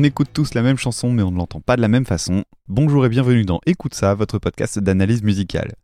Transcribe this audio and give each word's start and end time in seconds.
On 0.00 0.02
écoute 0.02 0.30
tous 0.32 0.54
la 0.54 0.62
même 0.62 0.78
chanson 0.78 1.12
mais 1.12 1.22
on 1.22 1.30
ne 1.30 1.36
l'entend 1.36 1.60
pas 1.60 1.76
de 1.76 1.82
la 1.82 1.88
même 1.88 2.06
façon. 2.06 2.44
Bonjour 2.68 3.04
et 3.04 3.10
bienvenue 3.10 3.44
dans 3.44 3.60
Écoute 3.66 3.92
ça, 3.92 4.14
votre 4.14 4.38
podcast 4.38 4.78
d'analyse 4.78 5.22
musicale. 5.22 5.74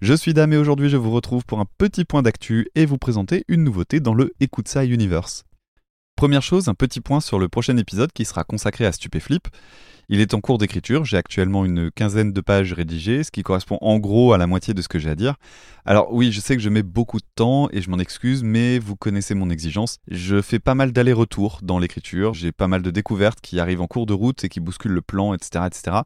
Je 0.00 0.12
suis 0.12 0.34
Dame 0.34 0.52
et 0.52 0.56
aujourd'hui 0.56 0.88
je 0.88 0.96
vous 0.96 1.12
retrouve 1.12 1.44
pour 1.44 1.60
un 1.60 1.66
petit 1.78 2.04
point 2.04 2.22
d'actu 2.22 2.68
et 2.74 2.84
vous 2.84 2.98
présenter 2.98 3.44
une 3.46 3.62
nouveauté 3.62 4.00
dans 4.00 4.12
le 4.12 4.32
Écoute 4.40 4.66
ça 4.66 4.84
Universe. 4.84 5.44
Première 6.20 6.42
chose, 6.42 6.68
un 6.68 6.74
petit 6.74 7.00
point 7.00 7.22
sur 7.22 7.38
le 7.38 7.48
prochain 7.48 7.78
épisode 7.78 8.12
qui 8.12 8.26
sera 8.26 8.44
consacré 8.44 8.84
à 8.84 8.92
Stupéflip. 8.92 9.48
Il 10.10 10.20
est 10.20 10.34
en 10.34 10.42
cours 10.42 10.58
d'écriture, 10.58 11.06
j'ai 11.06 11.16
actuellement 11.16 11.64
une 11.64 11.90
quinzaine 11.90 12.34
de 12.34 12.40
pages 12.42 12.74
rédigées, 12.74 13.24
ce 13.24 13.30
qui 13.30 13.42
correspond 13.42 13.78
en 13.80 13.98
gros 13.98 14.34
à 14.34 14.36
la 14.36 14.46
moitié 14.46 14.74
de 14.74 14.82
ce 14.82 14.88
que 14.88 14.98
j'ai 14.98 15.08
à 15.08 15.14
dire. 15.14 15.36
Alors 15.86 16.12
oui, 16.12 16.30
je 16.30 16.40
sais 16.40 16.56
que 16.56 16.62
je 16.62 16.68
mets 16.68 16.82
beaucoup 16.82 17.20
de 17.20 17.26
temps 17.36 17.70
et 17.72 17.80
je 17.80 17.88
m'en 17.88 17.98
excuse, 17.98 18.42
mais 18.42 18.78
vous 18.78 18.96
connaissez 18.96 19.34
mon 19.34 19.48
exigence. 19.48 19.96
Je 20.08 20.42
fais 20.42 20.58
pas 20.58 20.74
mal 20.74 20.92
d'allers-retours 20.92 21.60
dans 21.62 21.78
l'écriture, 21.78 22.34
j'ai 22.34 22.52
pas 22.52 22.68
mal 22.68 22.82
de 22.82 22.90
découvertes 22.90 23.40
qui 23.40 23.58
arrivent 23.58 23.80
en 23.80 23.86
cours 23.86 24.04
de 24.04 24.12
route 24.12 24.44
et 24.44 24.50
qui 24.50 24.60
bousculent 24.60 24.92
le 24.92 25.00
plan, 25.00 25.32
etc. 25.32 25.64
etc. 25.68 25.96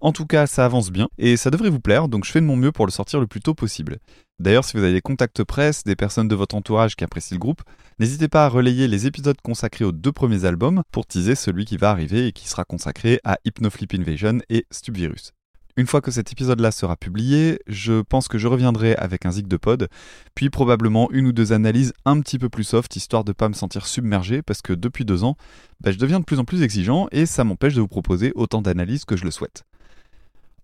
En 0.00 0.12
tout 0.12 0.26
cas, 0.26 0.46
ça 0.46 0.64
avance 0.64 0.90
bien 0.90 1.08
et 1.16 1.36
ça 1.36 1.50
devrait 1.50 1.70
vous 1.70 1.80
plaire, 1.80 2.08
donc 2.08 2.24
je 2.24 2.30
fais 2.30 2.40
de 2.40 2.46
mon 2.46 2.56
mieux 2.56 2.72
pour 2.72 2.86
le 2.86 2.92
sortir 2.92 3.18
le 3.18 3.26
plus 3.26 3.40
tôt 3.40 3.54
possible. 3.54 3.98
D'ailleurs, 4.38 4.64
si 4.64 4.76
vous 4.76 4.82
avez 4.82 4.92
des 4.92 5.00
contacts 5.00 5.42
presse, 5.42 5.84
des 5.84 5.96
personnes 5.96 6.28
de 6.28 6.34
votre 6.34 6.54
entourage 6.54 6.96
qui 6.96 7.04
apprécient 7.04 7.36
le 7.36 7.40
groupe, 7.40 7.62
n'hésitez 7.98 8.28
pas 8.28 8.44
à 8.44 8.48
relayer 8.48 8.88
les 8.88 9.06
épisodes 9.06 9.40
consacrés 9.42 9.86
aux 9.86 9.92
deux 9.92 10.12
premiers 10.12 10.44
albums 10.44 10.82
pour 10.92 11.06
teaser 11.06 11.34
celui 11.34 11.64
qui 11.64 11.78
va 11.78 11.90
arriver 11.90 12.26
et 12.26 12.32
qui 12.32 12.46
sera 12.46 12.64
consacré 12.64 13.20
à 13.24 13.38
Hypnoflip 13.46 13.94
Invasion 13.94 14.40
et 14.50 14.66
Stubvirus. 14.70 15.32
Une 15.78 15.86
fois 15.86 16.00
que 16.00 16.10
cet 16.10 16.32
épisode-là 16.32 16.70
sera 16.70 16.96
publié, 16.96 17.58
je 17.66 18.00
pense 18.00 18.28
que 18.28 18.38
je 18.38 18.48
reviendrai 18.48 18.94
avec 18.96 19.26
un 19.26 19.30
zig 19.30 19.46
de 19.46 19.58
pod, 19.58 19.88
puis 20.34 20.48
probablement 20.48 21.10
une 21.10 21.26
ou 21.26 21.32
deux 21.32 21.52
analyses 21.52 21.92
un 22.06 22.20
petit 22.20 22.38
peu 22.38 22.48
plus 22.48 22.64
soft, 22.64 22.96
histoire 22.96 23.24
de 23.24 23.32
pas 23.32 23.48
me 23.50 23.54
sentir 23.54 23.86
submergé, 23.86 24.40
parce 24.40 24.62
que 24.62 24.72
depuis 24.72 25.04
deux 25.04 25.22
ans, 25.22 25.36
bah, 25.80 25.90
je 25.90 25.98
deviens 25.98 26.20
de 26.20 26.24
plus 26.24 26.38
en 26.38 26.44
plus 26.44 26.62
exigeant 26.62 27.08
et 27.12 27.26
ça 27.26 27.44
m'empêche 27.44 27.74
de 27.74 27.82
vous 27.82 27.88
proposer 27.88 28.32
autant 28.36 28.62
d'analyses 28.62 29.04
que 29.04 29.18
je 29.18 29.24
le 29.24 29.30
souhaite. 29.30 29.64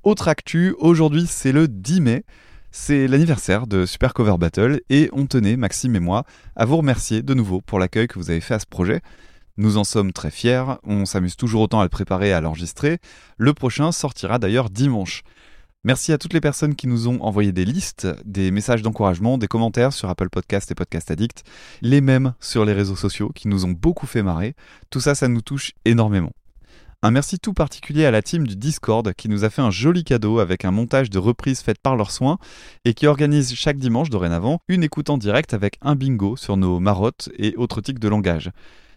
Autre 0.05 0.27
actu, 0.27 0.75
aujourd'hui 0.79 1.29
c'est 1.29 1.53
le 1.53 1.69
10 1.69 2.01
mai, 2.01 2.25
c'est 2.73 3.07
l'anniversaire 3.07 3.69
de 3.69 3.87
Super 3.87 4.15
Cover 4.15 4.37
Battle 4.37 4.81
et 4.91 5.09
on 5.13 5.27
tenait, 5.27 5.57
Maxime 5.57 5.95
et 5.95 6.01
moi, 6.01 6.25
à 6.57 6.65
vous 6.65 6.79
remercier 6.79 7.23
de 7.23 7.35
nouveau 7.35 7.61
pour 7.61 7.79
l'accueil 7.79 8.09
que 8.09 8.19
vous 8.19 8.31
avez 8.31 8.41
fait 8.41 8.55
à 8.55 8.59
ce 8.59 8.67
projet. 8.67 9.01
Nous 9.59 9.77
en 9.77 9.85
sommes 9.85 10.13
très 10.13 10.33
fiers, 10.33 10.65
on 10.83 11.05
s'amuse 11.07 11.37
toujours 11.37 11.63
autant 11.63 11.79
à 11.79 11.85
le 11.85 11.89
préparer 11.89 12.31
et 12.31 12.33
à 12.33 12.41
l'enregistrer. 12.41 12.99
Le 13.39 13.55
prochain 13.55 13.93
sortira 13.93 14.41
d'ailleurs 14.41 14.71
dimanche. 14.71 15.23
Merci 15.85 16.13
à 16.13 16.19
toutes 16.19 16.35
les 16.35 16.41
personnes 16.41 16.75
qui 16.75 16.89
nous 16.89 17.07
ont 17.07 17.23
envoyé 17.23 17.53
des 17.53 17.65
listes, 17.65 18.09
des 18.25 18.51
messages 18.51 18.83
d'encouragement, 18.83 19.39
des 19.39 19.47
commentaires 19.47 19.93
sur 19.93 20.09
Apple 20.09 20.31
Podcast 20.31 20.69
et 20.73 20.75
Podcast 20.75 21.13
Addict, 21.13 21.45
les 21.81 22.01
mêmes 22.01 22.35
sur 22.41 22.65
les 22.65 22.73
réseaux 22.73 22.97
sociaux 22.97 23.31
qui 23.33 23.47
nous 23.47 23.67
ont 23.67 23.71
beaucoup 23.71 24.09
fait 24.09 24.25
marrer. 24.25 24.57
Tout 24.91 25.01
ça, 25.01 25.15
ça 25.15 25.29
nous 25.29 25.43
touche 25.43 25.75
énormément. 25.85 26.33
Un 27.05 27.11
merci 27.11 27.41
tout 27.41 27.53
particulier 27.53 28.05
à 28.05 28.13
la 28.13 28.23
team 28.23 28.47
du 28.47 28.55
Discord 28.55 29.13
qui 29.15 29.29
nous 29.29 29.43
a 29.43 29.51
fait 29.51 29.61
un 29.61 29.73
joli 29.73 30.05
cadeau 30.05 30.39
avec 30.39 30.65
un 30.65 30.71
montage 30.71 31.11
de 31.11 31.19
reprises 31.19 31.61
faites 31.61 31.81
par 31.81 31.97
leurs 31.97 32.13
soins 32.13 32.39
et 32.85 32.95
qui 32.95 33.09
organise 33.09 33.57
chaque 33.57 33.79
dimanche 33.79 34.09
dorénavant 34.09 34.61
une 34.69 34.85
écoute 34.85 35.11
en 35.11 35.19
direct 35.19 35.53
avec 35.53 35.79
un 35.83 35.97
bingo 35.97 36.37
sur 36.37 36.57
nos 36.57 36.79
marottes 36.79 37.29
et 37.37 37.57
autres 37.57 37.81
tics 37.81 37.99
de 37.99 38.07
langage. 38.07 38.53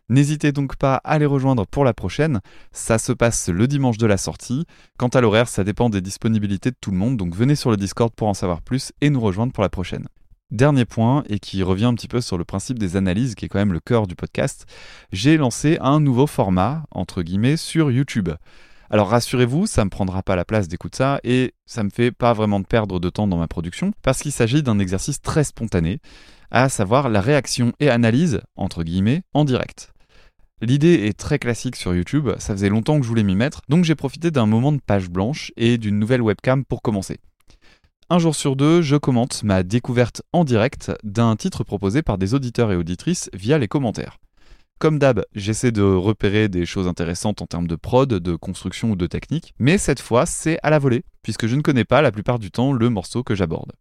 N'hésitez 0.08 0.52
donc 0.52 0.75
pas 0.75 0.97
à 0.97 1.17
les 1.17 1.25
rejoindre 1.25 1.66
pour 1.66 1.84
la 1.84 1.95
prochaine, 1.95 2.42
ça 2.72 3.00
se 3.00 3.12
passe 3.12 3.50
le 3.50 3.67
dimanche 3.67 3.97
de 3.97 4.06
la 4.06 4.18
sortie. 4.18 4.68
Quant 5.00 5.08
à 5.08 5.19
l'horaire, 5.19 5.47
ça 5.47 5.63
dépend 5.63 5.90
des 5.90 6.02
disponibilités 6.02 6.69
de 6.69 6.78
tout 6.79 6.91
le 6.91 6.97
monde, 6.97 7.18
donc 7.18 7.35
venez 7.35 7.56
sur 7.56 7.72
le 7.72 7.78
Discord 7.78 8.13
pour 8.13 8.28
en 8.28 8.35
savoir 8.35 8.62
plus 8.62 8.91
et 9.02 9.09
nous 9.09 9.19
rejoindre 9.19 9.52
pour 9.52 9.63
la 9.63 9.69
prochaine. 9.69 10.08
Dernier 10.55 10.85
point, 10.85 11.25
et 11.27 11.38
qui 11.38 11.63
revient 11.63 11.83
un 11.83 11.95
petit 11.95 12.07
peu 12.07 12.21
sur 12.21 12.38
le 12.38 12.45
principe 12.45 12.79
des 12.79 12.95
analyses, 12.95 13.35
qui 13.35 13.43
est 13.43 13.49
quand 13.49 13.59
même 13.59 13.73
le 13.73 13.81
cœur 13.81 14.07
du 14.07 14.16
podcast, 14.16 14.66
j'ai 15.11 15.35
lancé 15.35 15.77
un 15.81 15.99
nouveau 15.99 16.27
format, 16.27 16.85
entre 16.91 17.23
guillemets, 17.23 17.57
sur 17.57 17.91
YouTube. 17.91 18.29
Alors 18.89 19.09
rassurez-vous, 19.09 19.67
ça 19.67 19.81
ne 19.81 19.88
me 19.88 19.89
prendra 19.89 20.23
pas 20.23 20.38
la 20.38 20.45
place 20.45 20.69
d'écouter 20.69 20.99
ça 20.99 21.19
et 21.25 21.53
ça 21.66 21.83
me 21.83 21.89
fait 21.89 22.13
pas 22.13 22.31
vraiment 22.31 22.61
de 22.61 22.66
perdre 22.66 23.01
de 23.01 23.09
temps 23.09 23.27
dans 23.27 23.35
ma 23.35 23.49
production 23.49 23.91
parce 24.01 24.21
qu'il 24.21 24.31
s'agit 24.31 24.63
d'un 24.63 24.79
exercice 24.79 25.21
très 25.21 25.43
spontané, 25.43 25.99
à 26.51 26.69
savoir 26.69 27.09
la 27.09 27.19
réaction 27.19 27.73
et 27.81 27.89
analyse, 27.89 28.39
entre 28.55 28.83
guillemets, 28.83 29.23
en 29.33 29.43
direct. 29.43 29.91
L'idée 30.61 31.05
est 31.05 31.19
très 31.19 31.37
classique 31.37 31.75
sur 31.75 31.93
YouTube, 31.93 32.29
ça 32.37 32.53
faisait 32.53 32.69
longtemps 32.69 32.97
que 32.97 33.03
je 33.03 33.09
voulais 33.09 33.23
m'y 33.23 33.35
mettre, 33.35 33.59
donc 33.67 33.83
j'ai 33.83 33.95
profité 33.95 34.31
d'un 34.31 34.45
moment 34.45 34.72
de 34.72 34.79
page 34.79 35.09
blanche 35.09 35.51
et 35.57 35.77
d'une 35.77 35.99
nouvelle 35.99 36.22
webcam 36.22 36.63
pour 36.63 36.81
commencer. 36.81 37.19
Un 38.07 38.19
jour 38.19 38.35
sur 38.35 38.55
deux, 38.55 38.83
je 38.83 38.97
commente 38.97 39.41
ma 39.41 39.63
découverte 39.63 40.21
en 40.31 40.43
direct 40.43 40.91
d'un 41.03 41.35
titre 41.35 41.63
proposé 41.63 42.03
par 42.03 42.19
des 42.19 42.35
auditeurs 42.35 42.71
et 42.71 42.75
auditrices 42.75 43.31
via 43.33 43.57
les 43.57 43.67
commentaires. 43.67 44.19
Comme 44.77 44.99
d'hab, 44.99 45.25
j'essaie 45.33 45.71
de 45.71 45.81
repérer 45.81 46.47
des 46.47 46.67
choses 46.67 46.88
intéressantes 46.88 47.41
en 47.41 47.47
termes 47.47 47.66
de 47.66 47.75
prod, 47.75 48.07
de 48.07 48.35
construction 48.35 48.91
ou 48.91 48.95
de 48.95 49.07
technique, 49.07 49.55
mais 49.57 49.79
cette 49.79 50.01
fois 50.01 50.27
c'est 50.27 50.59
à 50.61 50.69
la 50.69 50.77
volée, 50.77 51.03
puisque 51.23 51.47
je 51.47 51.55
ne 51.55 51.63
connais 51.63 51.83
pas 51.83 52.03
la 52.03 52.11
plupart 52.11 52.38
du 52.38 52.51
temps 52.51 52.73
le 52.73 52.91
morceau 52.91 53.23
que 53.23 53.33
j'aborde. 53.33 53.71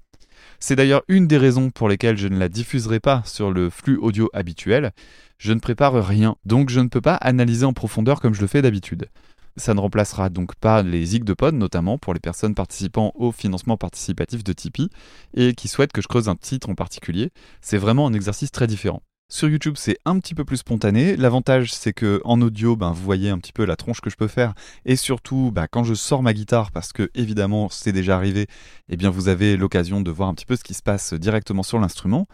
C'est 0.58 0.76
d'ailleurs 0.76 1.02
une 1.08 1.26
des 1.26 1.36
raisons 1.36 1.68
pour 1.68 1.90
lesquelles 1.90 2.16
je 2.16 2.28
ne 2.28 2.38
la 2.38 2.48
diffuserai 2.48 3.00
pas 3.00 3.20
sur 3.26 3.50
le 3.50 3.68
flux 3.68 3.98
audio 3.98 4.30
habituel. 4.32 4.92
Je 5.36 5.52
ne 5.52 5.60
prépare 5.60 6.02
rien, 6.02 6.36
donc 6.46 6.70
je 6.70 6.80
ne 6.80 6.88
peux 6.88 7.02
pas 7.02 7.16
analyser 7.16 7.66
en 7.66 7.74
profondeur 7.74 8.22
comme 8.22 8.32
je 8.32 8.40
le 8.40 8.46
fais 8.46 8.62
d'habitude. 8.62 9.10
Ça 9.56 9.74
ne 9.74 9.80
remplacera 9.80 10.30
donc 10.30 10.54
pas 10.56 10.82
les 10.82 11.04
zig 11.06 11.24
de 11.24 11.32
pod, 11.32 11.54
notamment 11.54 11.96
pour 11.96 12.12
les 12.12 12.20
personnes 12.20 12.54
participant 12.54 13.12
au 13.14 13.30
financement 13.30 13.76
participatif 13.76 14.42
de 14.42 14.52
Tipeee 14.52 14.90
et 15.34 15.54
qui 15.54 15.68
souhaitent 15.68 15.92
que 15.92 16.02
je 16.02 16.08
creuse 16.08 16.28
un 16.28 16.34
titre 16.34 16.68
en 16.68 16.74
particulier. 16.74 17.30
C'est 17.60 17.78
vraiment 17.78 18.06
un 18.06 18.14
exercice 18.14 18.50
très 18.50 18.66
différent. 18.66 19.02
Sur 19.30 19.48
YouTube, 19.48 19.74
c'est 19.78 19.96
un 20.04 20.18
petit 20.18 20.34
peu 20.34 20.44
plus 20.44 20.58
spontané. 20.58 21.16
L'avantage, 21.16 21.72
c'est 21.72 21.92
que 21.92 22.20
en 22.24 22.40
audio, 22.42 22.76
ben, 22.76 22.92
vous 22.92 23.02
voyez 23.02 23.30
un 23.30 23.38
petit 23.38 23.52
peu 23.52 23.64
la 23.64 23.74
tronche 23.74 24.00
que 24.00 24.10
je 24.10 24.16
peux 24.16 24.28
faire. 24.28 24.54
Et 24.84 24.96
surtout, 24.96 25.50
ben, 25.52 25.66
quand 25.70 25.82
je 25.82 25.94
sors 25.94 26.22
ma 26.22 26.34
guitare, 26.34 26.70
parce 26.72 26.92
que 26.92 27.10
évidemment, 27.14 27.68
c'est 27.70 27.92
déjà 27.92 28.16
arrivé, 28.16 28.46
eh 28.90 28.96
bien, 28.96 29.10
vous 29.10 29.28
avez 29.28 29.56
l'occasion 29.56 30.02
de 30.02 30.10
voir 30.10 30.28
un 30.28 30.34
petit 30.34 30.46
peu 30.46 30.56
ce 30.56 30.64
qui 30.64 30.74
se 30.74 30.82
passe 30.82 31.14
directement 31.14 31.62
sur 31.62 31.78
l'instrument. 31.78 32.28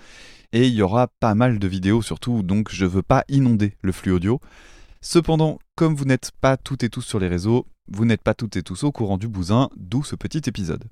Et 0.52 0.66
il 0.66 0.74
y 0.74 0.82
aura 0.82 1.06
pas 1.20 1.34
mal 1.34 1.60
de 1.60 1.68
vidéos 1.68 2.02
surtout, 2.02 2.42
donc 2.42 2.70
je 2.72 2.86
veux 2.86 3.02
pas 3.02 3.24
inonder 3.28 3.76
le 3.82 3.92
flux 3.92 4.10
audio. 4.10 4.40
Cependant, 5.00 5.58
comme 5.80 5.94
vous 5.94 6.04
n'êtes 6.04 6.32
pas 6.42 6.58
toutes 6.58 6.82
et 6.82 6.90
tous 6.90 7.00
sur 7.00 7.18
les 7.18 7.26
réseaux, 7.26 7.66
vous 7.90 8.04
n'êtes 8.04 8.22
pas 8.22 8.34
toutes 8.34 8.54
et 8.56 8.62
tous 8.62 8.84
au 8.84 8.92
courant 8.92 9.16
du 9.16 9.28
bousin, 9.28 9.70
d'où 9.78 10.04
ce 10.04 10.14
petit 10.14 10.42
épisode. 10.46 10.84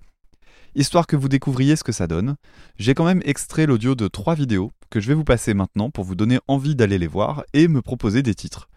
Histoire 0.75 1.06
que 1.06 1.15
vous 1.15 1.28
découvriez 1.28 1.76
ce 1.76 1.84
que 1.84 1.93
ça 1.93 2.06
donne, 2.06 2.37
j'ai 2.78 2.94
quand 2.94 3.04
même 3.04 3.21
extrait 3.27 3.66
l'audio 3.66 3.94
de 3.94 4.09
trois 4.09 4.34
vidéos 4.34 4.72
que 4.88 4.98
je 4.98 5.09
vais 5.09 5.15
vous 5.15 5.25
passer 5.25 5.53
maintenant 5.53 5.91
pour 5.91 6.04
vous 6.04 6.15
donner 6.15 6.38
envie 6.48 6.75
d'aller 6.75 6.97
les 6.97 7.06
voir 7.06 7.44
et 7.53 7.69
me 7.69 7.82
proposer 7.82 8.22
des 8.22 8.34
titres. 8.34 8.71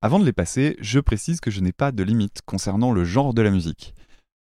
Avant 0.00 0.18
de 0.18 0.24
les 0.24 0.32
passer, 0.32 0.74
je 0.80 1.00
précise 1.00 1.38
que 1.38 1.50
je 1.50 1.60
n'ai 1.60 1.72
pas 1.72 1.92
de 1.92 2.02
limite 2.02 2.40
concernant 2.46 2.90
le 2.90 3.04
genre 3.04 3.34
de 3.34 3.42
la 3.42 3.50
musique. 3.50 3.92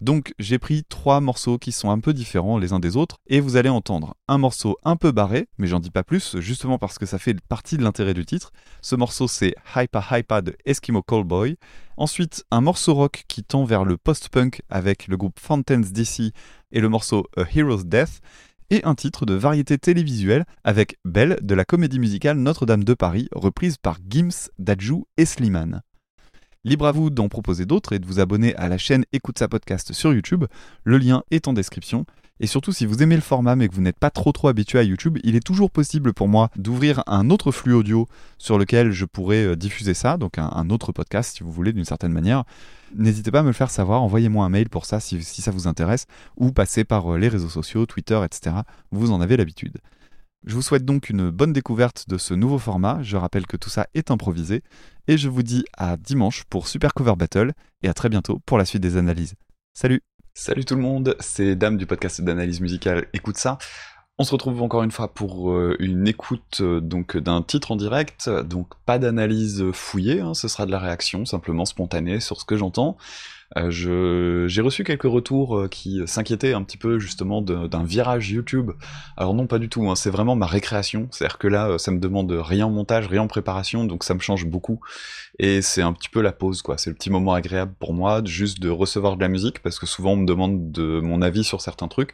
Donc 0.02 0.34
j'ai 0.40 0.58
pris 0.58 0.84
trois 0.84 1.22
morceaux 1.22 1.60
qui 1.60 1.72
sont 1.72 1.92
un 1.92 2.00
peu 2.00 2.14
différents 2.14 2.58
les 2.58 2.74
uns 2.74 2.80
des 2.80 2.98
autres, 2.98 3.18
et 3.28 3.40
vous 3.40 3.56
allez 3.56 3.70
entendre 3.70 4.16
un 4.28 4.40
morceau 4.40 4.78
un 4.84 4.96
peu 4.96 5.12
barré, 5.12 5.48
mais 5.60 5.68
j'en 5.68 5.80
dis 5.80 5.92
pas 5.92 6.04
plus, 6.04 6.40
justement 6.40 6.80
parce 6.80 6.98
que 6.98 7.06
ça 7.06 7.20
fait 7.20 7.40
partie 7.48 7.78
de 7.78 7.84
l'intérêt 7.84 8.16
du 8.16 8.26
titre. 8.26 8.52
Ce 8.82 8.96
morceau 8.96 9.28
c'est 9.28 9.54
Hypa 9.76 10.04
Hypa 10.12 10.42
de 10.42 10.58
Eskimo 10.66 11.04
Callboy. 11.04 11.56
Ensuite, 11.98 12.44
un 12.50 12.62
morceau 12.62 12.96
rock 12.96 13.26
qui 13.28 13.44
tend 13.44 13.64
vers 13.64 13.86
le 13.86 13.96
post-punk 13.96 14.64
avec 14.70 15.08
le 15.08 15.18
groupe 15.18 15.40
Fountains 15.40 15.82
DC 15.82 16.34
et 16.72 16.80
le 16.82 16.90
morceau 16.90 17.28
A 17.38 17.44
Hero's 17.56 17.86
Death. 17.86 18.22
Et 18.72 18.84
un 18.86 18.96
titre 18.96 19.26
de 19.26 19.34
variété 19.34 19.78
télévisuelle 19.78 20.46
avec 20.64 20.96
Belle 21.04 21.38
de 21.42 21.54
la 21.56 21.66
comédie 21.66 22.00
musicale 22.00 22.38
Notre-Dame 22.38 22.86
de 22.86 22.94
Paris, 22.94 23.28
reprise 23.34 23.76
par 23.78 23.98
Gims, 24.10 24.50
Dadju 24.60 25.04
et 25.18 25.26
Slimane. 25.26 25.82
Libre 26.64 26.86
à 26.86 26.92
vous 26.92 27.10
d'en 27.10 27.28
proposer 27.28 27.66
d'autres 27.66 27.94
et 27.94 27.98
de 27.98 28.06
vous 28.06 28.20
abonner 28.20 28.56
à 28.56 28.70
la 28.70 28.78
chaîne 28.78 29.04
Écoute 29.14 29.40
sa 29.40 29.48
podcast 29.48 29.94
sur 29.94 30.14
YouTube. 30.14 30.46
Le 30.84 31.00
lien 31.00 31.24
est 31.32 31.48
en 31.48 31.54
description. 31.54 32.06
Et 32.40 32.46
surtout, 32.46 32.72
si 32.72 32.86
vous 32.86 33.02
aimez 33.02 33.16
le 33.16 33.22
format 33.22 33.56
mais 33.56 33.68
que 33.68 33.74
vous 33.74 33.82
n'êtes 33.82 33.98
pas 33.98 34.12
trop 34.12 34.32
trop 34.32 34.48
habitué 34.48 34.78
à 34.78 34.84
YouTube, 34.84 35.18
il 35.24 35.36
est 35.36 35.44
toujours 35.44 35.72
possible 35.72 36.14
pour 36.14 36.28
moi 36.28 36.52
d'ouvrir 36.58 37.02
un 37.08 37.32
autre 37.32 37.52
flux 37.52 37.74
audio 37.74 38.08
sur 38.38 38.60
lequel 38.60 38.92
je 38.92 39.06
pourrais 39.06 39.44
euh, 39.44 39.56
diffuser 39.56 39.96
ça, 39.96 40.18
donc 40.18 40.38
un, 40.38 40.70
autre 40.70 40.92
podcast 40.92 41.36
si 41.36 41.44
vous 41.44 41.52
voulez 41.52 41.74
d'une 41.74 41.86
certaine 41.86 42.12
manière. 42.12 42.44
N'hésitez 42.96 43.32
pas 43.32 43.40
à 43.40 43.44
me 43.44 43.48
le 43.48 43.54
faire 43.54 43.72
savoir, 43.72 44.04
envoyez-moi 44.04 44.46
un 44.46 44.50
mail 44.50 44.70
pour 44.70 44.86
ça 44.86 45.00
si, 45.00 45.20
ça 45.24 45.50
vous 45.50 45.68
intéresse, 45.68 46.06
ou 46.38 46.52
passez 46.52 46.84
par 46.84 47.12
euh, 47.12 47.18
les 47.18 47.28
réseaux 47.28 47.50
sociaux, 47.50 47.88
Twitter, 47.88 48.22
etc. 48.24 48.58
Vous 48.92 49.12
en 49.12 49.20
avez 49.20 49.36
l'habitude. 49.36 49.80
Je 50.44 50.56
vous 50.56 50.64
souhaite 50.64 50.86
donc 50.86 51.12
une 51.12 51.30
bonne 51.30 51.54
découverte 51.54 52.06
de 52.10 52.18
ce 52.18 52.34
nouveau 52.34 52.58
format, 52.58 52.98
je 53.04 53.16
rappelle 53.16 53.46
que 53.46 53.58
tout 53.58 53.70
ça 53.70 53.86
est 53.94 54.10
improvisé, 54.10 54.64
et 55.08 55.16
je 55.16 55.30
vous 55.30 55.44
dis 55.44 55.64
à 55.78 55.98
dimanche 55.98 56.46
pour 56.46 56.68
Super 56.68 56.96
Cover 56.96 57.14
Battle, 57.16 57.52
et 57.84 57.88
à 57.88 57.94
très 57.94 58.10
bientôt 58.10 58.40
pour 58.48 58.58
la 58.58 58.66
suite 58.66 58.82
des 58.82 58.98
analyses. 58.98 59.36
Salut! 59.76 60.02
Salut 60.34 60.66
tout 60.66 60.74
le 60.74 60.82
monde, 60.82 61.16
c'est 61.20 61.56
Dame 61.56 61.78
du 61.78 61.86
podcast 61.86 62.22
d'analyse 62.22 62.60
musicale. 62.60 63.06
Écoute 63.14 63.38
ça. 63.38 63.60
On 64.18 64.24
se 64.24 64.32
retrouve 64.32 64.64
encore 64.64 64.82
une 64.82 64.92
fois 64.92 65.14
pour 65.14 65.52
euh, 65.52 65.76
une 65.80 66.08
écoute 66.08 66.62
euh, 66.62 66.82
donc 66.82 67.18
d'un 67.18 67.44
titre 67.44 67.72
en 67.72 67.76
direct, 67.76 68.28
donc 68.28 68.74
pas 68.88 68.98
d'analyse 68.98 69.64
fouillée, 69.74 70.22
hein, 70.22 70.34
ce 70.34 70.48
sera 70.48 70.66
de 70.66 70.72
la 70.72 70.80
réaction 70.80 71.24
simplement 71.24 71.66
spontanée 71.66 72.20
sur 72.20 72.42
ce 72.42 72.46
que 72.46 72.58
j'entends. 72.58 72.98
Euh, 73.58 74.48
j'ai 74.48 74.62
reçu 74.62 74.84
quelques 74.84 75.04
retours 75.04 75.58
euh, 75.58 75.68
qui 75.68 76.02
s'inquiétaient 76.06 76.54
un 76.54 76.64
petit 76.64 76.78
peu 76.78 77.00
justement 77.00 77.42
d'un 77.42 77.84
virage 77.84 78.32
YouTube. 78.32 78.72
Alors 79.18 79.34
non, 79.34 79.48
pas 79.48 79.60
du 79.60 79.70
tout, 79.70 79.90
hein, 79.90 79.96
c'est 79.96 80.10
vraiment 80.10 80.36
ma 80.36 80.46
récréation. 80.46 81.08
C'est-à-dire 81.12 81.38
que 81.38 81.48
là, 81.48 81.78
ça 81.78 81.92
me 81.92 82.00
demande 82.00 82.32
rien 82.32 82.68
en 82.68 82.72
montage, 82.72 83.08
rien 83.08 83.24
en 83.24 83.28
préparation, 83.28 83.84
donc 83.86 84.04
ça 84.04 84.14
me 84.14 84.20
change 84.20 84.46
beaucoup. 84.46 84.80
Et 85.40 85.62
c'est 85.62 85.82
un 85.82 85.94
petit 85.94 86.10
peu 86.10 86.22
la 86.22 86.32
pause, 86.32 86.62
quoi. 86.62 86.78
C'est 86.78 86.90
le 86.90 86.96
petit 86.96 87.10
moment 87.10 87.34
agréable 87.34 87.74
pour 87.80 87.94
moi, 87.94 88.22
juste 88.26 88.60
de 88.60 88.70
recevoir 88.70 89.16
de 89.18 89.22
la 89.22 89.30
musique, 89.30 89.62
parce 89.62 89.80
que 89.80 89.86
souvent 89.86 90.14
on 90.14 90.18
me 90.18 90.26
demande 90.26 90.72
de 90.72 91.00
mon 91.02 91.22
avis 91.22 91.44
sur 91.44 91.62
certains 91.62 91.88
trucs. 91.88 92.14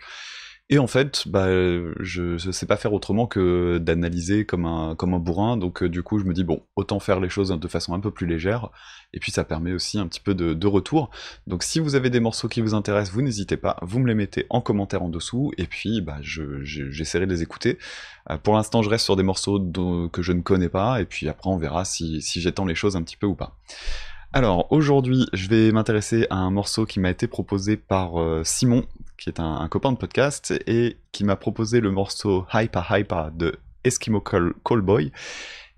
Et 0.69 0.79
en 0.79 0.87
fait, 0.87 1.29
bah, 1.29 1.47
je 1.47 2.45
ne 2.45 2.51
sais 2.51 2.65
pas 2.65 2.75
faire 2.75 2.91
autrement 2.91 3.25
que 3.25 3.77
d'analyser 3.77 4.45
comme 4.45 4.65
un, 4.65 4.95
bourrin, 5.19 5.55
donc 5.55 5.81
euh, 5.81 5.87
du 5.87 6.03
coup 6.03 6.19
je 6.19 6.25
me 6.25 6.33
dis, 6.33 6.43
bon, 6.43 6.61
autant 6.75 6.99
faire 6.99 7.21
les 7.21 7.29
choses 7.29 7.57
de 7.57 7.67
façon 7.69 7.93
un 7.93 8.01
peu 8.01 8.11
plus 8.11 8.27
légère, 8.27 8.69
et 9.13 9.19
puis 9.19 9.31
ça 9.31 9.45
permet 9.45 9.71
aussi 9.71 9.97
un 9.97 10.07
petit 10.07 10.19
peu 10.19 10.35
de, 10.35 10.67
retour. 10.67 11.09
Donc 11.47 11.63
si 11.63 11.79
vous 11.79 11.95
avez 11.95 12.09
des 12.09 12.19
morceaux 12.19 12.49
qui 12.49 12.59
vous 12.59 12.73
intéressent, 12.73 13.13
vous 13.13 13.21
n'hésitez 13.21 13.55
pas, 13.55 13.77
vous 13.81 13.99
me 13.99 14.07
les 14.09 14.15
mettez 14.15 14.45
en 14.49 14.59
commentaire 14.59 15.03
en 15.03 15.07
dessous, 15.07 15.53
et 15.57 15.67
puis 15.67 16.01
bah, 16.01 16.17
j'essaierai 16.21 17.25
de 17.27 17.31
les 17.31 17.43
écouter. 17.43 17.77
Euh, 18.29 18.37
pour 18.37 18.53
l'instant, 18.53 18.81
je 18.81 18.89
reste 18.89 19.05
sur 19.05 19.15
des 19.15 19.23
morceaux 19.23 19.61
que 20.11 20.21
je 20.21 20.33
ne 20.33 20.41
connais 20.41 20.69
pas, 20.69 20.99
et 20.99 21.05
puis 21.05 21.29
après 21.29 21.49
on 21.49 21.57
verra 21.57 21.85
si, 21.85 22.19
j'étends 22.21 22.65
les 22.65 22.75
choses 22.75 22.97
un 22.97 23.03
petit 23.03 23.15
peu 23.15 23.25
ou 23.25 23.35
pas. 23.35 23.55
Alors 24.33 24.69
aujourd'hui, 24.73 25.27
je 25.31 25.47
vais 25.47 25.71
m'intéresser 25.71 26.27
à 26.29 26.35
un 26.35 26.51
morceau 26.51 26.85
qui 26.85 26.99
m'a 26.99 27.09
été 27.09 27.27
proposé 27.27 27.77
par 27.77 28.19
euh, 28.19 28.41
Simon, 28.43 28.85
qui 29.17 29.29
est 29.29 29.39
un, 29.39 29.67
copain 29.69 29.91
de 29.91 29.97
podcast, 29.97 30.53
et 30.67 30.97
qui 31.11 31.23
m'a 31.23 31.35
proposé 31.35 31.79
le 31.79 31.91
morceau 31.91 32.45
Hypa 32.53 32.85
Hypa 32.89 33.31
de 33.33 33.59
Eskimo 33.83 34.21
Callboy. 34.21 35.11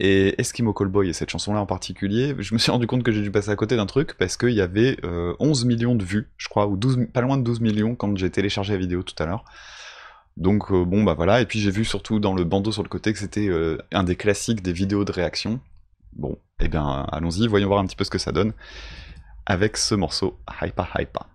Et 0.02 0.40
Eskimo 0.40 0.74
Callboy 0.74 1.10
et 1.10 1.14
cette 1.14 1.30
chanson-là 1.30 1.60
en 1.60 1.66
particulier, 1.66 2.34
je 2.40 2.54
me 2.54 2.60
suis 2.60 2.72
rendu 2.72 2.88
compte 2.88 3.04
que 3.04 3.12
j'ai 3.12 3.22
dû 3.22 3.32
passer 3.32 3.50
à 3.50 3.56
côté 3.58 3.76
d'un 3.76 3.86
truc 3.86 4.18
parce 4.18 4.38
qu'il 4.38 4.52
y 4.52 4.62
avait 4.62 4.98
11 5.04 5.64
euh, 5.64 5.68
millions 5.68 5.96
de 5.96 6.06
vues, 6.06 6.30
je 6.38 6.48
crois, 6.48 6.68
ou 6.68 6.78
12, 6.78 7.08
pas 7.14 7.22
loin 7.22 7.38
de 7.38 7.44
12 7.44 7.60
millions 7.60 7.96
quand 7.96 8.16
j'ai 8.18 8.30
téléchargé 8.30 8.74
la 8.74 8.80
vidéo 8.80 9.04
tout 9.04 9.22
à 9.22 9.26
l'heure. 9.26 9.44
Donc 10.38 10.72
euh, 10.72 10.86
bon 10.86 11.04
bah 11.04 11.16
voilà, 11.16 11.42
et 11.42 11.46
puis 11.46 11.60
j'ai 11.60 11.72
vu 11.72 11.84
surtout 11.84 12.20
dans 12.20 12.34
le 12.34 12.46
bandeau 12.46 12.72
sur 12.72 12.82
le 12.82 12.88
côté 12.88 13.12
que 13.12 13.20
c'était 13.20 13.50
un 13.92 14.04
des 14.04 14.16
classiques 14.16 14.62
des 14.62 14.72
vidéos 14.72 15.04
de 15.04 15.12
réaction, 15.12 15.60
Bon, 16.14 16.38
eh 16.60 16.68
bien, 16.68 17.06
allons-y, 17.12 17.48
voyons 17.48 17.68
voir 17.68 17.80
un 17.80 17.86
petit 17.86 17.96
peu 17.96 18.04
ce 18.04 18.10
que 18.10 18.18
ça 18.18 18.32
donne 18.32 18.54
avec 19.46 19.78
ce 19.78 19.96
morceau 19.96 20.38
Hypa 20.62 20.88
Hypa. 20.98 21.28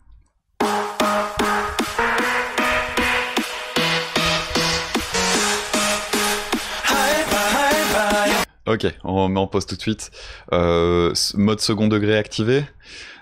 Ok, 8.67 8.87
on 9.05 9.29
met 9.29 9.41
en 9.41 9.47
pause 9.47 9.67
tout 9.67 9.77
de 9.77 9.81
suite. 9.81 10.11
Euh, 10.55 11.13
mode 11.35 11.61
second 11.61 11.87
degré 11.87 12.17
activé. 12.17 12.65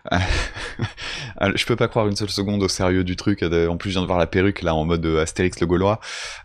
je 0.11 1.67
peux 1.67 1.75
pas 1.75 1.89
croire 1.89 2.07
une 2.07 2.15
seule 2.15 2.31
seconde 2.31 2.63
au 2.63 2.69
sérieux 2.69 3.03
du 3.03 3.17
truc. 3.17 3.43
En 3.43 3.77
plus, 3.77 3.91
je 3.91 3.95
viens 3.95 4.03
de 4.03 4.07
voir 4.07 4.21
la 4.21 4.29
perruque 4.29 4.63
là 4.63 4.75
en 4.75 4.85
mode 4.85 5.05
Astérix 5.05 5.61
le 5.61 5.67
Gaulois. 5.67 5.99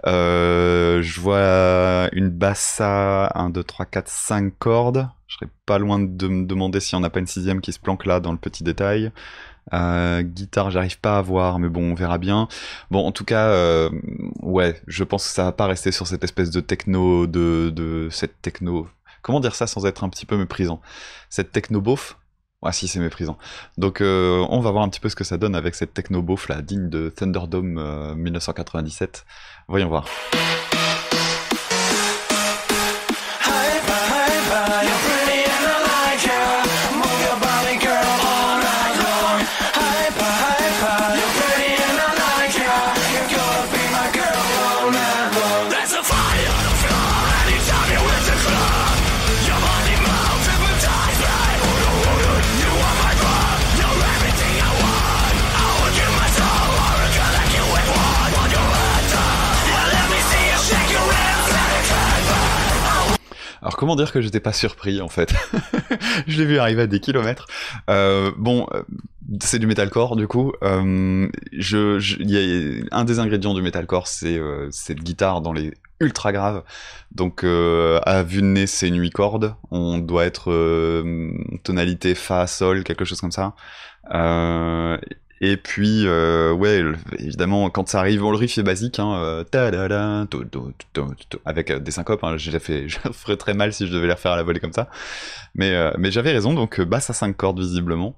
Euh, 0.08 1.04
je 1.04 1.22
vois 1.22 2.10
une 2.14 2.30
bassa 2.30 3.32
1, 3.36 3.52
2, 3.52 3.64
3, 3.64 3.86
4, 3.86 4.08
5 4.08 4.54
cordes. 4.58 5.08
Je 5.28 5.36
serais 5.36 5.52
pas 5.68 5.78
loin 5.78 6.00
de 6.00 6.28
me 6.28 6.48
demander 6.48 6.80
s'il 6.80 6.98
n'y 6.98 7.04
en 7.04 7.08
a 7.08 7.12
pas 7.12 7.20
une 7.20 7.28
sixième 7.28 7.62
qui 7.62 7.74
se 7.74 7.80
planque 7.80 8.06
là 8.06 8.20
dans 8.20 8.32
le 8.32 8.40
petit 8.40 8.64
détail. 8.64 9.12
Euh, 9.74 10.22
guitare, 10.22 10.72
j'arrive 10.72 11.00
pas 11.00 11.18
à 11.18 11.22
voir, 11.22 11.60
mais 11.60 11.70
bon, 11.70 11.92
on 11.92 11.96
verra 11.96 12.18
bien. 12.18 12.48
Bon, 12.92 13.06
en 13.06 13.12
tout 13.12 13.26
cas, 13.26 13.48
euh, 13.48 13.90
ouais, 14.42 14.82
je 14.88 15.04
pense 15.04 15.28
que 15.28 15.34
ça 15.34 15.46
va 15.46 15.52
pas 15.52 15.68
rester 15.68 15.92
sur 15.92 16.08
cette 16.08 16.24
espèce 16.24 16.52
de 16.52 16.60
techno, 16.60 17.28
de, 17.28 18.08
cette 18.12 18.42
techno. 18.42 18.88
Comment 19.22 19.40
dire 19.40 19.56
ça 19.56 19.68
sans 19.68 19.86
être 19.86 20.04
un 20.04 20.10
petit 20.10 20.26
peu 20.26 20.38
méprisant? 20.38 20.82
Cette 21.30 21.52
techno 21.52 21.82
beauf? 21.82 22.18
Ouais, 22.64 22.72
si, 22.72 22.88
c'est 22.88 23.00
méprisant. 23.00 23.38
Donc, 23.78 24.02
euh, 24.02 24.46
on 24.50 24.62
va 24.62 24.72
voir 24.72 24.84
un 24.84 24.90
petit 24.90 25.00
peu 25.00 25.10
ce 25.10 25.16
que 25.16 25.24
ça 25.24 25.38
donne 25.38 25.56
avec 25.56 25.76
cette 25.76 25.94
techno 25.94 26.22
beauf 26.22 26.48
là, 26.48 26.62
digne 26.62 26.90
de 26.90 27.10
Thunderdome 27.10 28.16
1997. 28.16 29.26
Voyons 29.68 29.90
voir. 29.90 30.06
Comment 63.78 63.96
dire 63.96 64.12
que 64.12 64.22
j'étais 64.22 64.40
pas 64.40 64.54
surpris 64.54 65.02
en 65.02 65.08
fait 65.08 65.36
Je 66.28 66.40
l'ai 66.40 66.46
vu 66.46 66.58
arriver 66.58 66.82
à 66.82 66.88
des 66.88 67.00
kilomètres. 67.00 67.46
Euh, 67.92 68.32
bon, 68.36 68.66
euh, 68.74 68.82
c'est 69.40 69.60
du 69.60 69.68
metalcore 69.68 70.16
du 70.16 70.28
coup. 70.28 70.52
Euh, 70.64 71.30
un 72.92 73.04
des 73.06 73.20
ingrédients 73.20 73.54
du 73.54 73.62
metalcore, 73.62 74.08
c'est 74.08 74.42
cette 74.72 75.02
guitare 75.02 75.42
dans 75.42 75.54
les 75.54 75.76
ultra 76.00 76.32
graves. 76.32 76.64
Donc 77.12 77.44
à 77.44 78.24
vue 78.24 78.42
de 78.42 78.48
nez, 78.48 78.66
c'est 78.66 78.88
une 78.88 79.00
8 79.00 79.12
cordes. 79.12 79.54
On 79.70 80.00
doit 80.00 80.26
être 80.26 81.06
tonalité 81.62 82.16
fa, 82.16 82.48
sol, 82.48 82.84
quelque 82.84 83.06
chose 83.06 83.22
comme 83.22 83.32
ça. 83.32 83.54
Et 85.40 85.58
puis, 85.58 86.08
euh, 86.08 86.52
ouais, 86.52 86.84
évidemment, 87.20 87.70
quand 87.70 87.88
ça 87.88 88.00
arrive, 88.00 88.24
on 88.24 88.32
le 88.32 88.38
riff 88.38 88.58
est 88.58 88.64
basique, 88.64 88.98
hein, 89.00 89.14
euh, 89.18 89.44
avec 91.46 91.70
euh, 91.72 91.80
des 91.80 91.92
syncopes. 91.92 92.24
Hein, 92.24 92.38
je 92.38 92.50
ferais 93.12 93.38
très 93.38 93.54
mal 93.54 93.72
si 93.72 93.86
je 93.88 93.94
devais 93.94 94.08
les 94.08 94.14
refaire 94.14 94.32
à 94.32 94.36
la 94.36 94.44
volée 94.44 94.60
comme 94.60 94.74
ça. 94.74 94.90
Mais, 95.54 95.76
mais 95.98 96.12
j'avais 96.12 96.32
raison, 96.32 96.54
donc 96.54 96.82
basse 96.82 97.10
à 97.10 97.14
5 97.14 97.36
cordes 97.36 97.60
visiblement. 97.60 98.16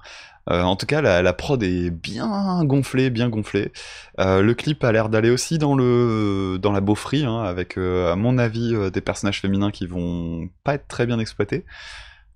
en 0.47 0.75
tout 0.75 0.85
cas, 0.85 1.01
la, 1.01 1.21
la, 1.21 1.33
prod 1.33 1.61
est 1.63 1.89
bien 1.89 2.63
gonflée, 2.63 3.09
bien 3.09 3.29
gonflée. 3.29 3.71
le 4.17 4.53
clip 4.53 4.83
a 4.83 4.91
l'air 4.91 5.09
d'aller 5.09 5.29
aussi 5.29 5.57
dans 5.57 5.75
le 5.75 6.57
dans 6.61 6.71
la 6.71 6.81
beaufrie, 6.81 7.25
hein, 7.25 7.41
avec, 7.41 7.77
à 7.77 8.15
mon 8.15 8.37
avis, 8.37 8.75
des 8.91 9.01
personnages 9.01 9.41
féminins 9.41 9.71
qui 9.71 9.85
vont 9.85 10.49
pas 10.63 10.75
être 10.75 10.87
très 10.87 11.05
bien 11.05 11.19
exploités. 11.19 11.65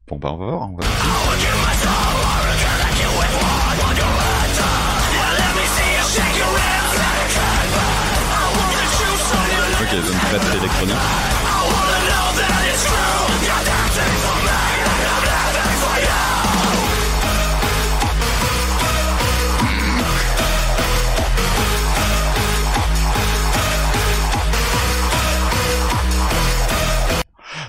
Bon, 0.08 0.18
bah 0.18 0.32
on 0.34 0.38
va 0.38 0.46
voir. 0.46 0.70
On 0.72 0.76
va 0.76 0.86
voir. 3.96 4.33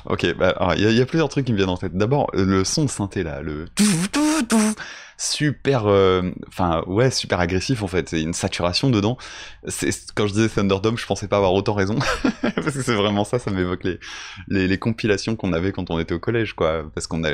Ok, 0.07 0.37
bah, 0.37 0.75
il 0.77 0.89
y, 0.89 0.95
y, 0.95 1.01
a 1.01 1.07
plusieurs 1.07 1.29
trucs 1.29 1.47
qui 1.47 1.53
me 1.53 1.57
viennent 1.57 1.71
en 1.71 1.77
tête. 1.77 1.97
D'abord, 1.97 2.31
le 2.35 2.63
son 2.63 2.85
de 2.85 2.91
synthé 2.91 3.23
là, 3.23 3.41
le 3.43 3.67
super, 5.17 5.87
euh, 5.87 6.23
enfin 6.49 6.83
ouais, 6.87 7.11
super 7.11 7.41
agressif 7.41 7.83
en 7.83 7.87
fait. 7.87 8.09
C'est 8.09 8.23
une 8.23 8.35
saturation 8.35 8.91
dedans. 8.91 9.17
C'est 9.69 9.91
quand 10.15 10.27
je 10.27 10.33
disais 10.33 10.49
Thunderdome, 10.49 10.99
je 10.99 11.07
pensais 11.07 11.29
pas 11.29 11.37
avoir 11.37 11.53
autant 11.53 11.75
raison 11.75 11.99
parce 12.43 12.73
que 12.73 12.83
c'est 12.83 12.95
vraiment 12.95 13.25
ça. 13.25 13.39
Ça 13.39 13.51
m'évoque 13.51 13.85
les, 13.85 13.99
les, 14.49 14.79
compilations 14.79 15.37
qu'on 15.37 15.53
avait 15.53 15.73
quand 15.73 15.91
on 15.91 15.99
était 15.99 16.15
au 16.15 16.19
collège, 16.19 16.55
quoi. 16.55 16.85
Parce 16.95 17.07
qu'on 17.07 17.25
a, 17.25 17.31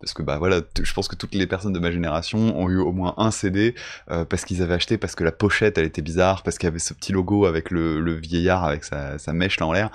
parce 0.00 0.12
que 0.14 0.22
bah 0.22 0.38
voilà, 0.38 0.60
je 0.80 0.92
pense 0.92 1.08
que 1.08 1.16
toutes 1.16 1.34
les 1.34 1.46
personnes 1.46 1.72
de 1.72 1.78
ma 1.78 1.90
génération 1.90 2.58
ont 2.58 2.68
eu 2.68 2.78
au 2.78 2.92
moins 2.92 3.14
un 3.16 3.30
CD 3.30 3.74
euh, 4.10 4.24
parce 4.24 4.44
qu'ils 4.44 4.62
avaient 4.62 4.74
acheté 4.74 4.98
parce 4.98 5.14
que 5.14 5.24
la 5.24 5.32
pochette 5.32 5.78
elle 5.78 5.86
était 5.86 6.02
bizarre, 6.02 6.42
parce 6.42 6.58
qu'il 6.58 6.66
y 6.66 6.70
avait 6.70 6.78
ce 6.78 6.94
petit 6.94 7.12
logo 7.12 7.46
avec 7.46 7.70
le, 7.70 8.12
vieillard 8.12 8.64
avec 8.64 8.84
sa, 8.84 9.16
mèche 9.32 9.58
là 9.58 9.66
en 9.66 9.72
l'air. 9.72 9.90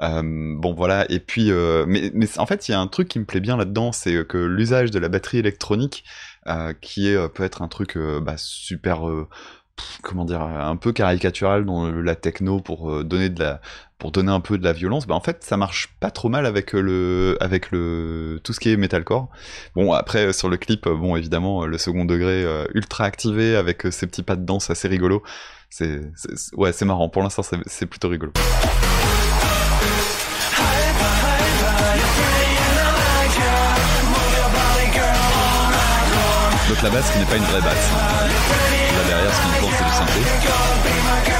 Euh, 0.00 0.22
bon 0.24 0.74
voilà, 0.74 1.04
et 1.10 1.20
puis, 1.20 1.50
mais, 1.86 2.10
mais 2.14 2.26
en 2.38 2.46
fait, 2.46 2.68
il 2.68 2.72
y 2.72 2.74
a 2.74 2.80
un 2.80 2.86
truc 2.86 3.08
qui 3.08 3.18
me 3.18 3.24
plaît 3.24 3.40
bien 3.40 3.56
là-dedans, 3.56 3.92
c'est 3.92 4.26
que 4.26 4.38
l'usage 4.38 4.90
de 4.90 4.98
la 4.98 5.08
batterie 5.08 5.38
électronique, 5.38 6.04
qui 6.80 7.08
est 7.08 7.16
euh, 7.16 7.28
peut 7.28 7.44
être 7.44 7.62
un 7.62 7.68
truc 7.68 7.96
euh, 7.96 8.20
bah, 8.20 8.34
super 8.36 9.02
comment 10.02 10.24
dire 10.24 10.42
un 10.42 10.76
peu 10.76 10.92
caricatural 10.92 11.64
dans 11.64 11.88
la 11.88 12.16
techno 12.16 12.60
pour 12.60 13.04
donner 13.04 13.30
un 14.32 14.40
peu 14.40 14.58
de 14.58 14.64
la 14.64 14.72
violence. 14.72 15.06
Bah 15.06 15.14
en 15.14 15.20
fait 15.20 15.44
ça 15.44 15.56
marche 15.56 15.94
pas 16.00 16.10
trop 16.10 16.28
mal 16.28 16.46
avec 16.46 16.72
le 16.72 18.40
tout 18.42 18.52
ce 18.52 18.60
qui 18.60 18.72
est 18.72 18.76
metalcore. 18.76 19.28
Bon 19.76 19.92
après 19.92 20.32
sur 20.32 20.48
le 20.48 20.56
clip 20.56 20.88
bon 20.88 21.14
évidemment 21.14 21.64
le 21.64 21.78
second 21.78 22.04
degré 22.04 22.44
ultra 22.74 23.04
activé 23.04 23.54
avec 23.54 23.82
ces 23.90 24.06
petits 24.08 24.24
pas 24.24 24.34
de 24.34 24.44
danse 24.44 24.68
assez 24.70 24.88
rigolo 24.88 25.22
c'est 25.70 26.00
ouais 26.54 26.72
c'est 26.72 26.84
marrant. 26.84 27.08
Pour 27.08 27.22
l'instant 27.22 27.44
c'est 27.66 27.86
plutôt 27.86 28.08
rigolo 28.08 28.32
la 36.82 36.90
basse 36.90 37.10
qui 37.10 37.18
n'est 37.18 37.24
pas 37.24 37.36
une 37.36 37.44
vraie 37.44 37.60
basse. 37.60 37.90
Là 37.90 39.04
derrière, 39.08 39.34
ce 39.34 39.40
qui 39.40 39.60
compte, 39.60 39.72
c'est 39.78 39.84
du 39.84 39.90
synthé. 39.90 41.37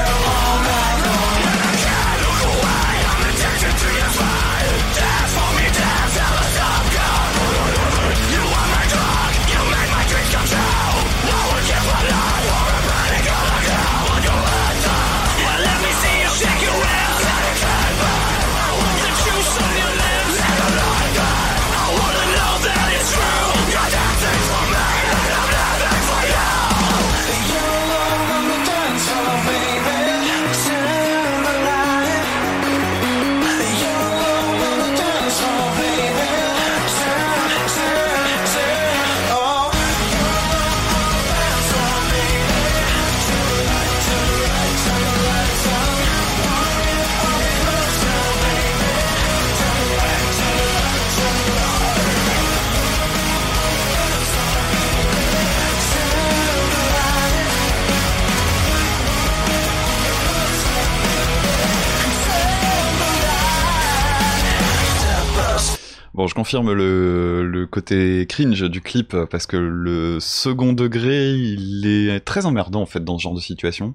Bon, 66.18 66.26
je 66.26 66.34
confirme 66.34 66.72
le, 66.72 67.68
côté 67.70 68.26
cringe 68.28 68.68
du 68.68 68.80
clip 68.80 69.16
parce 69.30 69.46
que 69.46 69.56
le 69.56 70.18
second 70.18 70.72
degré, 70.72 71.30
il 71.30 71.86
est 71.86 72.18
très 72.18 72.44
emmerdant 72.44 72.82
en 72.82 72.86
fait 72.86 73.04
dans 73.04 73.18
ce 73.18 73.22
genre 73.22 73.34
de 73.34 73.40
situation 73.40 73.94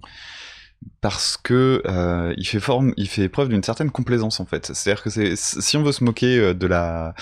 parce 1.02 1.36
que 1.36 1.82
euh, 1.86 2.34
il 2.38 2.48
fait 2.48 2.62
forme, 2.62 2.94
il 2.96 3.10
fait 3.10 3.28
preuve 3.28 3.50
d'une 3.50 3.62
certaine 3.62 3.92
complaisance 3.92 4.40
en 4.40 4.46
fait. 4.46 4.68
C'est-à-dire 4.74 5.04
que 5.04 5.10
si 5.36 5.76
on 5.76 5.84
veut 5.84 5.92
se 5.92 6.02
moquer 6.06 6.40
euh, 6.40 6.54
de 6.54 6.66
la 6.66 7.14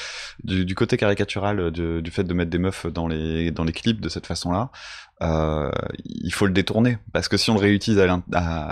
du, 0.43 0.75
côté 0.75 0.98
caricatural 0.98 1.72
du 1.72 2.12
fait 2.12 2.24
de 2.24 2.36
mettre 2.36 2.51
des 2.51 2.60
meufs 2.60 2.86
dans 2.86 3.08
les 3.08 3.50
dans 3.50 3.63
les 3.63 3.74
clips 3.74 4.01
de 4.01 4.10
cette 4.10 4.27
façon-là, 4.27 4.70
euh, 5.24 5.72
il 6.05 6.31
faut 6.31 6.46
le 6.46 6.53
détourner 6.53 7.00
parce 7.12 7.27
que 7.27 7.38
si 7.38 7.50
on 7.50 7.55
le 7.55 7.62
réutilise 7.62 8.00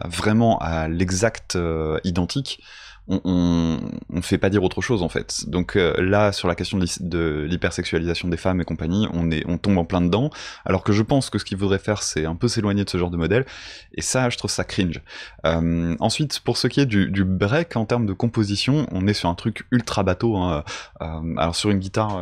vraiment 0.05 0.59
à 0.59 0.87
l'exact 0.89 1.57
identique, 2.03 2.61
on, 3.09 3.79
on, 4.13 4.21
fait 4.21 4.37
pas 4.37 4.49
dire 4.49 4.63
autre 4.63 4.81
chose 4.81 5.01
en 5.01 5.09
fait. 5.09 5.49
Donc 5.49 5.75
euh, 5.75 5.93
là, 5.99 6.31
sur 6.31 6.47
la 6.47 6.55
question 6.55 6.77
de 6.77 7.45
l'hypersexualisation 7.49 8.27
des 8.27 8.37
femmes 8.37 8.61
et 8.61 8.65
compagnie, 8.65 9.07
on 9.13 9.31
est, 9.31 9.43
on 9.47 9.57
tombe 9.57 9.77
en 9.79 9.85
plein 9.85 10.01
dedans. 10.01 10.29
Alors 10.65 10.83
que 10.83 10.93
je 10.93 11.01
pense 11.01 11.29
que 11.29 11.39
ce 11.39 11.45
qu'il 11.45 11.57
faudrait 11.57 11.79
faire, 11.79 12.03
c'est 12.03 12.25
un 12.25 12.35
peu 12.35 12.47
s'éloigner 12.47 12.83
de 12.83 12.89
ce 12.89 12.97
genre 12.97 13.09
de 13.09 13.17
modèle. 13.17 13.45
Et 13.93 14.01
ça, 14.01 14.29
je 14.29 14.37
trouve 14.37 14.51
ça 14.51 14.63
cringe. 14.63 15.01
Euh, 15.45 15.95
ensuite, 15.99 16.39
pour 16.41 16.57
ce 16.57 16.67
qui 16.67 16.81
est 16.81 16.85
du, 16.85 17.23
break 17.23 17.75
en 17.75 17.85
termes 17.85 18.05
de 18.05 18.13
composition, 18.13 18.85
on 18.91 19.07
est 19.07 19.13
sur 19.13 19.29
un 19.29 19.35
truc 19.35 19.65
ultra 19.71 20.03
bateau. 20.03 20.37
Hein. 20.37 20.63
Euh, 21.01 21.35
alors 21.37 21.55
sur 21.55 21.71
une 21.71 21.79
guitare, 21.79 22.15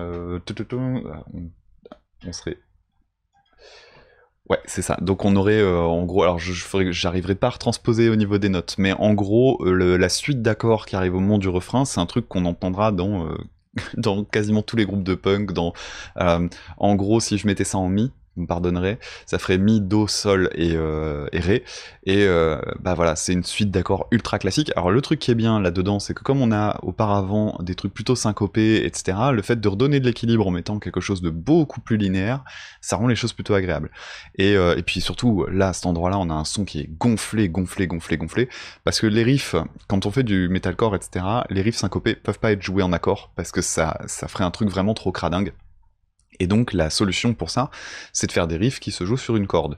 on 2.25 2.31
serait 2.31 2.57
Ouais, 4.49 4.59
c'est 4.65 4.81
ça. 4.81 4.97
Donc 5.01 5.25
on 5.25 5.35
aurait, 5.35 5.59
euh, 5.59 5.81
en 5.81 6.05
gros, 6.05 6.23
alors 6.23 6.39
je, 6.39 6.53
j'arriverai 6.91 7.35
pas 7.35 7.47
à 7.47 7.49
retransposer 7.51 8.09
au 8.09 8.15
niveau 8.15 8.37
des 8.37 8.47
notes, 8.47 8.75
mais 8.77 8.93
en 8.93 9.13
gros, 9.13 9.61
euh, 9.65 9.73
le, 9.73 9.97
la 9.97 10.07
suite 10.07 10.41
d'accords 10.41 10.85
qui 10.85 10.95
arrive 10.95 11.15
au 11.15 11.19
moment 11.19 11.37
du 11.37 11.49
refrain, 11.49 11.83
c'est 11.83 11.99
un 11.99 12.05
truc 12.05 12.29
qu'on 12.29 12.45
entendra 12.45 12.93
dans 12.93 13.25
euh, 13.27 13.35
dans 13.97 14.23
quasiment 14.23 14.61
tous 14.61 14.77
les 14.77 14.85
groupes 14.85 15.03
de 15.03 15.15
punk. 15.15 15.51
Dans, 15.51 15.73
en 16.77 16.95
gros, 16.95 17.19
si 17.19 17.37
je 17.37 17.45
mettais 17.45 17.65
ça 17.65 17.77
en 17.77 17.89
mi, 17.89 18.11
vous 18.37 18.43
me 18.43 18.47
pardonnerez, 18.47 18.99
ça 19.25 19.39
ferait 19.39 19.57
mi, 19.57 19.81
do, 19.81 20.07
sol 20.07 20.49
et, 20.53 20.73
euh, 20.75 21.27
ré. 21.33 21.63
Et 22.05 22.23
euh, 22.23 22.61
bah 22.79 22.93
voilà, 22.93 23.15
c'est 23.15 23.33
une 23.33 23.43
suite 23.43 23.71
d'accords 23.71 24.07
ultra 24.11 24.39
classique. 24.39 24.71
Alors 24.75 24.91
le 24.91 25.01
truc 25.01 25.19
qui 25.19 25.31
est 25.31 25.35
bien 25.35 25.59
là-dedans, 25.59 25.99
c'est 25.99 26.13
que 26.13 26.23
comme 26.23 26.41
on 26.41 26.51
a 26.51 26.79
auparavant 26.83 27.57
des 27.61 27.75
trucs 27.75 27.93
plutôt 27.93 28.15
syncopés, 28.15 28.85
etc., 28.85 29.17
le 29.33 29.41
fait 29.41 29.59
de 29.59 29.67
redonner 29.67 29.99
de 29.99 30.05
l'équilibre 30.05 30.47
en 30.47 30.51
mettant 30.51 30.79
quelque 30.79 31.01
chose 31.01 31.21
de 31.21 31.29
beaucoup 31.29 31.81
plus 31.81 31.97
linéaire, 31.97 32.43
ça 32.79 32.95
rend 32.95 33.07
les 33.07 33.15
choses 33.15 33.33
plutôt 33.33 33.55
agréables. 33.55 33.89
Et, 34.35 34.55
euh, 34.55 34.77
et 34.77 34.83
puis 34.83 35.01
surtout, 35.01 35.45
là, 35.51 35.69
à 35.69 35.73
cet 35.73 35.87
endroit-là, 35.87 36.17
on 36.19 36.29
a 36.29 36.33
un 36.33 36.45
son 36.45 36.63
qui 36.63 36.79
est 36.79 36.89
gonflé, 36.97 37.49
gonflé, 37.49 37.87
gonflé, 37.87 38.17
gonflé, 38.17 38.49
parce 38.83 39.01
que 39.01 39.07
les 39.07 39.23
riffs, 39.23 39.55
quand 39.87 40.05
on 40.05 40.11
fait 40.11 40.23
du 40.23 40.47
metalcore, 40.49 40.95
etc., 40.95 41.25
les 41.49 41.61
riffs 41.61 41.77
syncopés 41.77 42.15
peuvent 42.15 42.39
pas 42.39 42.51
être 42.51 42.61
joués 42.61 42.83
en 42.83 42.93
accord, 42.93 43.31
parce 43.35 43.51
que 43.51 43.61
ça, 43.61 43.99
ça 44.05 44.27
ferait 44.27 44.43
un 44.43 44.51
truc 44.51 44.69
vraiment 44.69 44.93
trop 44.93 45.11
cradingue. 45.11 45.53
Et 46.39 46.47
donc 46.47 46.73
la 46.73 46.89
solution 46.89 47.33
pour 47.33 47.49
ça, 47.49 47.69
c'est 48.13 48.27
de 48.27 48.31
faire 48.31 48.47
des 48.47 48.57
riffs 48.57 48.79
qui 48.79 48.91
se 48.91 49.05
jouent 49.05 49.17
sur 49.17 49.35
une 49.35 49.47
corde. 49.47 49.77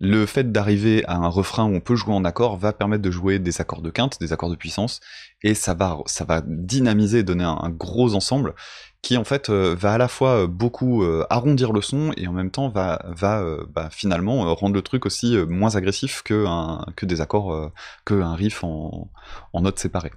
Le 0.00 0.26
fait 0.26 0.50
d'arriver 0.50 1.04
à 1.06 1.16
un 1.16 1.28
refrain 1.28 1.64
où 1.64 1.74
on 1.74 1.80
peut 1.80 1.94
jouer 1.94 2.14
en 2.14 2.24
accord 2.24 2.56
va 2.56 2.72
permettre 2.72 3.02
de 3.02 3.10
jouer 3.10 3.38
des 3.38 3.60
accords 3.60 3.82
de 3.82 3.90
quinte, 3.90 4.18
des 4.20 4.32
accords 4.32 4.50
de 4.50 4.56
puissance, 4.56 5.00
et 5.42 5.54
ça 5.54 5.74
va, 5.74 5.98
ça 6.06 6.24
va 6.24 6.42
dynamiser, 6.44 7.22
donner 7.22 7.44
un, 7.44 7.68
gros 7.68 8.14
ensemble 8.14 8.54
qui 9.02 9.16
en 9.16 9.24
fait 9.24 9.50
euh, 9.50 9.74
va 9.78 9.94
à 9.94 9.98
la 9.98 10.08
fois 10.08 10.42
euh, 10.42 10.46
beaucoup 10.46 11.02
euh, 11.02 11.26
arrondir 11.28 11.72
le 11.72 11.82
son 11.82 12.12
et 12.16 12.28
en 12.28 12.32
même 12.32 12.50
temps 12.52 12.68
va, 12.68 13.04
va 13.06 13.44
bah, 13.74 13.88
finalement 13.90 14.54
rendre 14.54 14.74
le 14.74 14.82
truc 14.82 15.06
aussi 15.06 15.36
moins 15.48 15.74
agressif 15.76 16.22
que, 16.22 16.46
un, 16.46 16.84
que 16.96 17.04
des 17.04 17.20
accords, 17.20 17.72
que 18.04 18.14
un 18.14 18.34
riff 18.34 18.64
en, 18.64 19.08
en 19.52 19.60
notes 19.60 19.78
séparées. 19.78 20.12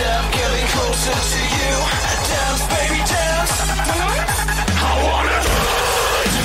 step, 0.00 0.32
getting 0.32 0.66
closer 0.74 1.18
to 1.32 1.40
you. 1.56 1.72
Dance, 2.30 2.62
baby, 2.72 3.00
dance. 3.12 3.54
I 4.80 4.92
wanna 5.04 5.38
lose. 5.48 6.36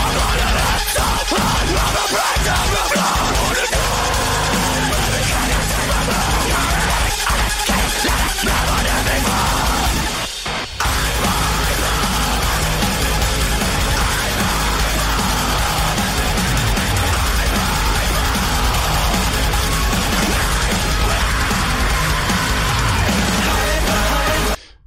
I'm 0.00 0.10
not 0.18 0.38
an. 0.46 0.56
I'm 0.96 2.04
break 2.12 2.38
down 2.48 2.66
the 2.74 2.82
floor. 2.90 3.45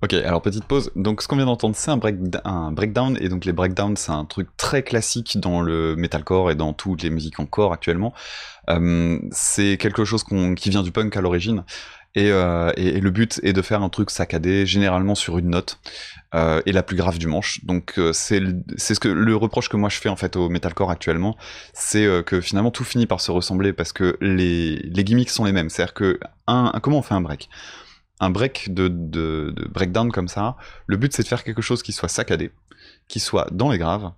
Ok, 0.01 0.13
alors 0.13 0.41
petite 0.41 0.63
pause. 0.63 0.91
Donc 0.95 1.21
ce 1.21 1.27
qu'on 1.27 1.35
vient 1.35 1.45
d'entendre, 1.45 1.75
c'est 1.75 1.91
un, 1.91 1.99
un 2.45 2.71
breakdown, 2.71 3.17
et 3.19 3.27
donc 3.27 3.43
les 3.43 3.51
breakdowns, 3.51 3.97
c'est 3.97 4.13
un 4.13 4.23
truc 4.23 4.47
très 4.55 4.81
classique 4.81 5.37
dans 5.39 5.59
le 5.59 5.97
metalcore 5.97 6.51
et 6.51 6.55
dans 6.55 6.71
toutes 6.71 7.03
les 7.03 7.09
musiques 7.09 7.37
en 7.41 7.45
core 7.45 7.73
actuellement. 7.73 8.13
Euh, 8.69 9.19
c'est 9.31 9.75
quelque 9.77 10.05
chose 10.05 10.23
qui 10.55 10.69
vient 10.69 10.83
du 10.83 10.91
punk 10.91 11.17
à 11.17 11.21
l'origine. 11.21 11.65
Et, 12.15 12.31
euh, 12.31 12.71
et, 12.77 13.01
le 13.01 13.11
but 13.11 13.39
est 13.43 13.53
de 13.53 13.61
faire 13.61 13.83
un 13.83 13.89
truc 13.89 14.09
saccadé, 14.09 14.65
généralement 14.65 15.15
sur 15.15 15.37
une 15.37 15.49
note, 15.49 15.79
euh, 16.33 16.61
et 16.65 16.71
la 16.71 16.81
plus 16.81 16.95
grave 16.95 17.17
du 17.17 17.27
manche. 17.27 17.63
Donc 17.65 17.99
c'est 18.13 18.39
ce 18.77 18.99
que 19.01 19.09
le 19.09 19.35
reproche 19.35 19.67
que 19.67 19.77
moi 19.77 19.89
je 19.89 19.97
fais 19.97 20.09
en 20.09 20.15
fait 20.15 20.37
au 20.37 20.47
metalcore 20.47 20.91
actuellement, 20.91 21.35
c'est 21.73 22.07
que 22.25 22.39
finalement 22.39 22.71
tout 22.71 22.85
finit 22.85 23.05
par 23.05 23.19
se 23.19 23.31
ressembler 23.31 23.73
parce 23.73 23.91
que 23.91 24.17
les, 24.21 24.77
les 24.77 25.03
gimmicks 25.03 25.29
sont 25.29 25.43
les 25.43 25.51
mêmes. 25.51 25.69
C'est-à-dire 25.69 25.93
que 25.93 26.19
un, 26.47 26.71
comment 26.81 26.99
on 26.99 27.03
fait 27.03 27.15
un 27.15 27.21
break? 27.21 27.49
Un 28.19 28.29
break 28.29 28.73
de, 28.73 29.53
breakdown 29.69 30.11
comme 30.11 30.27
ça, 30.27 30.55
le 30.87 30.97
but 30.97 31.13
c'est 31.13 31.23
de 31.23 31.27
faire 31.27 31.43
quelque 31.43 31.61
chose 31.61 31.83
qui 31.83 31.91
soit 31.91 32.09
saccadé, 32.09 32.51
qui 33.07 33.19
soit 33.19 33.47
dans 33.51 33.71
les 33.71 33.77
graves, 33.77 34.11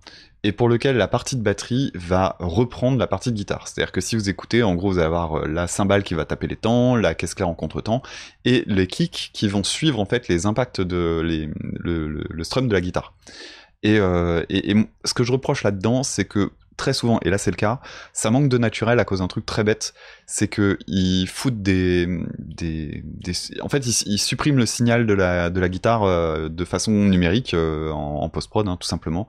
et 0.44 0.52
pour 0.52 0.68
lequel 0.68 0.96
la 0.96 1.06
partie 1.06 1.36
de 1.36 1.42
batterie 1.42 1.92
va 1.94 2.36
reprendre 2.40 2.98
la 2.98 3.06
partie 3.06 3.30
de 3.30 3.36
guitare. 3.36 3.68
C'est-à-dire 3.68 3.92
que 3.92 4.00
si 4.00 4.16
vous 4.16 4.28
écoutez, 4.28 4.62
en 4.62 4.74
gros, 4.74 4.90
vous 4.90 4.98
allez 4.98 5.06
avoir 5.06 5.38
euh, 5.38 5.46
la 5.46 5.68
cymbale 5.68 6.02
qui 6.02 6.14
va 6.14 6.24
taper 6.24 6.48
les 6.48 6.56
temps, 6.56 6.96
la 6.96 7.14
caisse 7.14 7.34
claire 7.34 7.48
en 7.48 7.54
contretemps, 7.54 8.02
et 8.44 8.64
les 8.66 8.88
kicks 8.88 9.30
qui 9.32 9.46
vont 9.46 9.62
suivre 9.62 10.00
en 10.00 10.04
fait 10.04 10.26
les 10.28 10.46
impacts 10.46 10.80
de 10.80 11.20
le, 11.22 12.44
strum 12.44 12.66
de 12.66 12.72
la 12.72 12.80
guitare. 12.80 13.14
Et, 13.84 13.98
euh, 13.98 14.44
et, 14.48 14.74
ce 15.04 15.14
que 15.14 15.22
je 15.22 15.32
reproche 15.32 15.62
là-dedans, 15.62 16.02
c'est 16.02 16.24
que 16.24 16.50
très 16.76 16.92
souvent, 16.92 17.18
et 17.22 17.30
là 17.30 17.38
c'est 17.38 17.50
le 17.50 17.56
cas, 17.56 17.80
ça 18.12 18.30
manque 18.30 18.48
de 18.48 18.58
naturel 18.58 18.98
à 18.98 19.04
cause 19.04 19.20
d'un 19.20 19.28
truc 19.28 19.46
très 19.46 19.64
bête, 19.64 19.94
c'est 20.26 20.48
que 20.48 20.78
ils 20.86 21.26
foutent 21.26 21.62
des, 21.62 22.06
des, 22.38 23.02
des 23.04 23.32
en 23.60 23.68
fait 23.68 23.86
ils, 23.86 24.18
suppriment 24.18 24.58
le 24.58 24.66
signal 24.66 25.06
de 25.06 25.14
la 25.14 25.50
de 25.50 25.60
la 25.60 25.68
guitare 25.68 26.04
euh, 26.04 26.48
de 26.48 26.64
façon 26.64 26.92
numérique 26.92 27.54
euh, 27.54 27.90
en, 27.90 28.22
en 28.22 28.28
post 28.28 28.48
prod 28.50 28.66
hein, 28.68 28.76
tout 28.80 28.88
simplement. 28.88 29.28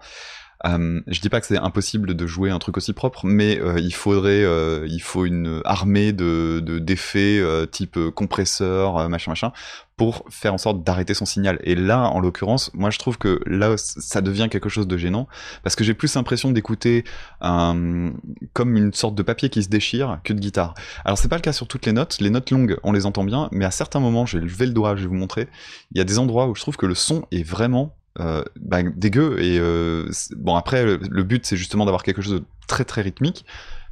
Euh, 0.65 1.01
je 1.07 1.19
dis 1.19 1.29
pas 1.29 1.41
que 1.41 1.47
c'est 1.47 1.57
impossible 1.57 2.15
de 2.15 2.27
jouer 2.27 2.49
un 2.49 2.59
truc 2.59 2.77
aussi 2.77 2.93
propre, 2.93 3.25
mais 3.25 3.59
euh, 3.59 3.79
il 3.79 3.93
faudrait, 3.93 4.43
euh, 4.43 4.85
il 4.89 5.01
faut 5.01 5.25
une 5.25 5.61
armée 5.65 6.13
de 6.13 6.61
d'effets 6.79 7.41
type 7.71 7.99
compresseur, 8.15 9.09
machin 9.09 9.31
machin, 9.31 9.51
pour 9.97 10.25
faire 10.29 10.53
en 10.53 10.57
sorte 10.57 10.83
d'arrêter 10.83 11.13
son 11.13 11.25
signal. 11.25 11.59
Et 11.63 11.75
là, 11.75 12.09
en 12.09 12.19
l'occurrence, 12.19 12.71
moi 12.73 12.89
je 12.89 12.99
trouve 12.99 13.17
que 13.17 13.41
là, 13.45 13.75
ça 13.77 14.21
devient 14.21 14.47
quelque 14.49 14.69
chose 14.69 14.87
de 14.87 14.97
gênant, 14.97 15.27
parce 15.63 15.75
que 15.75 15.83
j'ai 15.83 15.93
plus 15.93 16.15
l'impression 16.15 16.51
d'écouter 16.51 17.03
comme 17.41 18.77
une 18.77 18.93
sorte 18.93 19.15
de 19.15 19.23
papier 19.23 19.49
qui 19.49 19.63
se 19.63 19.69
déchire 19.69 20.19
que 20.23 20.33
de 20.33 20.39
guitare. 20.39 20.73
Alors 21.05 21.17
c'est 21.17 21.27
pas 21.29 21.37
le 21.37 21.41
cas 21.41 21.53
sur 21.53 21.67
toutes 21.67 21.85
les 21.85 21.93
notes. 21.93 22.17
Les 22.19 22.29
notes 22.29 22.51
longues, 22.51 22.77
on 22.83 22.91
les 22.91 23.05
entend 23.05 23.23
bien, 23.23 23.49
mais 23.51 23.65
à 23.65 23.71
certains 23.71 23.99
moments, 23.99 24.25
je 24.25 24.37
vais 24.37 24.45
lever 24.45 24.65
le 24.65 24.73
doigt, 24.73 24.95
je 24.95 25.01
vais 25.01 25.07
vous 25.07 25.13
montrer. 25.15 25.47
Il 25.91 25.97
y 25.97 26.01
a 26.01 26.05
des 26.05 26.19
endroits 26.19 26.47
où 26.47 26.55
je 26.55 26.61
trouve 26.61 26.77
que 26.77 26.85
le 26.85 26.95
son 26.95 27.25
est 27.31 27.43
vraiment 27.43 27.95
euh, 28.19 28.43
bah, 28.59 28.83
dégueu 28.83 29.41
et 29.41 29.57
euh, 29.57 30.07
bon 30.35 30.55
après 30.55 30.85
le, 30.85 31.23
but 31.23 31.47
c'est 31.47 31.57
justement 31.57 31.85
d'avoir 31.85 32.03
quelque 32.03 32.21
chose 32.21 32.33
de 32.33 32.43
très 32.67 32.85
très 32.85 33.01
rythmique. 33.01 33.45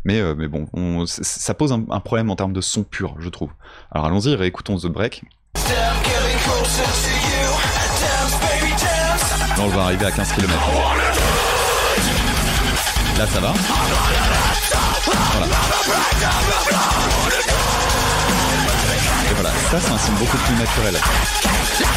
Mais, 0.03 0.19
euh, 0.19 0.35
mais 0.35 0.47
bon 0.47 0.67
on, 0.73 1.05
ça 1.07 1.53
pose 1.53 1.71
un, 1.71 1.99
problème 1.99 2.29
en 2.29 2.35
termes 2.35 2.53
de 2.53 2.61
son 2.61 2.83
pur 2.83 3.15
je 3.19 3.29
trouve. 3.29 3.49
Alors 3.91 4.05
allons-y 4.05 4.35
réécoutons 4.35 4.77
The 4.77 4.87
Break. 4.87 5.23
Là 5.55 5.61
on 9.59 9.67
va 9.69 9.83
arriver 9.85 10.05
à 10.05 10.11
15 10.11 10.33
km 10.33 10.53
là 13.17 13.27
ça 13.27 13.39
va. 13.39 13.53
Voilà. 15.33 15.47
Et 19.29 19.33
voilà 19.33 19.49
ça 19.49 19.79
c'est 19.79 19.91
un 19.91 19.97
son 19.97 20.11
beaucoup 20.13 20.37
plus 20.37 20.55
naturel. 20.55 20.95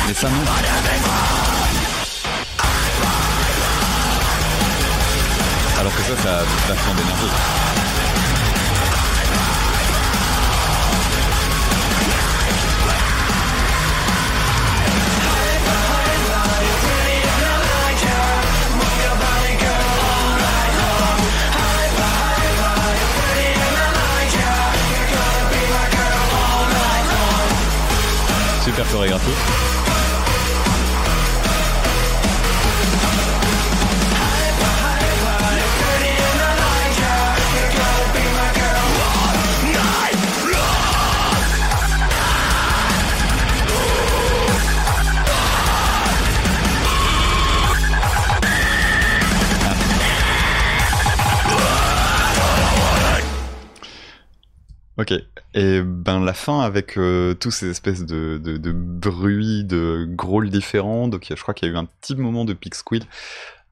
Mais 0.06 0.14
ça 0.14 0.30
non 0.30 1.83
Alors 5.78 5.94
que 5.94 6.02
ça, 6.02 6.16
ça 6.22 6.38
a 6.38 6.44
vachement 6.68 6.94
d'énergie. 6.94 7.30
Super 28.64 28.86
chorégraphie. 28.90 29.73
Ok. 55.04 55.20
Et 55.52 55.82
ben 55.82 56.24
la 56.24 56.32
fin 56.32 56.60
avec 56.60 56.96
euh, 56.96 57.34
tous 57.34 57.50
ces 57.50 57.68
espèces 57.68 58.06
de, 58.06 58.40
bruits, 58.72 59.62
de 59.62 60.06
grôles 60.08 60.48
différents. 60.48 61.08
Donc 61.08 61.26
je 61.28 61.42
crois 61.42 61.52
qu'il 61.52 61.68
y 61.68 61.70
a 61.70 61.74
eu 61.74 61.76
un 61.76 61.84
petit 61.84 62.16
moment 62.16 62.46
de 62.46 62.54
pick 62.54 62.74
squeal. 62.74 63.02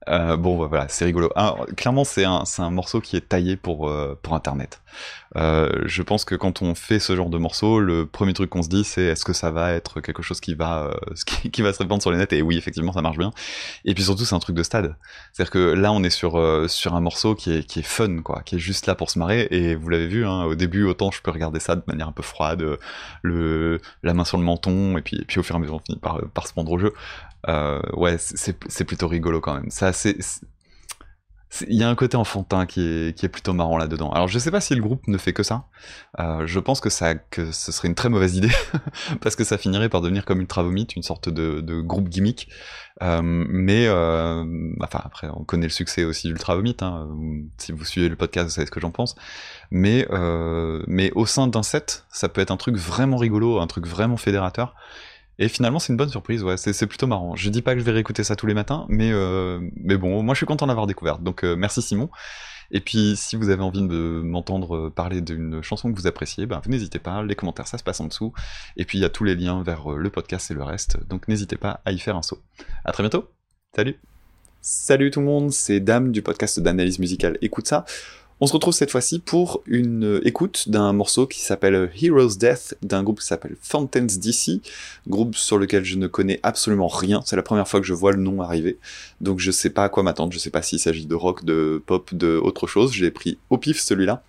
Euh, 0.09 0.37
bon, 0.37 0.67
voilà, 0.67 0.89
c'est 0.89 1.05
rigolo. 1.05 1.31
Ah, 1.37 1.57
clairement, 1.77 2.05
c'est 2.05 2.25
un, 2.25 2.45
un 2.59 2.71
morceau 2.71 3.01
qui 3.01 3.17
est 3.17 3.29
taillé 3.29 3.57
pour, 3.57 3.89
euh, 3.89 4.19
pour 4.23 4.35
Internet. 4.35 4.83
Euh, 5.37 5.71
je 5.87 6.03
pense 6.03 6.25
que 6.25 6.35
quand 6.35 6.63
on 6.63 6.75
fait 6.75 6.99
ce 6.99 7.17
genre 7.17 7.31
de 7.31 7.39
morceau, 7.39 7.81
le 7.81 8.07
premier 8.07 8.35
truc 8.35 8.51
qu'on 8.51 8.63
se 8.63 8.69
dit, 8.69 8.85
c'est 8.85 9.03
est-ce 9.03 9.25
que 9.25 9.33
ça 9.33 9.51
va 9.51 9.73
être 9.73 10.01
quelque 10.01 10.23
chose 10.23 10.41
qui 10.41 10.55
va, 10.55 10.85
euh, 10.85 11.15
qui, 11.27 11.51
qui, 11.51 11.63
va 11.63 11.73
se 11.73 11.79
répandre 11.79 12.03
sur 12.03 12.11
les 12.11 12.19
nets? 12.19 12.33
Et 12.33 12.43
oui, 12.43 12.57
effectivement, 12.57 12.93
ça 12.93 13.03
marche 13.03 13.19
bien. 13.19 13.33
Et 13.85 13.95
puis 13.95 14.05
surtout, 14.05 14.25
c'est 14.25 14.35
un 14.35 14.41
truc 14.41 14.57
de 14.57 14.63
stade. 14.63 14.95
C'est-à-dire 15.33 15.51
que 15.51 15.59
là, 15.59 15.93
on 15.93 16.03
est 16.03 16.11
sur, 16.11 16.39
euh, 16.39 16.69
sur 16.69 16.95
un 16.95 17.01
morceau 17.01 17.35
qui 17.35 17.53
est, 17.53 17.67
qui 17.67 17.81
est 17.81 17.87
fun, 17.87 18.23
quoi, 18.23 18.43
qui 18.43 18.57
est 18.57 18.61
juste 18.61 18.87
là 18.87 18.95
pour 18.95 19.11
se 19.11 19.19
marrer. 19.19 19.49
Et 19.51 19.75
vous 19.75 19.89
l'avez 19.89 20.09
vu, 20.09 20.27
hein, 20.27 20.45
au 20.45 20.55
début, 20.55 20.85
autant 20.85 21.11
je 21.11 21.23
peux 21.23 21.31
regarder 21.31 21.61
ça 21.61 21.77
de 21.77 21.83
manière 21.87 22.09
un 22.09 22.13
peu 22.13 22.23
froide, 22.23 22.79
le, 23.23 23.81
la 24.03 24.15
main 24.15 24.25
sur 24.25 24.39
le 24.39 24.45
menton, 24.45 24.99
et 24.99 25.03
puis, 25.03 25.17
et 25.19 25.25
puis 25.25 25.41
au 25.41 25.43
fur 25.43 25.55
et 25.55 25.59
à 25.59 25.61
mesure, 25.61 25.77
on 25.77 25.79
finit 25.79 25.99
par, 25.99 26.21
par 26.35 26.47
se 26.47 26.53
prendre 26.53 26.71
au 26.71 26.79
jeu. 26.79 26.93
Euh, 27.49 27.81
ouais, 27.95 28.17
c'est 28.19 28.85
plutôt 28.85 29.09
rigolo 29.09 29.41
quand 29.41 29.55
même. 29.55 29.71
C'est 29.71 29.87
assez. 29.87 30.17
Il 31.69 31.77
y 31.77 31.83
a 31.83 31.89
un 31.91 31.95
côté 31.95 32.17
enfantin 32.17 32.65
qui 32.65 32.81
est, 32.81 33.17
qui 33.17 33.27
est 33.27 33.29
plutôt 33.29 33.53
marrant 33.53 33.77
là-dedans. 33.77 34.11
Alors 34.13 34.27
je 34.27 34.39
sais 34.39 34.51
pas 34.51 34.63
si 34.63 34.75
le 34.75 34.81
groupe 34.81 35.07
ne 35.07 35.19
fait 35.19 35.35
que 35.35 35.43
ça. 35.43 35.67
Euh, 36.19 36.47
je 36.47 36.59
pense 36.59 36.81
que 36.81 36.89
ça 36.89 37.15
que 37.15 37.53
ce 37.53 37.73
serait 37.73 37.89
une 37.89 37.95
très 37.95 38.09
mauvaise 38.09 38.37
idée 38.37 38.51
parce 39.21 39.37
que 39.37 39.45
ça 39.45 39.59
finirait 39.59 39.91
par 39.91 40.01
devenir 40.01 40.25
comme 40.25 40.41
Ultra 40.41 40.63
Vomit, 40.63 40.87
une 40.97 41.03
sorte 41.03 41.29
de, 41.29 41.61
de 41.61 41.81
groupe 41.83 42.09
gimmick. 42.09 42.49
Euh, 43.03 43.21
mais 43.23 43.87
euh, 43.87 44.45
enfin 44.81 45.01
après 45.05 45.29
on 45.35 45.45
connaît 45.45 45.67
le 45.67 45.71
succès 45.71 46.05
aussi 46.05 46.29
d'Ultra 46.29 46.57
Vomit. 46.57 46.77
Hein. 46.81 47.09
Si 47.59 47.73
vous 47.73 47.85
suivez 47.85 48.09
le 48.09 48.17
podcast, 48.17 48.47
vous 48.47 48.55
savez 48.55 48.67
ce 48.67 48.71
que 48.71 48.81
j'en 48.81 48.91
pense. 48.91 49.15
Mais 49.71 50.07
euh, 50.11 50.83
mais 50.87 51.11
au 51.15 51.27
sein 51.27 51.49
d'un 51.49 51.63
set, 51.63 52.07
ça 52.11 52.31
peut 52.31 52.41
être 52.41 52.51
un 52.51 52.57
truc 52.57 52.77
vraiment 52.77 53.19
rigolo, 53.19 53.61
un 53.61 53.67
truc 53.67 53.87
vraiment 53.87 54.17
fédérateur. 54.17 54.75
Et 55.43 55.49
finalement, 55.49 55.81
c'est 55.81 55.93
une 55.93 55.97
bonne 55.97 56.09
surprise, 56.09 56.45
c'est 56.55 56.87
plutôt 56.87 57.09
marrant. 57.09 57.35
Je 57.35 57.51
dis 57.51 57.63
pas 57.63 57.75
que 57.75 57.81
je 57.81 57.85
vais 57.85 57.91
réécouter 57.91 58.23
ça 58.23 58.37
tous 58.37 58.47
les 58.47 58.55
matins, 58.55 58.87
mais, 58.89 59.11
euh, 59.11 59.59
bon, 59.99 60.23
moi 60.23 60.35
je 60.35 60.37
suis 60.37 60.47
content 60.47 60.69
d'avoir 60.69 60.87
découvert. 60.87 61.19
Donc 61.19 61.43
euh, 61.43 61.57
merci 61.57 61.83
Simon. 61.83 62.11
Et 62.71 62.79
puis 62.79 63.17
si 63.17 63.35
vous 63.35 63.49
avez 63.49 63.63
envie 63.65 63.83
de 63.83 64.23
m'entendre 64.25 64.89
parler 64.89 65.21
d'une 65.21 65.61
chanson 65.61 65.93
que 65.93 65.99
vous 65.99 66.07
appréciez, 66.07 66.47
ben, 66.47 66.63
n'hésitez 66.69 67.01
pas, 67.01 67.25
les 67.25 67.35
commentaires 67.35 67.67
ça 67.67 67.77
se 67.77 67.83
passe 67.83 67.99
en 67.99 68.07
dessous. 68.07 68.33
Et 68.77 68.85
puis 68.85 68.99
il 68.99 69.01
y 69.01 69.05
a 69.05 69.09
tous 69.09 69.25
les 69.25 69.35
liens 69.35 69.65
vers 69.65 69.91
euh, 69.93 69.97
le 69.97 70.11
podcast 70.11 70.49
et 70.53 70.55
le 70.55 70.63
reste, 70.63 71.05
donc 71.09 71.27
n'hésitez 71.27 71.57
pas 71.57 71.81
à 71.85 71.91
y 71.91 71.99
faire 71.99 72.17
un 72.17 72.23
saut. 72.23 72.39
À 72.85 72.93
très 72.93 73.03
bientôt, 73.03 73.29
salut 73.75 73.99
Salut 74.61 75.11
tout 75.11 75.19
le 75.19 75.27
monde, 75.27 75.51
c'est 75.51 75.81
Dame 75.81 76.13
du 76.13 76.23
podcast 76.23 76.61
d'analyse 76.61 77.01
musicale 77.01 77.37
Écoute 77.43 77.67
ça. 77.67 77.85
On 78.45 78.47
se 78.49 78.55
retrouve 78.55 78.75
cette 78.75 78.91
fois-ci 78.91 79.21
pour 79.21 79.63
une 79.67 80.21
écoute 80.25 80.69
d'un 80.69 80.93
morceau 80.93 81.29
qui 81.29 81.39
s'appelle 81.39 81.89
Heroes 82.03 82.35
Death 82.37 82.75
d'un 82.83 83.05
groupe 83.05 83.21
qui 83.21 83.27
s'appelle 83.29 83.55
Fountains 83.63 84.05
DC, 84.05 84.61
groupe 85.07 85.37
sur 85.37 85.59
lequel 85.59 85.85
je 85.85 85.97
ne 85.97 86.09
connais 86.09 86.41
absolument 86.43 86.89
rien. 86.89 87.23
C'est 87.25 87.37
la 87.37 87.45
première 87.45 87.69
fois 87.69 87.79
que 87.79 87.87
je 87.87 87.95
vois 87.95 88.11
le 88.11 88.21
nom 88.21 88.43
arriver, 88.43 88.79
donc 89.21 89.39
je 89.39 89.53
sais 89.53 89.71
pas 89.71 89.85
à 89.85 89.89
quoi 89.89 90.03
m'attendre. 90.03 90.33
Je 90.33 90.41
sais 90.41 90.51
pas 90.51 90.61
s'il 90.61 90.81
s'agit 90.81 91.07
de 91.07 91.15
rock, 91.15 91.45
de 91.45 91.81
pop, 91.87 92.13
de 92.13 92.37
autre 92.37 92.67
chose. 92.67 92.93
J'ai 92.93 93.13
pris 93.13 93.39
au 93.49 93.59
pif 93.59 93.79
celui-là. 93.79 94.25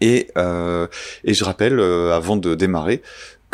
Et, 0.00 0.28
euh, 0.38 0.86
je 1.24 1.44
rappelle, 1.44 1.78
euh, 1.78 2.16
avant 2.16 2.36
de 2.36 2.54
démarrer, 2.54 3.02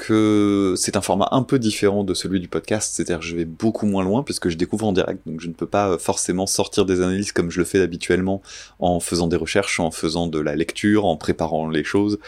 c'est 0.06 0.96
un 0.96 1.00
format 1.00 1.28
un 1.32 1.42
peu 1.42 1.58
différent 1.58 2.04
de 2.04 2.14
celui 2.14 2.40
du 2.40 2.48
podcast, 2.48 2.94
c'est-à-dire 2.94 3.20
que 3.20 3.24
je 3.24 3.36
vais 3.36 3.44
beaucoup 3.44 3.86
moins 3.86 4.04
loin 4.04 4.22
puisque 4.22 4.48
je 4.48 4.56
découvre 4.56 4.86
en 4.86 4.92
direct, 4.92 5.20
donc 5.26 5.40
je 5.40 5.48
ne 5.48 5.52
peux 5.52 5.66
pas 5.66 5.98
forcément 5.98 6.46
sortir 6.46 6.84
des 6.84 7.00
analyses 7.00 7.32
comme 7.32 7.50
je 7.50 7.58
le 7.58 7.64
fais 7.64 7.80
habituellement 7.80 8.42
en 8.78 9.00
faisant 9.00 9.26
des 9.26 9.36
recherches, 9.36 9.80
en 9.80 9.90
faisant 9.90 10.26
de 10.26 10.38
la 10.38 10.56
lecture, 10.56 11.04
en 11.04 11.16
préparant 11.16 11.68
les 11.68 11.84
choses. 11.84 12.18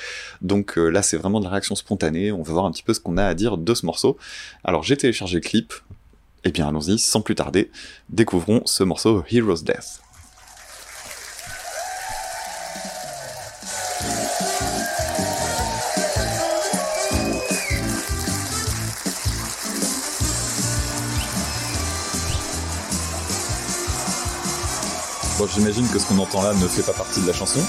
Donc 0.43 0.79
euh, 0.79 0.89
là 0.89 1.03
c'est 1.03 1.17
vraiment 1.17 1.41
de 1.41 1.45
la 1.45 1.51
réaction 1.51 1.75
spontanée, 1.75 2.33
on 2.33 2.43
va 2.43 2.53
voir 2.53 2.67
un 2.67 2.71
petit 2.71 2.83
peu 2.83 2.95
ce 2.95 3.01
qu'on 3.01 3.17
a 3.17 3.25
à 3.25 3.35
dire 3.35 3.59
de 3.59 3.75
ce 3.75 3.87
morceau. 3.87 4.17
Alors 4.63 4.83
j'ai 4.83 4.97
téléchargé 4.97 5.37
le 5.37 5.41
clip, 5.41 5.73
et 6.45 6.49
eh 6.49 6.51
bien 6.53 6.69
allons-y, 6.69 6.99
sans 6.99 7.23
plus 7.23 7.35
tarder, 7.35 7.71
découvrons 8.11 8.63
ce 8.67 8.85
morceau 8.85 9.25
Heroes 9.31 9.63
Death. 9.65 10.04
J'imagine 25.55 25.89
que 25.89 25.99
ce 25.99 26.07
qu'on 26.07 26.19
entend 26.19 26.43
là 26.43 26.53
ne 26.55 26.67
fait 26.67 26.83
pas 26.83 26.93
partie 26.93 27.21
de 27.21 27.27
la 27.29 27.33
chanson. 27.33 27.61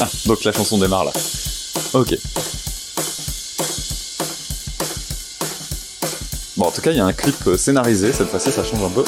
Ah, 0.00 0.08
donc 0.26 0.42
la 0.42 0.52
chanson 0.52 0.78
démarre 0.78 1.04
là. 1.04 1.12
Ok. 1.92 2.16
Bon, 6.56 6.66
en 6.66 6.70
tout 6.70 6.82
cas, 6.82 6.90
il 6.90 6.98
y 6.98 7.00
a 7.00 7.06
un 7.06 7.14
clip 7.14 7.46
euh, 7.46 7.56
scénarisé, 7.56 8.12
cette 8.12 8.28
fois-ci, 8.28 8.52
ça 8.52 8.62
change 8.62 8.82
un 8.84 8.90
peu. 8.90 9.04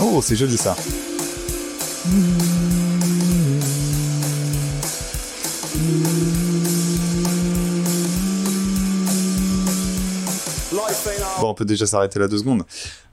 Oh, 0.00 0.22
c'est 0.22 0.36
joli 0.36 0.56
ça. 0.56 0.74
On 11.54 11.56
peut 11.56 11.64
déjà 11.64 11.86
s'arrêter 11.86 12.18
là 12.18 12.26
deux 12.26 12.38
secondes. 12.38 12.64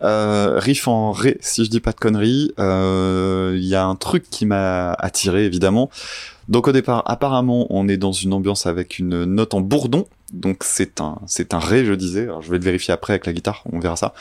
Euh, 0.02 0.58
riff 0.58 0.88
en 0.88 1.12
ré, 1.12 1.38
si 1.42 1.64
je 1.64 1.70
dis 1.70 1.80
pas 1.80 1.92
de 1.92 2.00
conneries. 2.00 2.52
Euh, 2.60 3.54
Il 3.56 3.66
y 3.66 3.76
a 3.76 3.86
un 3.86 3.96
truc 3.96 4.30
qui 4.32 4.48
m'a 4.48 4.94
attiré, 4.94 5.46
évidemment. 5.46 5.92
Donc 6.50 6.68
au 6.68 6.72
départ, 6.72 7.04
apparemment, 7.06 7.68
on 7.70 7.88
est 7.88 7.98
dans 7.98 8.12
une 8.12 8.34
ambiance 8.34 8.66
avec 8.66 8.98
une 8.98 9.26
note 9.26 9.54
en 9.54 9.62
bourdon. 9.62 10.08
Donc 10.34 10.64
c'est 10.64 11.02
un, 11.02 11.20
c'est 11.28 11.54
un 11.54 11.60
ré, 11.60 11.86
je 11.86 11.94
disais. 11.94 12.28
Je 12.42 12.50
vais 12.50 12.58
le 12.58 12.64
vérifier 12.64 12.94
après 12.96 13.14
avec 13.14 13.28
la 13.28 13.34
guitare, 13.34 13.64
on 13.72 13.80
verra 13.80 13.96
ça. 13.96 14.16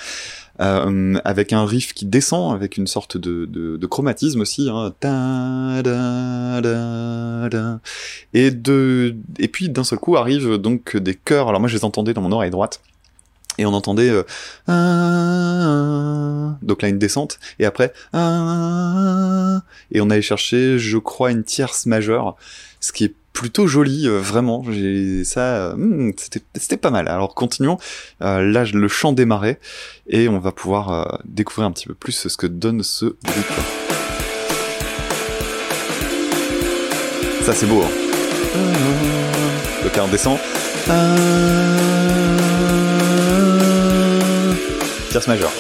Euh, 0.61 1.19
avec 1.25 1.55
un 1.55 1.65
riff 1.65 1.95
qui 1.95 2.05
descend, 2.05 2.55
avec 2.55 2.77
une 2.77 2.87
sorte 2.87 3.17
de, 3.17 3.87
chromatisme 3.87 4.43
aussi. 4.43 4.69
Hein. 4.69 4.93
Et 8.35 8.51
de, 8.51 9.17
et 9.39 9.49
puis 9.49 9.71
d'un 9.71 9.85
seul 9.85 9.99
coup 9.99 10.19
arrivent 10.19 10.59
donc 10.59 10.99
des 10.99 11.15
chœurs. 11.15 11.49
Alors 11.49 11.61
moi, 11.61 11.71
je 11.71 11.77
les 11.77 11.85
entendais 11.87 12.13
dans 12.13 12.21
mon 12.21 12.33
oreille 12.33 12.51
droite 12.51 12.83
et 13.61 13.67
on 13.67 13.75
entendait 13.75 14.09
euh, 14.11 14.23
Ah 14.67 16.57
donc 16.63 16.83
là 16.83 16.89
une 16.89 16.99
descente 16.99 17.39
et 17.59 17.67
après 17.67 17.93
Ah 18.13 19.63
et 19.93 20.01
on 20.01 20.11
allait 20.11 20.23
chercher 20.23 20.79
je 20.79 20.99
crois 20.99 21.31
une 21.31 21.45
tierce 21.45 21.87
majeure 21.87 22.37
ce 22.81 22.93
qui 22.93 23.05
est 23.05 23.15
plutôt 23.33 23.67
joli 23.67 24.09
euh, 24.09 24.19
vraiment. 24.19 24.65
J'ai 24.71 25.25
ça 25.25 25.75
hmm, 25.77 26.13
c'était 26.55 26.77
pas 26.77 26.91
mal. 26.91 27.07
Alors 27.09 27.35
continuons. 27.35 27.79
Euh, 28.23 28.41
là 28.41 28.65
le 28.65 28.89
chant 28.89 29.13
démarrait 29.13 29.61
et 30.09 30.29
on 30.29 30.39
va 30.39 30.53
pouvoir 30.53 31.21
découvrir 31.25 31.67
un 31.67 31.73
petit 31.73 31.87
peu 31.87 31.95
plus 31.95 32.29
ce 32.29 32.37
que 32.37 32.47
donne 32.47 32.83
ce 32.83 33.05
groupe. 33.05 33.61
Ça 37.43 37.53
c'est 37.55 37.67
beau 37.67 37.83
hein. 37.83 37.91
donc 39.83 39.97
là 39.97 40.05
on 40.05 40.09
descend 40.09 40.39
tierce 45.21 45.27
majeure. 45.27 45.53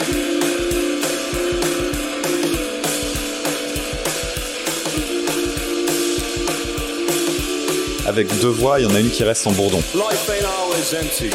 Avec 8.06 8.26
deux 8.40 8.48
voix, 8.48 8.80
il 8.80 8.84
y 8.84 8.86
en 8.86 8.94
a 8.94 9.00
une 9.00 9.10
qui 9.10 9.22
reste 9.24 9.46
en 9.46 9.52
bourdon. 9.52 9.78
Life 9.94 10.28
ain't 10.30 10.44
always 10.44 10.94
empty. 10.94 11.30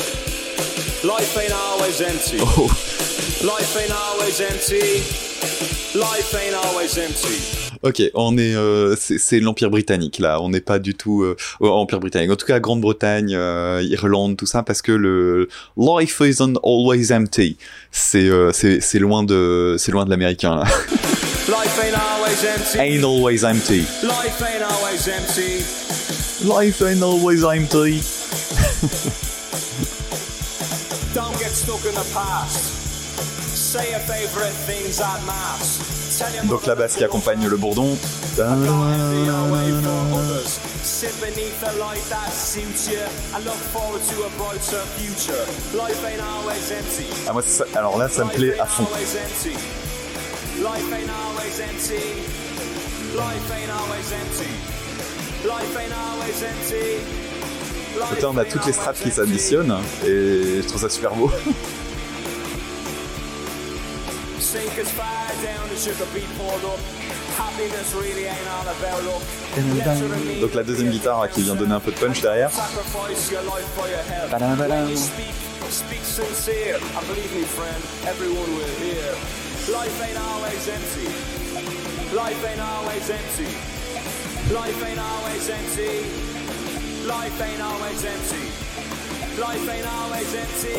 Life 1.03 1.37
ain't 1.37 1.53
always 1.53 2.01
empty. 2.01 2.37
Oh. 2.41 2.67
Life 3.43 3.77
ain't 3.77 3.91
always 3.91 4.41
empty. 4.41 5.03
Life 5.97 6.33
ain't 6.33 6.55
always 6.55 6.97
empty. 6.97 7.64
Ok, 7.85 8.01
on 8.15 8.35
est, 8.39 8.55
euh, 8.55 8.95
c'est 8.97 9.39
l'Empire 9.39 9.69
britannique 9.69 10.17
là. 10.17 10.41
On 10.41 10.49
n'est 10.49 10.59
pas 10.59 10.79
du 10.79 10.95
tout 10.95 11.21
euh, 11.21 11.37
Empire 11.59 11.99
britannique. 11.99 12.31
En 12.31 12.35
tout 12.35 12.47
cas, 12.47 12.59
Grande-Bretagne, 12.59 13.35
euh, 13.35 13.83
Irlande, 13.87 14.37
tout 14.37 14.47
ça, 14.47 14.63
parce 14.63 14.81
que 14.81 14.91
le 14.91 15.49
life 15.77 16.19
isn't 16.19 16.57
always 16.63 17.13
empty. 17.13 17.57
C'est 17.91 18.27
euh, 18.27 18.51
c'est 18.51 18.81
c'est 18.81 18.97
loin 18.97 19.21
de 19.21 19.75
c'est 19.77 19.91
loin 19.91 20.03
de 20.03 20.09
l'américain 20.09 20.55
là. 20.55 20.63
Life 21.47 21.79
ain't 21.79 21.93
always 21.93 22.43
empty. 22.43 22.79
Ain't 22.79 23.03
always 23.03 23.45
empty. 23.45 23.81
Life 24.01 24.41
ain't 24.41 24.63
always 24.63 25.07
empty. 25.07 25.63
Life 26.43 26.81
ain't 26.81 27.03
always 27.03 27.43
empty. 27.43 28.01
Don't 31.13 31.37
get 31.37 31.51
stuck 31.51 31.85
in 31.85 31.93
the 31.93 32.05
past. 32.15 33.44
Donc 36.47 36.65
la 36.65 36.75
basse 36.75 36.95
qui 36.95 37.03
accompagne 37.03 37.45
le 37.47 37.57
bourdon. 37.57 37.97
Ah, 47.27 47.33
moi, 47.33 47.41
ça- 47.45 47.65
alors 47.75 47.97
là, 47.97 48.07
ça 48.07 48.23
me 48.23 48.29
plaît 48.29 48.57
à 48.59 48.65
fond. 48.65 48.85
Putain, 58.09 58.27
on 58.33 58.37
a 58.37 58.45
toutes 58.45 58.65
les 58.65 58.73
strates 58.73 58.99
qui 59.01 59.11
s'additionnent 59.11 59.75
et 60.05 60.61
je 60.61 60.67
trouve 60.67 60.81
ça 60.81 60.89
super 60.89 61.13
beau. 61.15 61.29
Sink 64.45 64.77
as 64.77 64.91
far 64.91 65.25
down 65.41 65.67
as 65.73 65.87
you 65.87 65.93
could 65.93 66.13
be 66.13 66.21
poured 66.37 66.63
up. 66.65 66.77
Happiness 67.33 67.95
really 67.95 68.25
ain't 68.25 68.47
all 68.53 68.61
about 68.61 69.03
luck. 69.03 69.23
The 69.55 70.39
Donc 70.39 70.53
la 70.53 70.61
deuxième 70.61 70.91
guitare 70.91 71.27
qui 71.31 71.41
vient 71.41 71.55
donner 71.55 71.73
un 71.73 71.79
peu 71.79 71.91
de 71.91 71.97
punch 71.97 72.21
derrière. 72.21 72.51
Sacrifice 72.51 73.31
your 73.31 73.41
life 73.41 73.65
for 73.75 73.87
your 73.87 74.03
health. 74.05 74.29
Ba-dam-ba-dam. 74.29 74.85
When 74.85 74.91
you 74.91 74.97
speak, 74.97 75.33
speak 75.71 76.05
sincere. 76.05 76.75
And 76.75 77.07
believe 77.07 77.33
me, 77.33 77.41
friend, 77.57 77.81
everyone 78.05 78.53
will 78.53 78.75
hear. 78.85 79.17
Life 79.73 79.97
ain't 80.07 80.19
always 80.21 80.69
empty. 80.69 81.09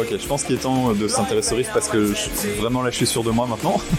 Ok, 0.00 0.18
je 0.18 0.26
pense 0.26 0.44
qu'il 0.44 0.54
est 0.54 0.58
temps 0.58 0.92
de 0.92 1.08
s'intéresser 1.08 1.54
au 1.54 1.56
riff 1.56 1.70
parce 1.72 1.88
que 1.88 2.12
vraiment 2.60 2.82
là 2.82 2.90
je 2.90 2.96
suis 2.96 3.06
sûr 3.06 3.22
de 3.22 3.30
moi 3.30 3.46
maintenant. 3.46 3.80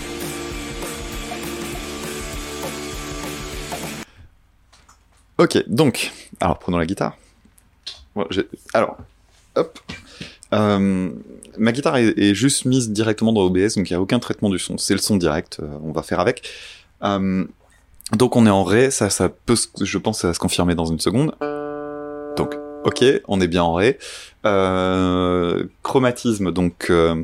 Ok, 5.39 5.63
donc, 5.67 6.11
alors 6.39 6.57
prenons 6.57 6.79
la 6.79 6.87
guitare. 6.87 7.15
Alors, 8.73 8.97
hop. 9.55 9.79
Euh, 10.53 11.11
ma 11.59 11.71
guitare 11.71 11.97
est, 11.97 12.33
juste 12.33 12.65
mise 12.65 12.89
directement 12.89 13.33
dans 13.33 13.41
OBS, 13.41 13.75
donc 13.75 13.89
il 13.89 13.93
n'y 13.93 13.97
a 13.97 14.01
aucun 14.01 14.17
traitement 14.17 14.49
du 14.49 14.57
son. 14.57 14.79
C'est 14.79 14.93
le 14.93 14.99
son 14.99 15.15
direct, 15.15 15.59
euh, 15.61 15.67
on 15.83 15.91
va 15.91 16.01
faire 16.01 16.19
avec. 16.19 16.49
Euh, 17.03 17.45
donc 18.13 18.35
on 18.35 18.47
est 18.47 18.49
en 18.49 18.63
Ré, 18.63 18.89
ça, 18.89 19.11
ça 19.11 19.29
peut, 19.29 19.55
je 19.79 19.97
pense, 19.99 20.21
ça 20.21 20.29
va 20.29 20.33
se 20.33 20.39
confirmer 20.39 20.73
dans 20.73 20.85
une 20.85 20.99
seconde. 20.99 21.35
Donc, 22.35 22.55
ok, 22.87 23.03
on 23.27 23.41
est 23.41 23.47
bien 23.47 23.63
en 23.63 23.73
Ré. 23.73 23.99
Euh, 24.45 25.65
chromatisme, 25.83 26.51
donc. 26.51 26.87
euh, 26.89 27.23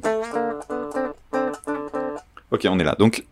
Ok, 2.51 2.67
on 2.69 2.77
est 2.79 2.83
là. 2.83 2.95
Donc. 2.99 3.25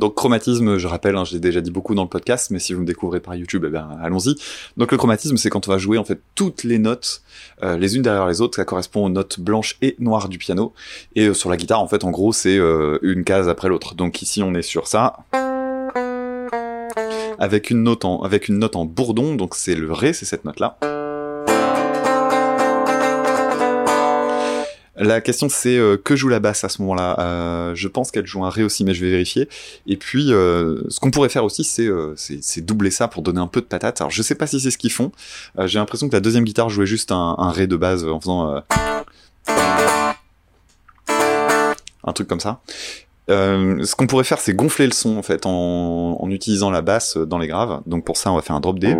Donc 0.00 0.14
chromatisme, 0.14 0.78
je 0.78 0.86
rappelle, 0.86 1.16
hein, 1.16 1.24
j'ai 1.24 1.38
déjà 1.38 1.60
dit 1.60 1.70
beaucoup 1.70 1.94
dans 1.94 2.02
le 2.02 2.08
podcast, 2.08 2.50
mais 2.50 2.58
si 2.58 2.74
vous 2.74 2.80
me 2.80 2.86
découvrez 2.86 3.20
par 3.20 3.34
YouTube, 3.34 3.64
eh 3.66 3.70
ben, 3.70 3.88
allons-y. 4.02 4.34
Donc 4.76 4.92
le 4.92 4.98
chromatisme, 4.98 5.36
c'est 5.36 5.50
quand 5.50 5.68
on 5.68 5.70
va 5.70 5.78
jouer 5.78 5.98
en 5.98 6.04
fait 6.04 6.20
toutes 6.34 6.64
les 6.64 6.78
notes, 6.78 7.22
euh, 7.62 7.76
les 7.76 7.96
unes 7.96 8.02
derrière 8.02 8.26
les 8.26 8.40
autres, 8.40 8.56
ça 8.56 8.64
correspond 8.64 9.06
aux 9.06 9.10
notes 9.10 9.40
blanches 9.40 9.76
et 9.82 9.96
noires 9.98 10.28
du 10.28 10.38
piano. 10.38 10.72
Et 11.14 11.28
euh, 11.28 11.34
sur 11.34 11.50
la 11.50 11.56
guitare, 11.56 11.82
en 11.82 11.88
fait, 11.88 12.04
en 12.04 12.10
gros, 12.10 12.32
c'est 12.32 12.58
euh, 12.58 12.98
une 13.02 13.24
case 13.24 13.48
après 13.48 13.68
l'autre. 13.68 13.94
Donc 13.94 14.22
ici, 14.22 14.42
on 14.42 14.54
est 14.54 14.62
sur 14.62 14.86
ça, 14.86 15.16
avec 17.38 17.70
une 17.70 17.82
note 17.82 18.04
en, 18.04 18.22
avec 18.22 18.48
une 18.48 18.58
note 18.58 18.76
en 18.76 18.84
bourdon, 18.84 19.34
donc 19.34 19.54
c'est 19.54 19.74
le 19.74 19.92
ré, 19.92 20.12
c'est 20.12 20.24
cette 20.24 20.44
note-là. 20.44 20.78
La 24.98 25.20
question 25.20 25.48
c'est 25.50 25.76
euh, 25.76 25.98
que 26.02 26.16
joue 26.16 26.28
la 26.28 26.40
basse 26.40 26.64
à 26.64 26.68
ce 26.68 26.80
moment-là? 26.82 27.16
Euh, 27.20 27.74
Je 27.74 27.88
pense 27.88 28.10
qu'elle 28.10 28.26
joue 28.26 28.44
un 28.44 28.50
ré 28.50 28.62
aussi, 28.64 28.84
mais 28.84 28.94
je 28.94 29.04
vais 29.04 29.10
vérifier. 29.10 29.48
Et 29.86 29.96
puis, 29.96 30.32
euh, 30.32 30.80
ce 30.88 31.00
qu'on 31.00 31.10
pourrait 31.10 31.28
faire 31.28 31.44
aussi, 31.44 31.64
c'est 31.64 32.60
doubler 32.62 32.90
ça 32.90 33.08
pour 33.08 33.22
donner 33.22 33.40
un 33.40 33.46
peu 33.46 33.60
de 33.60 33.66
patate. 33.66 34.00
Alors, 34.00 34.10
je 34.10 34.22
sais 34.22 34.34
pas 34.34 34.46
si 34.46 34.60
c'est 34.60 34.70
ce 34.70 34.78
qu'ils 34.78 34.92
font. 34.92 35.12
J'ai 35.64 35.78
l'impression 35.78 36.08
que 36.08 36.14
la 36.14 36.20
deuxième 36.20 36.44
guitare 36.44 36.70
jouait 36.70 36.86
juste 36.86 37.12
un, 37.12 37.50
ré 37.50 37.66
de 37.66 37.76
base 37.76 38.04
en 38.06 38.20
faisant 38.20 38.62
un 42.04 42.12
truc 42.12 42.28
comme 42.28 42.40
ça. 42.40 42.60
Ce 43.28 43.94
qu'on 43.96 44.06
pourrait 44.06 44.24
faire, 44.24 44.38
c'est 44.38 44.54
gonfler 44.54 44.86
le 44.86 44.92
son 44.92 45.18
en 45.18 45.22
fait 45.22 45.42
en 45.44 46.28
utilisant 46.30 46.70
la 46.70 46.82
basse 46.82 47.16
dans 47.16 47.38
les 47.38 47.48
graves. 47.48 47.82
Donc 47.86 48.04
pour 48.04 48.16
ça, 48.16 48.32
on 48.32 48.36
va 48.36 48.42
faire 48.42 48.56
un 48.56 48.60
drop 48.60 48.78
D. 48.78 48.96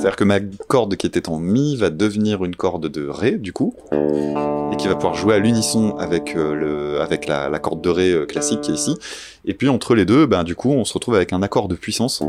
C'est-à-dire 0.00 0.16
que 0.16 0.24
ma 0.24 0.40
corde 0.66 0.96
qui 0.96 1.06
était 1.06 1.28
en 1.28 1.38
mi 1.38 1.76
va 1.76 1.90
devenir 1.90 2.42
une 2.42 2.56
corde 2.56 2.86
de 2.88 3.06
ré 3.06 3.32
du 3.32 3.52
coup, 3.52 3.74
et 3.92 4.76
qui 4.78 4.88
va 4.88 4.94
pouvoir 4.94 5.12
jouer 5.12 5.34
à 5.34 5.38
l'unisson 5.38 5.94
avec 5.98 6.36
euh, 6.36 6.54
le 6.54 7.00
avec 7.02 7.26
la, 7.26 7.50
corde 7.58 7.82
de 7.82 7.90
ré 7.90 8.10
euh, 8.10 8.24
classique 8.24 8.62
qui 8.62 8.70
est 8.70 8.74
ici. 8.76 8.96
Et 9.44 9.52
puis 9.52 9.68
entre 9.68 9.94
les 9.94 10.06
deux, 10.06 10.24
ben 10.24 10.42
du 10.42 10.54
coup, 10.54 10.70
on 10.70 10.86
se 10.86 10.94
retrouve 10.94 11.16
avec 11.16 11.34
un 11.34 11.42
accord 11.42 11.68
de 11.68 11.74
puissance 11.74 12.22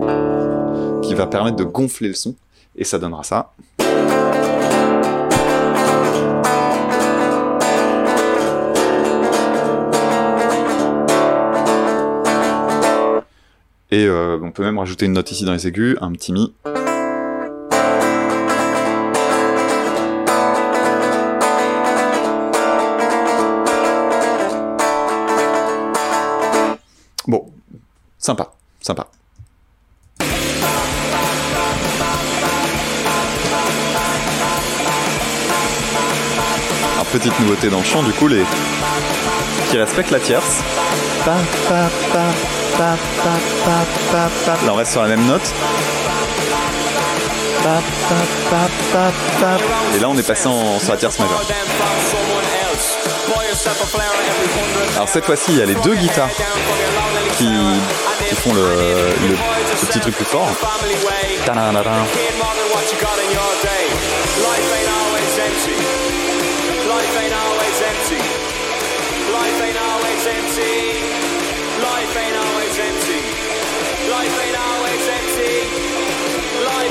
qui 1.01 1.13
va 1.13 1.27
permettre 1.27 1.55
de 1.55 1.63
gonfler 1.63 2.09
le 2.09 2.13
son, 2.13 2.35
et 2.75 2.83
ça 2.83 2.99
donnera 2.99 3.23
ça. 3.23 3.53
Et 13.93 14.05
euh, 14.05 14.37
on 14.43 14.51
peut 14.51 14.63
même 14.63 14.77
rajouter 14.77 15.05
une 15.05 15.13
note 15.13 15.31
ici 15.31 15.45
dans 15.45 15.53
les 15.53 15.67
aigus, 15.67 15.97
un 16.01 16.11
petit 16.11 16.33
mi. 16.33 16.53
Sympa, 28.21 28.51
sympa. 28.81 29.07
Alors, 36.93 37.05
petite 37.11 37.37
nouveauté 37.39 37.69
dans 37.69 37.79
le 37.79 37.83
chant, 37.83 38.03
du 38.03 38.13
coup, 38.13 38.27
les 38.27 38.45
qui 39.69 39.77
respectent 39.77 40.11
la 40.11 40.19
tierce. 40.19 40.61
Là, 44.65 44.71
on 44.71 44.75
reste 44.75 44.91
sur 44.91 45.01
la 45.01 45.07
même 45.07 45.25
note. 45.25 45.53
Et 49.95 49.99
là, 49.99 50.09
on 50.09 50.17
est 50.17 50.27
passé 50.27 50.47
en, 50.47 50.79
sur 50.79 50.91
la 50.91 50.97
tierce 50.97 51.19
majeure. 51.19 51.41
Alors 54.95 55.09
cette 55.09 55.25
fois-ci, 55.25 55.51
il 55.51 55.57
y 55.57 55.61
a 55.61 55.65
les 55.65 55.75
deux 55.75 55.95
guitares 55.95 56.29
qui, 57.37 57.49
qui 58.29 58.35
font 58.35 58.53
le, 58.53 58.61
le, 58.61 59.35
petit 59.87 59.99
truc 59.99 60.15
plus 60.15 60.25
fort. 60.25 60.47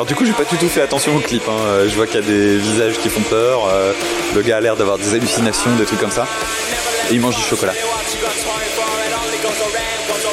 Alors 0.01 0.07
du 0.09 0.15
coup, 0.15 0.25
j'ai 0.25 0.33
pas 0.33 0.45
du 0.45 0.57
tout 0.57 0.71
fait 0.71 0.81
attention 0.81 1.15
au 1.15 1.21
clip. 1.21 1.43
hein. 1.47 1.53
Euh, 1.67 1.87
Je 1.87 1.95
vois 1.95 2.07
qu'il 2.07 2.15
y 2.15 2.23
a 2.23 2.27
des 2.27 2.57
visages 2.57 2.99
qui 3.01 3.11
font 3.11 3.21
peur. 3.21 3.69
euh, 3.69 3.93
le 4.35 4.41
gars 4.41 4.57
a 4.57 4.61
l'air 4.63 4.75
d'avoir 4.75 4.97
des 4.97 5.13
hallucinations, 5.13 5.77
des 5.77 5.85
trucs 5.85 6.01
comme 6.01 6.11
ça. 6.11 6.27
Et 7.11 7.15
il 7.17 7.21
mange 7.21 7.37
du 7.37 7.43
chocolat. 7.43 7.75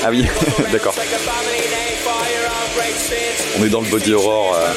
Ah 0.06 0.10
oui, 0.10 0.24
d'accord. 0.72 0.96
On 3.60 3.66
est 3.66 3.70
dans 3.70 3.82
le 3.82 3.88
body 3.90 4.14
horror. 4.14 4.56
euh. 4.56 4.68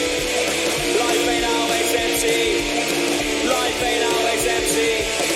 Life 0.00 1.28
ain't 1.28 1.46
always 1.56 1.94
empty. 2.04 2.40
Life 3.48 3.82
ain't 3.82 4.04
always 4.12 4.46
empty. 4.46 5.29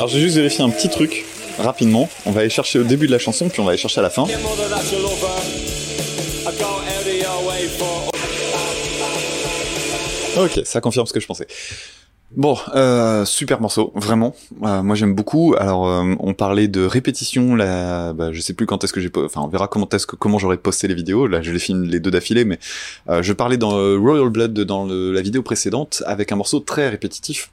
Alors 0.00 0.08
j'ai 0.08 0.20
juste 0.20 0.36
vérifié 0.36 0.64
un 0.64 0.70
petit 0.70 0.88
truc 0.88 1.26
rapidement. 1.58 2.08
On 2.24 2.30
va 2.30 2.40
aller 2.40 2.48
chercher 2.48 2.78
au 2.78 2.84
début 2.84 3.06
de 3.06 3.12
la 3.12 3.18
chanson, 3.18 3.50
puis 3.50 3.60
on 3.60 3.64
va 3.64 3.72
aller 3.72 3.78
chercher 3.78 3.98
à 3.98 4.02
la 4.02 4.08
fin. 4.08 4.24
Ok, 10.38 10.60
ça 10.64 10.80
confirme 10.80 11.04
ce 11.04 11.12
que 11.12 11.20
je 11.20 11.26
pensais. 11.26 11.46
Bon, 12.34 12.56
euh, 12.74 13.26
super 13.26 13.60
morceau, 13.60 13.92
vraiment. 13.94 14.34
Euh, 14.62 14.82
moi 14.82 14.96
j'aime 14.96 15.14
beaucoup. 15.14 15.54
Alors 15.58 15.86
euh, 15.86 16.14
on 16.18 16.32
parlait 16.32 16.68
de 16.68 16.82
répétition. 16.82 17.54
Là, 17.54 18.14
bah, 18.14 18.32
je 18.32 18.40
sais 18.40 18.54
plus 18.54 18.64
quand 18.64 18.82
est-ce 18.82 18.94
que 18.94 19.02
j'ai. 19.02 19.10
Enfin, 19.14 19.42
on 19.42 19.48
verra 19.48 19.68
comment 19.68 19.88
est-ce 19.92 20.06
que 20.06 20.16
comment 20.16 20.38
j'aurais 20.38 20.56
posté 20.56 20.88
les 20.88 20.94
vidéos. 20.94 21.26
Là, 21.26 21.42
je 21.42 21.52
les 21.52 21.58
filme 21.58 21.84
les 21.84 22.00
deux 22.00 22.10
d'affilée, 22.10 22.46
mais 22.46 22.58
je 23.06 23.32
parlais 23.34 23.58
dans 23.58 23.72
Royal 23.98 24.30
Blood 24.30 24.58
dans 24.60 24.86
la 24.86 25.20
vidéo 25.20 25.42
précédente 25.42 26.02
avec 26.06 26.32
un 26.32 26.36
morceau 26.36 26.60
très 26.60 26.88
répétitif. 26.88 27.50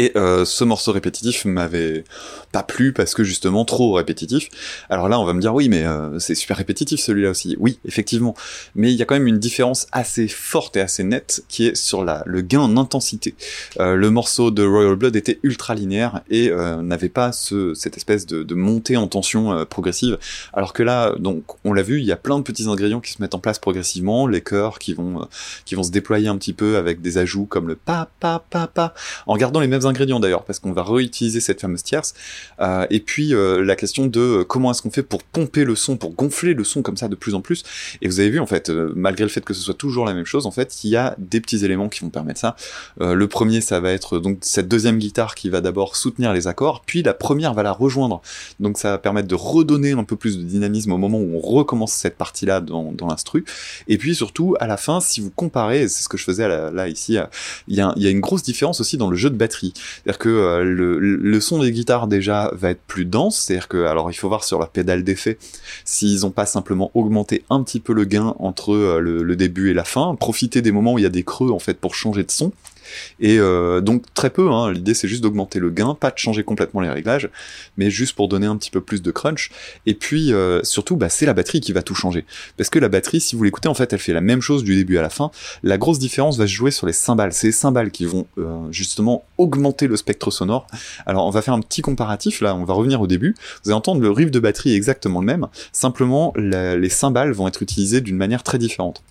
Et 0.00 0.12
euh, 0.16 0.46
ce 0.46 0.64
morceau 0.64 0.92
répétitif 0.92 1.44
m'avait 1.44 2.04
pas 2.52 2.62
plu 2.62 2.94
parce 2.94 3.12
que 3.12 3.22
justement 3.22 3.66
trop 3.66 3.92
répétitif. 3.92 4.48
Alors 4.88 5.10
là, 5.10 5.20
on 5.20 5.26
va 5.26 5.34
me 5.34 5.42
dire 5.42 5.54
oui, 5.54 5.68
mais 5.68 5.84
euh, 5.84 6.18
c'est 6.18 6.34
super 6.34 6.56
répétitif 6.56 7.00
celui-là 7.00 7.28
aussi. 7.28 7.54
Oui, 7.60 7.78
effectivement. 7.84 8.34
Mais 8.74 8.90
il 8.90 8.96
y 8.96 9.02
a 9.02 9.04
quand 9.04 9.14
même 9.14 9.26
une 9.26 9.38
différence 9.38 9.88
assez 9.92 10.26
forte 10.26 10.78
et 10.78 10.80
assez 10.80 11.04
nette 11.04 11.44
qui 11.48 11.66
est 11.66 11.76
sur 11.76 12.02
la, 12.02 12.22
le 12.24 12.40
gain 12.40 12.60
en 12.60 12.78
intensité. 12.78 13.34
Euh, 13.78 13.94
le 13.94 14.08
morceau 14.08 14.50
de 14.50 14.64
Royal 14.64 14.96
Blood 14.96 15.16
était 15.16 15.38
ultra 15.42 15.74
linéaire 15.74 16.22
et 16.30 16.50
n'avait 16.50 17.10
pas 17.10 17.32
ce, 17.32 17.74
cette 17.74 17.98
espèce 17.98 18.24
de, 18.24 18.54
montée 18.54 18.96
en 18.96 19.06
tension 19.06 19.66
progressive. 19.66 20.16
Alors 20.54 20.72
que 20.72 20.82
là, 20.82 21.14
donc, 21.18 21.44
on 21.64 21.74
l'a 21.74 21.82
vu, 21.82 21.98
il 21.98 22.06
y 22.06 22.12
a 22.12 22.16
plein 22.16 22.38
de 22.38 22.42
petits 22.42 22.68
ingrédients 22.68 23.00
qui 23.00 23.12
se 23.12 23.20
mettent 23.20 23.34
en 23.34 23.38
place 23.38 23.58
progressivement, 23.58 24.26
les 24.26 24.40
chœurs 24.40 24.78
qui 24.78 24.94
vont, 24.94 25.28
qui 25.66 25.74
vont 25.74 25.82
se 25.82 25.90
déployer 25.90 26.28
un 26.28 26.38
petit 26.38 26.54
peu 26.54 26.78
avec 26.78 27.02
des 27.02 27.18
ajouts 27.18 27.44
comme 27.44 27.68
le 27.68 27.76
pa 27.76 28.08
pa 28.18 28.42
pa 28.48 28.66
pa, 28.66 28.94
en 29.26 29.36
gardant 29.36 29.60
les 29.60 29.66
mêmes 29.66 29.84
ingrédients 29.90 30.20
d'ailleurs, 30.20 30.44
parce 30.44 30.58
qu'on 30.58 30.72
va 30.72 30.82
réutiliser 30.82 31.40
cette 31.40 31.60
fameuse 31.60 31.82
tierce. 31.82 32.14
Euh, 32.60 32.86
et 32.90 33.00
puis 33.00 33.34
euh, 33.34 33.62
la 33.62 33.76
question 33.76 34.06
de 34.06 34.20
euh, 34.20 34.44
comment 34.44 34.70
est-ce 34.70 34.82
qu'on 34.82 34.90
fait 34.90 35.02
pour 35.02 35.22
pomper 35.22 35.64
le 35.64 35.74
son, 35.74 35.96
pour 35.96 36.12
gonfler 36.14 36.54
le 36.54 36.64
son 36.64 36.82
comme 36.82 36.96
ça 36.96 37.08
de 37.08 37.14
plus 37.14 37.34
en 37.34 37.40
plus. 37.40 37.62
Et 38.00 38.08
vous 38.08 38.20
avez 38.20 38.30
vu 38.30 38.40
en 38.40 38.46
fait, 38.46 38.70
malgré 38.70 39.24
le 39.24 39.30
fait 39.30 39.44
que 39.44 39.54
ce 39.54 39.60
soit 39.60 39.74
toujours 39.74 40.04
la 40.06 40.14
même 40.14 40.24
chose, 40.24 40.46
en 40.46 40.50
fait, 40.50 40.84
il 40.84 40.90
y 40.90 40.96
a 40.96 41.14
des 41.18 41.40
petits 41.40 41.64
éléments 41.64 41.88
qui 41.88 42.00
vont 42.00 42.10
permettre 42.10 42.40
ça. 42.40 42.56
Le 42.98 43.26
premier, 43.26 43.60
ça 43.60 43.80
va 43.80 43.92
être 43.92 44.18
donc 44.18 44.38
cette 44.40 44.68
deuxième 44.68 44.98
guitare 44.98 45.34
qui 45.34 45.50
va 45.50 45.60
d'abord 45.60 45.96
soutenir 45.96 46.32
les 46.32 46.46
accords, 46.46 46.82
puis 46.86 47.02
la 47.02 47.14
première 47.14 47.54
va 47.54 47.62
la 47.62 47.72
rejoindre. 47.72 48.22
Donc 48.60 48.78
ça 48.78 48.92
va 48.92 48.98
permettre 48.98 49.28
de 49.28 49.34
redonner 49.34 49.92
un 49.92 50.04
peu 50.04 50.16
plus 50.16 50.38
de 50.38 50.42
dynamisme 50.42 50.92
au 50.92 50.98
moment 50.98 51.18
où 51.18 51.36
on 51.36 51.40
recommence 51.40 51.92
cette 51.92 52.16
partie-là 52.16 52.60
dans, 52.60 52.92
dans 52.92 53.08
l'instru. 53.08 53.44
Et 53.88 53.98
puis 53.98 54.14
surtout, 54.14 54.56
à 54.60 54.66
la 54.66 54.76
fin, 54.76 55.00
si 55.00 55.20
vous 55.20 55.30
comparez, 55.30 55.88
c'est 55.88 56.04
ce 56.04 56.08
que 56.08 56.16
je 56.16 56.24
faisais 56.24 56.44
à 56.44 56.48
la- 56.48 56.70
là 56.70 56.88
ici, 56.88 57.18
il 57.68 57.76
y, 57.78 57.82
il 57.96 58.02
y 58.02 58.06
a 58.06 58.10
une 58.10 58.20
grosse 58.20 58.42
différence 58.42 58.80
aussi 58.80 58.96
dans 58.96 59.10
le 59.10 59.16
jeu 59.16 59.30
de 59.30 59.36
batterie. 59.36 59.69
C'est-à-dire 59.74 60.18
que 60.18 60.28
euh, 60.28 60.64
le, 60.64 61.40
son 61.40 61.60
des 61.60 61.72
guitares 61.72 62.06
déjà 62.06 62.50
va 62.54 62.70
être 62.70 62.82
plus 62.86 63.04
dense, 63.04 63.38
c'est-à-dire 63.38 63.68
que, 63.68 63.84
alors 63.84 64.10
il 64.10 64.14
faut 64.14 64.28
voir 64.28 64.44
sur 64.44 64.58
leur 64.58 64.70
pédale 64.70 65.04
d'effet 65.04 65.38
s'ils 65.84 66.20
n'ont 66.20 66.30
pas 66.30 66.46
simplement 66.46 66.90
augmenté 66.94 67.44
un 67.50 67.62
petit 67.62 67.80
peu 67.80 67.92
le 67.92 68.04
gain 68.04 68.34
entre 68.38 68.74
euh, 68.74 69.00
le, 69.00 69.22
le 69.22 69.36
début 69.36 69.70
et 69.70 69.74
la 69.74 69.84
fin, 69.84 70.14
profiter 70.14 70.62
des 70.62 70.72
moments 70.72 70.94
où 70.94 70.98
il 70.98 71.02
y 71.02 71.06
a 71.06 71.10
des 71.10 71.24
creux 71.24 71.50
en 71.50 71.58
fait 71.58 71.74
pour 71.74 71.94
changer 71.94 72.24
de 72.24 72.30
son. 72.30 72.52
Et 73.20 73.38
euh, 73.38 73.80
donc 73.80 74.04
très 74.14 74.30
peu, 74.30 74.50
hein, 74.50 74.72
l'idée 74.72 74.94
c'est 74.94 75.08
juste 75.08 75.22
d'augmenter 75.22 75.58
le 75.58 75.70
gain, 75.70 75.94
pas 75.94 76.10
de 76.10 76.18
changer 76.18 76.44
complètement 76.44 76.80
les 76.80 76.90
réglages, 76.90 77.28
mais 77.76 77.90
juste 77.90 78.14
pour 78.14 78.28
donner 78.28 78.46
un 78.46 78.56
petit 78.56 78.70
peu 78.70 78.80
plus 78.80 79.02
de 79.02 79.10
crunch. 79.10 79.50
Et 79.86 79.94
puis 79.94 80.32
euh, 80.32 80.62
surtout, 80.62 80.96
bah, 80.96 81.08
c'est 81.08 81.26
la 81.26 81.34
batterie 81.34 81.60
qui 81.60 81.72
va 81.72 81.82
tout 81.82 81.94
changer. 81.94 82.24
Parce 82.56 82.70
que 82.70 82.78
la 82.78 82.88
batterie, 82.88 83.20
si 83.20 83.36
vous 83.36 83.44
l'écoutez, 83.44 83.68
en 83.68 83.74
fait, 83.74 83.92
elle 83.92 83.98
fait 83.98 84.12
la 84.12 84.20
même 84.20 84.40
chose 84.40 84.64
du 84.64 84.76
début 84.76 84.98
à 84.98 85.02
la 85.02 85.10
fin. 85.10 85.30
La 85.62 85.78
grosse 85.78 85.98
différence 85.98 86.38
va 86.38 86.46
se 86.46 86.52
jouer 86.52 86.70
sur 86.70 86.86
les 86.86 86.92
cymbales. 86.92 87.32
C'est 87.32 87.48
les 87.48 87.52
cymbales 87.52 87.90
qui 87.90 88.04
vont 88.04 88.26
euh, 88.38 88.70
justement 88.70 89.24
augmenter 89.38 89.86
le 89.86 89.96
spectre 89.96 90.30
sonore. 90.30 90.66
Alors 91.06 91.26
on 91.26 91.30
va 91.30 91.42
faire 91.42 91.54
un 91.54 91.60
petit 91.60 91.82
comparatif, 91.82 92.40
là 92.40 92.54
on 92.54 92.64
va 92.64 92.74
revenir 92.74 93.00
au 93.00 93.06
début. 93.06 93.34
Vous 93.64 93.70
allez 93.70 93.76
entendre 93.76 94.00
le 94.00 94.10
riff 94.10 94.30
de 94.30 94.40
batterie 94.40 94.74
exactement 94.74 95.20
le 95.20 95.26
même, 95.26 95.46
simplement 95.72 96.32
les 96.36 96.88
cymbales 96.88 97.32
vont 97.32 97.48
être 97.48 97.62
utilisées 97.62 98.00
d'une 98.00 98.16
manière 98.16 98.42
très 98.42 98.58
différente. 98.58 99.02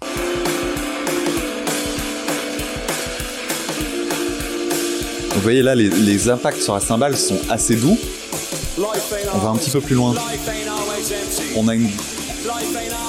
Vous 5.40 5.44
voyez 5.44 5.62
là, 5.62 5.74
les, 5.74 6.30
impacts 6.30 6.62
sur 6.62 6.74
la 6.74 6.82
cymbale 6.82 7.16
sont 7.16 7.40
assez 7.50 7.78
doux. 7.78 7.98
On 9.34 9.38
va 9.38 9.50
un 9.52 9.56
petit 9.56 9.72
peu 9.72 9.80
plus 9.80 9.96
loin. 9.96 10.14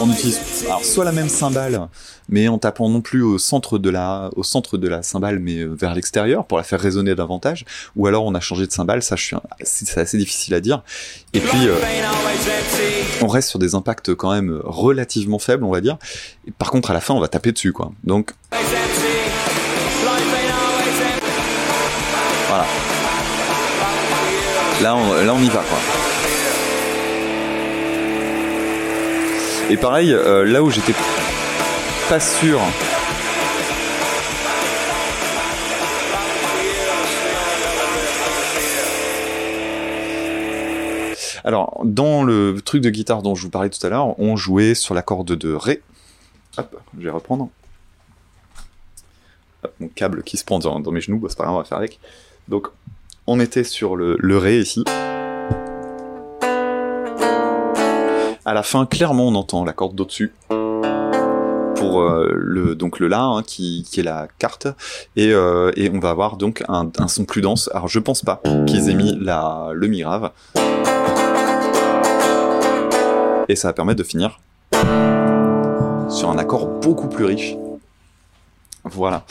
On 0.00 0.08
utilise 0.12 0.40
alors 0.66 0.84
soit 0.84 1.04
la 1.04 1.10
même 1.10 1.28
cymbale, 1.28 1.88
mais 2.28 2.46
en 2.46 2.58
tapant 2.58 2.88
non 2.88 3.00
plus 3.00 3.22
au 3.22 3.38
centre 3.38 3.78
de 3.78 3.90
la, 3.90 4.30
au 4.36 4.44
centre 4.44 4.78
de 4.78 4.86
la 4.86 5.02
cymbale, 5.02 5.40
mais 5.40 5.58
euh, 5.58 5.74
vers 5.74 5.92
l'extérieur 5.92 6.46
pour 6.46 6.56
la 6.56 6.62
faire 6.62 6.78
résonner 6.78 7.16
davantage. 7.16 7.64
Ou 7.96 8.06
alors 8.06 8.24
on 8.24 8.34
a 8.36 8.40
changé 8.40 8.64
de 8.64 8.70
cymbale, 8.70 9.02
ça 9.02 9.16
c'est 9.64 9.98
assez 9.98 10.16
difficile 10.16 10.54
à 10.54 10.60
dire. 10.60 10.84
Et 11.32 11.40
puis 11.40 11.66
euh, 11.66 11.74
on 13.22 13.26
reste 13.26 13.48
sur 13.48 13.58
des 13.58 13.74
impacts 13.74 14.14
quand 14.14 14.32
même 14.32 14.60
relativement 14.62 15.40
faibles, 15.40 15.64
on 15.64 15.72
va 15.72 15.80
dire. 15.80 15.98
Et 16.46 16.52
par 16.52 16.70
contre 16.70 16.92
à 16.92 16.94
la 16.94 17.00
fin 17.00 17.12
on 17.12 17.20
va 17.20 17.28
taper 17.28 17.50
dessus 17.50 17.72
quoi. 17.72 17.90
Donc 18.04 18.34
Là 24.82 24.96
on, 24.96 25.42
y 25.42 25.48
va 25.48 25.60
quoi. 25.60 25.78
Et 29.68 29.76
pareil, 29.76 30.14
euh, 30.14 30.46
là 30.46 30.62
où 30.62 30.70
j'étais 30.70 30.94
pas 32.08 32.18
sûr. 32.18 32.58
Alors, 41.44 41.80
dans 41.84 42.22
le 42.22 42.60
truc 42.64 42.82
de 42.82 42.88
guitare 42.88 43.22
dont 43.22 43.34
je 43.34 43.42
vous 43.42 43.50
parlais 43.50 43.68
tout 43.68 43.86
à 43.86 43.90
l'heure, 43.90 44.18
on 44.18 44.36
jouait 44.36 44.74
sur 44.74 44.94
la 44.94 45.02
corde 45.02 45.32
de 45.32 45.52
Ré. 45.52 45.82
Hop, 46.56 46.80
je 46.98 47.04
vais 47.04 47.10
reprendre. 47.10 47.50
Mon 49.78 49.88
câble 49.88 50.22
qui 50.22 50.38
se 50.38 50.44
prend 50.44 50.58
dans, 50.58 50.80
dans 50.80 50.90
mes 50.90 51.02
genoux, 51.02 51.18
bah, 51.18 51.28
c'est 51.28 51.36
pas 51.36 51.44
grave, 51.44 51.56
on 51.56 51.58
va 51.58 51.64
faire 51.64 51.78
avec. 51.78 52.00
Donc, 52.48 52.68
on 53.32 53.38
était 53.38 53.62
sur 53.62 53.94
le, 53.94 54.38
Ré 54.38 54.58
ici. 54.58 54.82
À 58.44 58.52
la 58.52 58.64
fin, 58.64 58.86
clairement, 58.86 59.28
on 59.28 59.36
entend 59.36 59.64
la 59.64 59.72
corde 59.72 59.94
d'au-dessus 59.94 60.32
pour 60.48 62.00
euh, 62.00 62.28
le 62.34 62.74
donc 62.74 62.98
le 62.98 63.06
La 63.06 63.22
hein, 63.22 63.42
qui, 63.44 63.86
est 63.96 64.02
la 64.02 64.26
carte 64.38 64.66
et, 65.14 65.32
euh, 65.32 65.70
on 65.94 66.00
va 66.00 66.10
avoir 66.10 66.36
donc 66.38 66.64
un, 66.68 66.90
son 67.06 67.24
plus 67.24 67.40
dense. 67.40 67.70
Alors 67.72 67.86
je 67.86 68.00
pense 68.00 68.22
pas 68.22 68.42
qu'ils 68.66 68.90
aient 68.90 68.94
mis 68.94 69.16
la 69.20 69.70
le 69.72 69.86
mi 69.86 70.00
grave 70.00 70.32
et 73.48 73.54
ça 73.54 73.68
va 73.68 73.72
permettre 73.72 73.98
de 73.98 74.04
finir 74.04 74.40
sur 76.10 76.28
un 76.30 76.36
accord 76.36 76.66
beaucoup 76.80 77.08
plus 77.08 77.26
riche. 77.26 77.54
Voilà. 78.82 79.24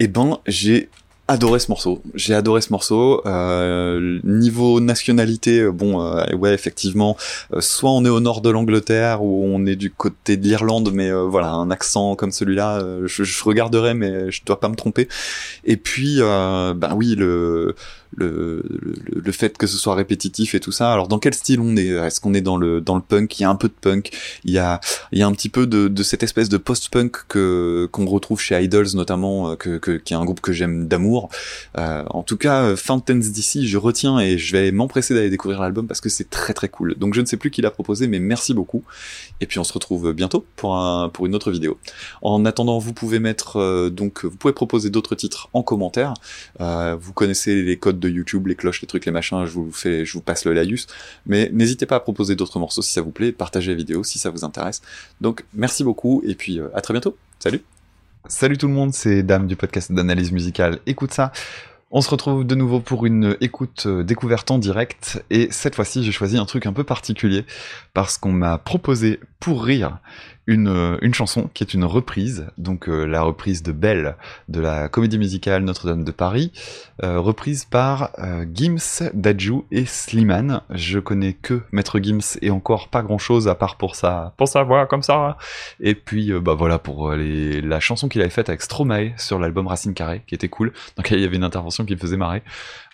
Et 0.00 0.08
ben 0.08 0.38
j'ai 0.46 0.90
adoré 1.26 1.58
ce 1.58 1.70
morceau. 1.70 2.02
J'ai 2.14 2.34
adoré 2.34 2.60
ce 2.60 2.70
morceau. 2.70 3.22
Euh, 3.26 4.20
niveau 4.24 4.80
nationalité, 4.80 5.60
euh, 5.60 5.72
bon, 5.72 6.02
euh, 6.02 6.34
ouais, 6.34 6.52
effectivement, 6.52 7.16
euh, 7.52 7.60
soit 7.60 7.90
on 7.90 8.04
est 8.04 8.10
au 8.10 8.20
nord 8.20 8.40
de 8.42 8.50
l'Angleterre 8.50 9.22
ou 9.22 9.44
on 9.44 9.64
est 9.66 9.76
du 9.76 9.90
côté 9.90 10.36
de 10.36 10.42
l'Irlande, 10.42 10.90
mais 10.92 11.10
voilà, 11.12 11.48
un 11.52 11.70
accent 11.70 12.14
comme 12.16 12.30
celui-là, 12.30 12.84
je, 13.06 13.24
je, 13.24 13.44
regarderai, 13.44 13.94
mais 13.94 14.30
je 14.30 14.42
dois 14.44 14.60
pas 14.60 14.68
me 14.68 14.76
tromper. 14.76 15.08
Et 15.64 15.76
puis, 15.76 16.18
ben 16.18 16.94
oui, 16.94 17.14
le 17.16 17.74
le, 18.16 18.62
le, 18.68 19.20
le, 19.20 19.32
fait 19.32 19.56
que 19.56 19.66
ce 19.66 19.76
soit 19.76 19.94
répétitif 19.94 20.54
et 20.54 20.60
tout 20.60 20.72
ça. 20.72 20.92
Alors 20.92 21.08
dans 21.08 21.18
quel 21.18 21.34
style 21.34 21.60
on 21.60 21.76
est? 21.76 21.88
Est-ce 21.88 22.20
qu'on 22.20 22.34
est 22.34 22.40
dans 22.40 22.56
le 22.56 22.80
dans 22.80 22.96
le 22.96 23.02
punk? 23.02 23.38
Il 23.38 23.42
y 23.42 23.44
a 23.44 23.50
un 23.50 23.56
peu 23.56 23.68
de 23.68 23.74
punk. 23.80 24.10
Il 24.44 24.52
y 24.52 24.58
a 24.58 24.80
il 25.12 25.18
y 25.18 25.22
a 25.22 25.26
un 25.26 25.32
petit 25.32 25.48
peu 25.48 25.66
de, 25.66 25.88
de 25.88 26.02
cette 26.02 26.22
espèce 26.22 26.48
de 26.48 26.56
post-punk 26.56 27.24
que 27.28 27.88
qu'on 27.92 28.06
retrouve 28.06 28.40
chez 28.40 28.60
Idols 28.62 28.94
notamment, 28.94 29.50
euh, 29.50 29.56
que, 29.56 29.78
que 29.78 29.92
qui 29.92 30.12
est 30.12 30.16
un 30.16 30.24
groupe 30.24 30.40
que 30.40 30.52
j'aime 30.52 30.88
d'amour. 30.88 31.28
Euh, 31.78 32.04
en 32.10 32.22
tout 32.22 32.36
cas, 32.36 32.62
euh, 32.62 32.76
Fountains 32.76 33.14
d'ici, 33.14 33.66
je 33.66 33.78
retiens 33.78 34.18
et 34.18 34.38
je 34.38 34.52
vais 34.52 34.70
m'empresser 34.72 35.14
d'aller 35.14 35.30
découvrir 35.30 35.60
l'album 35.60 35.86
parce 35.86 36.00
que 36.00 36.08
c'est 36.08 36.30
très 36.30 36.54
très 36.54 36.68
cool. 36.68 36.94
Donc 36.96 37.14
je 37.14 37.20
ne 37.20 37.26
sais 37.26 37.36
plus 37.36 37.50
qui 37.50 37.62
l'a 37.62 37.70
proposé, 37.70 38.06
mais 38.06 38.18
merci 38.18 38.54
beaucoup. 38.54 38.84
Et 39.40 39.46
puis 39.46 39.58
on 39.58 39.64
se 39.64 39.72
retrouve 39.72 40.12
bientôt 40.12 40.44
pour 40.56 40.76
un 40.76 41.08
pour 41.08 41.26
une 41.26 41.34
autre 41.34 41.50
vidéo. 41.50 41.78
En 42.22 42.44
attendant, 42.44 42.78
vous 42.78 42.92
pouvez 42.92 43.18
mettre 43.18 43.58
euh, 43.58 43.90
donc 43.90 44.24
vous 44.24 44.36
pouvez 44.36 44.54
proposer 44.54 44.90
d'autres 44.90 45.14
titres 45.14 45.48
en 45.52 45.62
commentaire. 45.62 46.14
Euh, 46.60 46.96
vous 47.00 47.12
connaissez 47.12 47.62
les 47.62 47.76
codes 47.78 47.98
de 48.00 48.03
YouTube, 48.08 48.46
les 48.46 48.54
cloches, 48.54 48.80
les 48.82 48.88
trucs, 48.88 49.06
les 49.06 49.12
machins, 49.12 49.44
je 49.44 49.52
vous 49.52 49.70
fais, 49.72 50.04
je 50.04 50.12
vous 50.12 50.20
passe 50.20 50.44
le 50.44 50.52
laïus. 50.52 50.86
Mais 51.26 51.50
n'hésitez 51.52 51.86
pas 51.86 51.96
à 51.96 52.00
proposer 52.00 52.36
d'autres 52.36 52.58
morceaux 52.58 52.82
si 52.82 52.92
ça 52.92 53.02
vous 53.02 53.10
plaît, 53.10 53.32
partagez 53.32 53.72
la 53.72 53.76
vidéo 53.76 54.04
si 54.04 54.18
ça 54.18 54.30
vous 54.30 54.44
intéresse. 54.44 54.82
Donc 55.20 55.44
merci 55.54 55.84
beaucoup 55.84 56.22
et 56.26 56.34
puis 56.34 56.60
euh, 56.60 56.68
à 56.74 56.80
très 56.80 56.94
bientôt. 56.94 57.16
Salut. 57.38 57.62
Salut 58.26 58.56
tout 58.56 58.68
le 58.68 58.72
monde, 58.72 58.94
c'est 58.94 59.22
Dame 59.22 59.46
du 59.46 59.56
podcast 59.56 59.92
d'analyse 59.92 60.32
musicale. 60.32 60.78
Écoute 60.86 61.12
ça. 61.12 61.32
On 61.96 62.00
se 62.00 62.10
retrouve 62.10 62.44
de 62.44 62.56
nouveau 62.56 62.80
pour 62.80 63.06
une 63.06 63.36
écoute 63.40 63.84
euh, 63.86 64.02
découverte 64.02 64.50
en 64.50 64.58
direct 64.58 65.22
et 65.30 65.46
cette 65.52 65.76
fois-ci 65.76 66.02
j'ai 66.02 66.10
choisi 66.10 66.36
un 66.36 66.44
truc 66.44 66.66
un 66.66 66.72
peu 66.72 66.82
particulier 66.82 67.44
parce 67.92 68.18
qu'on 68.18 68.32
m'a 68.32 68.58
proposé 68.58 69.20
pour 69.38 69.62
rire 69.62 69.98
une, 70.46 70.68
euh, 70.68 70.98
une 71.00 71.14
chanson 71.14 71.48
qui 71.54 71.64
est 71.64 71.74
une 71.74 71.84
reprise, 71.84 72.46
donc 72.58 72.88
euh, 72.88 73.04
la 73.04 73.22
reprise 73.22 73.62
de 73.62 73.72
Belle 73.72 74.16
de 74.48 74.60
la 74.60 74.88
comédie 74.88 75.18
musicale 75.18 75.62
Notre-Dame 75.62 76.04
de 76.04 76.10
Paris, 76.10 76.52
euh, 77.02 77.18
reprise 77.18 77.64
par 77.64 78.10
euh, 78.18 78.44
Gims, 78.52 79.10
Dadju 79.14 79.62
et 79.70 79.86
Slimane. 79.86 80.60
Je 80.70 80.98
connais 80.98 81.32
que 81.32 81.62
Maître 81.72 81.98
Gims 81.98 82.38
et 82.42 82.50
encore 82.50 82.88
pas 82.88 83.02
grand-chose 83.02 83.48
à 83.48 83.54
part 83.54 83.76
pour 83.76 83.96
sa, 83.96 84.34
pour 84.36 84.48
sa 84.48 84.62
voix 84.62 84.86
comme 84.86 85.02
ça. 85.02 85.38
Et 85.80 85.94
puis 85.94 86.32
bah 86.40 86.54
voilà 86.54 86.78
pour 86.78 87.12
les, 87.12 87.60
la 87.60 87.80
chanson 87.80 88.08
qu'il 88.08 88.20
avait 88.20 88.30
faite 88.30 88.48
avec 88.48 88.62
Stromae 88.62 89.12
sur 89.16 89.38
l'album 89.38 89.66
Racine 89.66 89.94
Carré, 89.94 90.22
qui 90.26 90.34
était 90.34 90.48
cool. 90.48 90.72
Donc 90.96 91.10
il 91.10 91.20
y 91.20 91.24
avait 91.24 91.36
une 91.36 91.44
intervention 91.44 91.84
qui 91.84 91.94
me 91.94 91.98
faisait 92.00 92.16
marrer. 92.16 92.42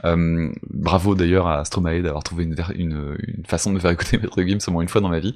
bravo 0.04 1.14
d'ailleurs 1.14 1.48
à 1.48 1.64
Stromae 1.64 2.00
d'avoir 2.02 2.22
trouvé 2.22 2.44
une, 2.44 2.56
une, 2.76 3.16
une 3.36 3.44
façon 3.44 3.70
de 3.70 3.74
me 3.74 3.80
faire 3.80 3.90
écouter 3.90 4.18
Maître 4.18 4.40
Gims 4.42 4.58
au 4.68 4.70
moins 4.70 4.82
une 4.82 4.88
fois 4.88 5.00
dans 5.00 5.08
ma 5.08 5.20
vie. 5.20 5.34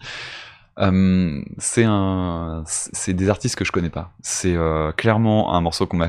Euh, 0.78 1.40
c'est 1.58 1.84
un, 1.84 2.64
c'est 2.66 3.14
des 3.14 3.28
artistes 3.28 3.56
que 3.56 3.64
je 3.64 3.70
connais 3.70 3.90
pas. 3.90 4.12
C'est 4.22 4.56
euh, 4.56 4.90
clairement 4.92 5.54
un 5.54 5.60
morceau 5.60 5.86
qu'on 5.86 5.96
m'a 5.96 6.08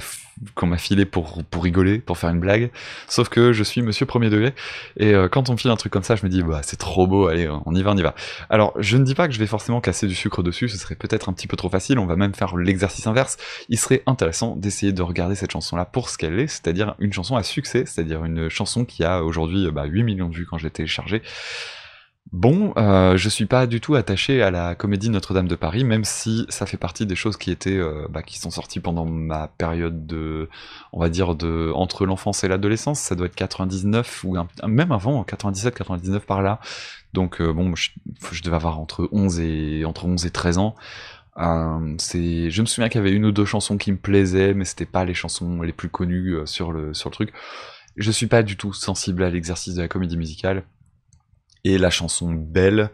qu'on 0.56 0.66
m'a 0.66 0.78
filé 0.78 1.06
pour 1.06 1.44
pour 1.44 1.64
rigoler, 1.64 2.00
pour 2.00 2.18
faire 2.18 2.30
une 2.32 2.40
blague. 2.40 2.72
Sauf 3.08 3.30
que 3.30 3.54
je 3.54 3.64
suis 3.64 3.82
Monsieur 3.82 4.06
Premier 4.06 4.30
Degré 4.30 4.54
et 4.98 5.14
euh, 5.14 5.30
quand 5.30 5.50
on 5.50 5.54
me 5.54 5.58
file 5.58 5.72
un 5.72 5.76
truc 5.76 5.94
comme 5.94 6.04
ça, 6.04 6.16
je 6.16 6.26
me 6.26 6.30
dis 6.30 6.42
bah 6.42 6.62
c'est 6.64 6.78
trop 6.78 7.06
beau, 7.06 7.28
allez 7.28 7.48
on 7.66 7.76
y 7.76 7.84
va, 7.84 7.92
on 7.92 7.98
y 7.98 8.02
va. 8.02 8.16
Alors 8.50 8.74
je 8.80 8.98
ne 8.98 9.04
dis 9.04 9.14
pas 9.14 9.28
que 9.28 9.34
je 9.34 9.40
vais 9.40 9.48
forcément 9.48 9.82
casser 9.82 10.08
du 10.08 10.16
sucre 10.16 10.42
dessus, 10.42 10.68
ce 10.68 10.78
serait 10.78 10.96
peut-être 10.96 11.30
un 11.30 11.34
petit 11.34 11.48
peu 11.48 11.58
trop 11.58 11.70
facile. 11.70 12.00
On 12.00 12.08
va 12.08 12.16
même 12.16 12.34
faire 12.34 12.58
l'exercice 12.58 13.06
inverse. 13.08 13.38
Il 13.70 13.78
serait 13.78 14.02
intéressant 14.08 14.56
d'essayer 14.56 14.94
de 14.94 15.02
regarder 15.04 15.36
cette 15.36 15.52
chanson 15.52 15.76
là 15.76 15.86
pour 15.86 16.10
ce 16.10 16.18
qu'elle 16.18 16.40
est, 16.40 16.48
c'est-à-dire 16.48 16.96
une 17.00 17.14
chanson 17.14 17.36
à 17.36 17.44
succès, 17.44 17.84
c'est-à-dire 17.86 18.26
une 18.26 18.50
chanson 18.50 18.84
qui 18.84 19.04
a 19.04 19.24
aujourd'hui 19.24 19.72
bah, 19.72 19.86
8 19.86 20.04
millions 20.04 20.30
de 20.30 20.36
vues 20.36 20.46
quand 20.46 20.58
je 20.58 20.64
l'ai 20.64 20.72
téléchargée. 20.72 21.22
Bon, 22.32 22.74
euh, 22.76 23.18
je 23.18 23.30
suis 23.30 23.46
pas 23.46 23.68
du 23.68 23.80
tout 23.80 23.94
attaché 23.96 24.42
à 24.42 24.50
la 24.50 24.74
comédie 24.74 25.10
Notre-Dame 25.10 25.48
de 25.48 25.56
Paris, 25.56 25.84
même 25.84 26.04
si 26.04 26.46
ça 26.50 26.66
fait 26.66 26.78
partie 26.78 27.06
des 27.06 27.16
choses 27.16 27.38
qui 27.38 27.52
étaient, 27.52 27.78
euh, 27.78 28.08
bah, 28.10 28.24
qui 28.24 28.40
sont 28.40 28.50
sorties 28.50 28.80
pendant 28.80 29.06
ma 29.06 29.48
période 29.48 30.08
de, 30.08 30.50
on 30.92 31.00
va 31.00 31.10
dire 31.10 31.36
de 31.36 31.72
entre 31.76 32.06
l'enfance 32.06 32.44
et 32.44 32.48
l'adolescence. 32.48 33.00
Ça 33.00 33.16
doit 33.16 33.28
être 33.28 33.36
99 33.36 34.24
ou 34.24 34.36
même 34.68 34.92
avant, 34.92 35.24
97, 35.24 35.76
99 35.76 36.26
par 36.26 36.42
là. 36.42 36.60
Donc 37.14 37.42
euh, 37.42 37.54
bon, 37.54 37.76
je, 37.76 37.92
je, 38.32 38.42
devais 38.42 38.56
avoir 38.56 38.80
entre 38.80 39.08
11 39.12 39.40
et 39.40 39.86
entre 39.86 40.06
11 40.06 40.26
et 40.26 40.32
13 40.32 40.58
ans. 40.58 40.76
Euh, 41.38 41.96
c'est, 42.00 42.50
je 42.50 42.62
me 42.62 42.66
souviens 42.66 42.90
qu'il 42.90 43.00
y 43.00 43.04
avait 43.04 43.16
une 43.16 43.26
ou 43.26 43.32
deux 43.32 43.46
chansons 43.46 43.78
qui 43.78 43.92
me 43.92 43.98
plaisaient, 43.98 44.54
mais 44.56 44.66
c'était 44.66 44.86
pas 44.86 45.06
les 45.06 45.14
chansons 45.14 45.62
les 45.62 45.74
plus 45.74 45.90
connues 45.90 46.38
sur 46.46 46.72
le 46.72 46.94
sur 46.96 47.10
le 47.10 47.14
truc. 47.14 47.34
Je 47.98 48.12
suis 48.12 48.28
pas 48.28 48.44
du 48.44 48.58
tout 48.58 48.74
sensible 48.74 49.24
à 49.24 49.30
l'exercice 49.30 49.76
de 49.76 49.82
la 49.82 49.88
comédie 49.88 50.18
musicale 50.18 50.64
et 51.66 51.78
la 51.78 51.90
chanson 51.90 52.32
Belle, 52.32 52.92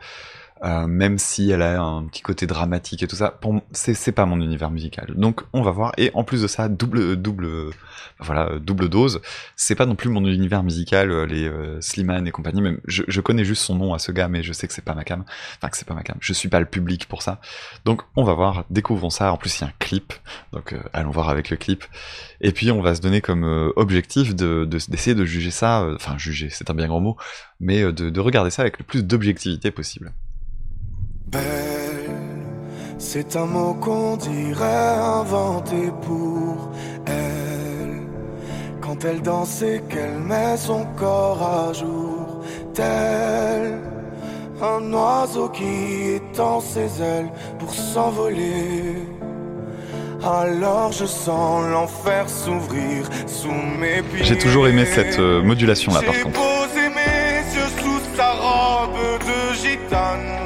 euh, 0.64 0.86
même 0.88 1.18
si 1.18 1.50
elle 1.50 1.64
a 1.64 1.82
un 1.82 2.04
petit 2.06 2.22
côté 2.22 2.46
dramatique 2.46 3.02
et 3.04 3.08
tout 3.08 3.16
ça, 3.16 3.32
pour 3.32 3.62
c'est 3.72 4.12
pas 4.12 4.26
mon 4.26 4.40
univers 4.42 4.70
musical. 4.70 5.12
Donc 5.16 5.42
on 5.54 5.62
va 5.64 5.72
voir. 5.72 5.92
Et 5.98 6.12
en 6.14 6.24
plus 6.24 6.44
de 6.44 6.48
ça, 6.48 6.70
double 6.70 7.16
double 7.16 7.72
voilà 8.20 8.60
double 8.60 8.88
dose. 8.88 9.22
C'est 9.56 9.74
pas 9.76 9.88
non 9.88 9.96
plus 9.96 10.10
mon 10.10 10.24
univers 10.26 10.62
musical. 10.64 11.10
euh, 11.12 11.26
Les 11.26 11.48
euh, 11.48 11.82
Slimane 11.82 12.28
et 12.28 12.32
compagnie. 12.32 12.62
Même 12.62 12.80
je, 12.86 13.02
je 13.08 13.22
connais 13.22 13.44
juste 13.44 13.64
son 13.64 13.76
nom 13.76 13.94
à 13.96 14.00
ce 14.00 14.12
gars, 14.12 14.28
mais 14.28 14.44
je 14.44 14.54
sais 14.54 14.68
que 14.68 14.74
c'est 14.74 14.86
pas 14.86 14.94
ma 14.94 15.04
cam. 15.04 15.24
Enfin 15.58 15.70
que 15.70 15.78
c'est 15.78 15.88
pas 15.88 15.96
ma 15.96 16.04
cam. 16.04 16.18
Je 16.20 16.32
suis 16.34 16.50
pas 16.50 16.60
le 16.60 16.68
public 16.68 17.08
pour 17.08 17.24
ça. 17.24 17.42
Donc 17.86 18.04
on 18.16 18.24
va 18.24 18.34
voir. 18.34 18.66
Découvrons 18.70 19.10
ça. 19.10 19.32
En 19.34 19.38
plus 19.38 19.58
il 19.60 19.62
y 19.62 19.66
a 19.66 19.68
un 19.70 19.74
clip. 19.80 20.14
Donc 20.54 20.74
euh, 20.74 20.80
allons 20.94 21.10
voir 21.12 21.30
avec 21.30 21.50
le 21.50 21.58
clip. 21.58 21.84
Et 22.40 22.52
puis 22.52 22.70
on 22.72 22.82
va 22.82 22.94
se 22.96 23.02
donner 23.02 23.22
comme 23.22 23.46
euh, 23.46 23.72
objectif 23.78 24.36
de 24.36 24.66
de- 24.66 24.78
d'essayer 24.90 25.16
de, 25.16 25.26
juger 25.26 25.52
ça. 25.52 25.82
euh, 25.82 25.96
Enfin 25.96 26.18
juger, 26.20 26.50
c'est 26.52 26.70
un 26.70 26.74
bien 26.76 26.88
grand 26.88 27.02
mot, 27.02 27.18
mais 27.60 27.82
de, 27.92 28.10
de 28.12 28.20
regarder 28.20 28.52
ça 28.52 28.62
avec 28.62 28.78
le 28.80 28.84
plus 28.86 29.04
d'objectivité 29.04 29.72
possible. 29.72 30.14
Belle, 31.32 32.10
c'est 32.98 33.36
un 33.38 33.46
mot 33.46 33.74
qu'on 33.76 34.18
dirait 34.18 34.96
inventé 35.22 35.92
pour 36.02 36.72
elle. 37.06 38.02
Quand 38.82 39.06
elle 39.06 39.22
danse 39.22 39.62
et 39.62 39.82
qu'elle 39.90 40.20
met 40.20 40.58
son 40.58 40.86
corps 40.98 41.42
à 41.42 41.74
jour, 41.74 42.42
tel 42.74 43.80
un 44.62 44.94
oiseau 44.94 45.48
qui 45.50 46.16
étend 46.16 46.60
ses 46.60 47.02
ailes 47.02 47.32
pour 47.60 47.74
s'envoler. 47.74 48.98
Alors 50.24 50.92
je 50.92 51.06
sens 51.06 51.66
l'enfer 51.72 52.30
s'ouvrir 52.30 53.10
sous 53.26 53.52
mes 53.80 54.02
pieds. 54.04 54.24
J'ai 54.26 54.38
toujours 54.38 54.68
aimé 54.68 54.86
cette 54.86 55.18
euh, 55.18 55.42
modulation 55.42 55.94
là 55.94 56.02
par 56.02 56.14
J'ai 56.14 56.22
contre. 56.22 56.40
posé 56.40 56.90
mes 56.90 57.56
yeux 57.56 57.72
sous 57.82 58.02
sa 58.16 58.32
robe 58.34 58.92
de 59.26 59.54
gitane. 59.56 60.41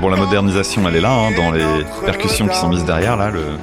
Bon, 0.00 0.08
la 0.08 0.16
modernisation, 0.16 0.86
elle 0.88 0.96
est 0.96 1.00
là, 1.00 1.12
hein, 1.12 1.30
dans 1.36 1.50
les 1.50 1.84
percussions 2.04 2.46
qui 2.46 2.56
sont 2.56 2.68
mises 2.68 2.84
derrière, 2.84 3.16
là, 3.16 3.30
le, 3.30 3.58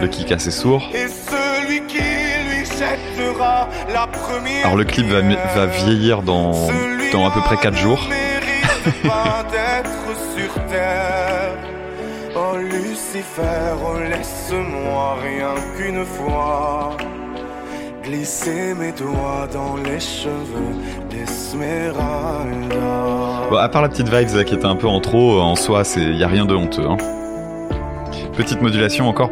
le 0.00 0.08
kick 0.08 0.32
assez 0.32 0.50
sourd. 0.50 0.82
Et 0.92 1.06
celui 1.08 1.82
qui 1.86 1.98
lui 1.98 2.64
jettera 2.64 3.68
la 3.92 4.06
première. 4.06 4.66
Alors 4.66 4.76
le 4.76 4.84
clip 4.84 5.06
va, 5.06 5.66
vieillir 5.66 6.22
dans, 6.22 6.68
dans 7.12 7.26
à 7.26 7.30
peu 7.30 7.40
près 7.40 7.56
4 7.56 7.76
jours. 7.76 8.00
Oh 12.40 12.56
Lucifer, 12.56 13.74
laisse-moi 14.08 15.16
rien 15.22 15.54
qu'une 15.76 16.04
fois 16.04 16.96
glisser 18.08 18.74
mes 18.74 18.92
doigts 18.92 19.48
dans 19.52 19.76
les 19.76 20.00
cheveux 20.00 20.74
d'Esmeralda. 21.10 22.76
Bon, 23.50 23.56
à 23.56 23.68
part 23.68 23.82
la 23.82 23.88
petite 23.88 24.08
vibes 24.08 24.44
qui 24.44 24.54
était 24.54 24.66
un 24.66 24.76
peu 24.76 24.86
en 24.86 25.00
trop, 25.00 25.40
en 25.40 25.56
soi, 25.56 25.82
il 25.96 26.16
y 26.16 26.24
a 26.24 26.28
rien 26.28 26.44
de 26.44 26.54
honteux. 26.54 26.86
Hein. 26.88 26.96
Petite 28.36 28.60
modulation 28.62 29.08
encore. 29.08 29.30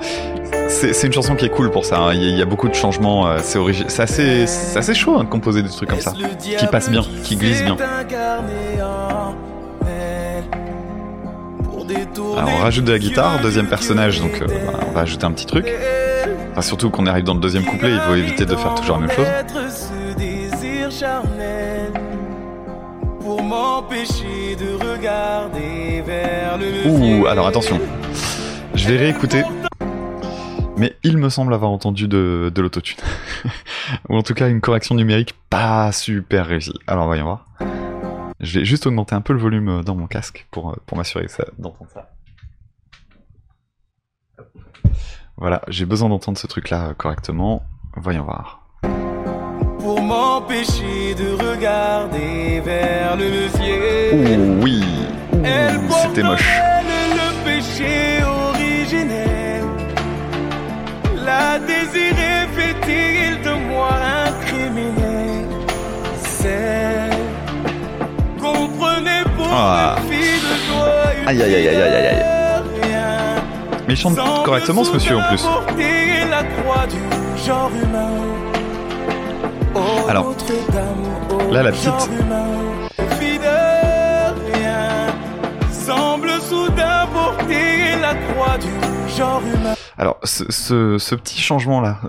C'est 0.69 1.05
une 1.05 1.13
chanson 1.13 1.37
qui 1.37 1.45
est 1.47 1.51
cool 1.51 1.71
pour 1.71 1.85
ça. 1.85 1.99
hein. 1.99 2.13
Il 2.15 2.23
y, 2.23 2.27
a- 2.27 2.31
il 2.31 2.39
y 2.39 2.43
a 2.43 2.45
beaucoup 2.47 2.69
de 2.69 2.75
changements. 2.75 3.29
euh, 3.29 3.39
C'est 3.43 3.59
origi- 3.59 3.87
assez, 4.01 4.45
assez 4.77 4.95
chaud 4.95 5.17
hein, 5.19 5.25
de 5.25 5.29
composer 5.29 5.63
des 5.63 5.69
trucs 5.69 5.89
comme 5.89 6.01
ça, 6.01 6.13
qui 6.59 6.67
passent 6.67 6.91
bien, 6.91 7.03
qui 7.23 7.37
glissent 7.37 7.63
bien. 7.65 7.77
Alors 12.37 12.51
on 12.59 12.63
rajoute 12.63 12.85
de 12.85 12.93
la 12.93 12.99
guitare, 12.99 13.41
deuxième 13.41 13.69
personnage, 13.69 14.21
donc 14.21 14.43
euh, 14.43 14.47
on 14.89 14.93
va 14.93 15.01
ajouter 15.03 15.25
un 15.25 15.33
petit 15.33 15.47
truc. 15.47 15.67
Enfin, 16.57 16.63
surtout 16.63 16.89
qu'on 16.89 17.05
arrive 17.05 17.25
dans 17.25 17.35
le 17.35 17.41
deuxième 17.41 17.67
couplet, 17.67 17.91
il 17.93 18.01
faut 18.01 18.15
éviter 18.15 18.47
de 18.47 18.57
faire 18.57 18.75
toujours 18.77 18.97
la 18.99 19.07
même 19.07 19.15
chose. 19.15 19.27
ce 19.69 20.17
désir 20.17 20.91
charnel 20.91 21.93
pour 23.21 23.43
m'empêcher 23.43 24.57
de 24.59 24.73
regarder 24.93 26.01
vers 26.07 26.57
le 26.57 26.89
Ouh, 26.89 27.27
alors 27.27 27.47
attention. 27.47 27.79
Je 28.75 28.89
vais 28.89 28.97
réécouter. 28.97 29.43
Mais 30.79 30.97
il 31.03 31.19
me 31.19 31.29
semble 31.29 31.53
avoir 31.53 31.71
entendu 31.71 32.09
de, 32.09 32.51
de 32.55 32.63
l'autotune. 32.63 33.01
Ou 34.09 34.17
en 34.17 34.23
tout 34.23 34.33
cas 34.33 34.49
une 34.49 34.63
correction 34.63 34.95
numérique 34.95 35.35
pas 35.51 35.93
super 35.93 36.47
réussie. 36.47 36.73
Alors 36.87 37.05
voyons 37.05 37.25
voir. 37.25 37.45
Je 38.41 38.61
vais 38.61 38.65
juste 38.65 38.87
augmenter 38.87 39.15
un 39.15 39.21
peu 39.21 39.35
le 39.35 39.39
volume 39.39 39.83
dans 39.85 39.95
mon 39.95 40.07
casque 40.07 40.47
pour, 40.51 40.71
euh, 40.71 40.77
pour 40.87 40.97
m'assurer 40.97 41.29
ça- 41.29 41.45
d'entendre 41.59 41.91
ça. 41.93 42.09
Voilà, 45.39 45.61
j'ai 45.69 45.85
besoin 45.85 46.09
d'entendre 46.09 46.39
ce 46.39 46.47
truc-là 46.47 46.95
correctement. 46.97 47.63
Voyons 47.97 48.25
voir. 48.25 48.61
pour 49.79 50.03
m'empêcher 50.03 51.15
de 51.15 51.37
regarder 51.53 52.61
vers 52.65 53.17
le 53.17 53.25
levier. 53.25 54.13
Ouh, 54.13 54.63
oui. 54.63 54.83
Ouh, 55.33 55.93
c'était 56.03 56.23
moche. 56.25 56.59
le 57.21 57.45
péché 57.45 58.23
originel. 58.25 59.63
La 61.25 61.59
désirer 61.61 62.47
fait-il 62.57 63.43
de 63.43 63.53
moi 63.69 63.91
un 63.93 64.33
criminel? 64.47 65.47
C'est 66.21 67.11
comprenez 68.41 69.23
pour 69.37 69.49
Ah. 69.53 69.97
une 70.03 70.09
fille 70.13 70.41
de 70.41 70.55
joie 70.67 71.29
Aïe, 71.29 71.43
aïe, 71.43 71.55
aïe, 71.55 71.69
aïe, 71.69 71.83
aïe, 71.83 72.07
aïe, 72.07 72.23
mais 73.87 73.95
il 73.95 73.97
chante 73.97 74.17
correctement 74.45 74.85
ce 74.85 74.93
monsieur 74.93 75.17
en 75.17 75.23
plus. 75.29 75.45
Alors, 80.09 80.35
là 81.51 81.63
la 81.63 81.73
petite, 81.73 82.11
Alors, 89.99 90.19
ce, 90.25 91.15
petit 91.15 91.41
changement-là, 91.41 92.01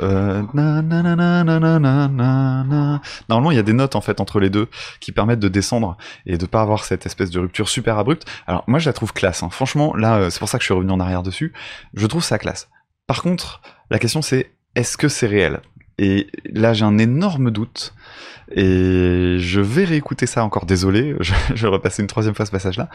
normalement, 3.30 3.52
il 3.52 3.56
y 3.56 3.60
a 3.60 3.64
des 3.64 3.74
notes 3.74 3.96
en 3.96 4.02
fait 4.02 4.20
entre 4.20 4.40
les 4.40 4.50
deux 4.50 4.68
qui 5.00 5.12
permettent 5.12 5.40
de 5.40 5.48
descendre 5.48 5.98
et 6.26 6.38
de 6.38 6.46
pas 6.46 6.62
avoir 6.62 6.84
cette 6.84 7.06
espèce 7.06 7.30
de 7.30 7.40
rupture 7.40 7.70
super 7.70 7.98
abrupte. 7.98 8.28
Alors, 8.46 8.64
moi, 8.68 8.80
je 8.80 8.90
la 8.90 8.94
trouve 8.94 9.14
classe. 9.14 9.42
Hein. 9.42 9.50
Franchement, 9.52 9.96
là, 9.96 10.18
euh, 10.18 10.30
c'est 10.30 10.40
pour 10.40 10.50
ça 10.50 10.58
que 10.58 10.64
je 10.64 10.68
suis 10.68 10.74
revenu 10.74 10.92
en 10.92 11.00
arrière 11.00 11.24
dessus. 11.24 11.54
Je 11.94 12.06
trouve 12.08 12.24
ça 12.24 12.38
classe. 12.38 12.70
Par 13.06 13.22
contre, 13.22 13.62
la 13.90 14.00
question 14.00 14.22
c'est 14.22 14.52
est-ce 14.76 14.98
que 14.98 15.08
c'est 15.08 15.28
réel? 15.28 15.62
Et 15.98 16.28
là, 16.52 16.74
j'ai 16.74 16.86
un 16.86 16.98
énorme 16.98 17.52
doute. 17.52 17.94
Et 18.52 19.38
je 19.40 19.62
vais 19.62 19.86
réécouter 19.86 20.26
ça 20.26 20.44
encore. 20.44 20.66
Désolé, 20.66 21.16
je 21.22 21.34
vais 21.56 21.68
repasser 21.68 22.02
une 22.02 22.08
troisième 22.08 22.36
fois 22.36 22.46
ce 22.46 22.52
passage-là. 22.52 22.90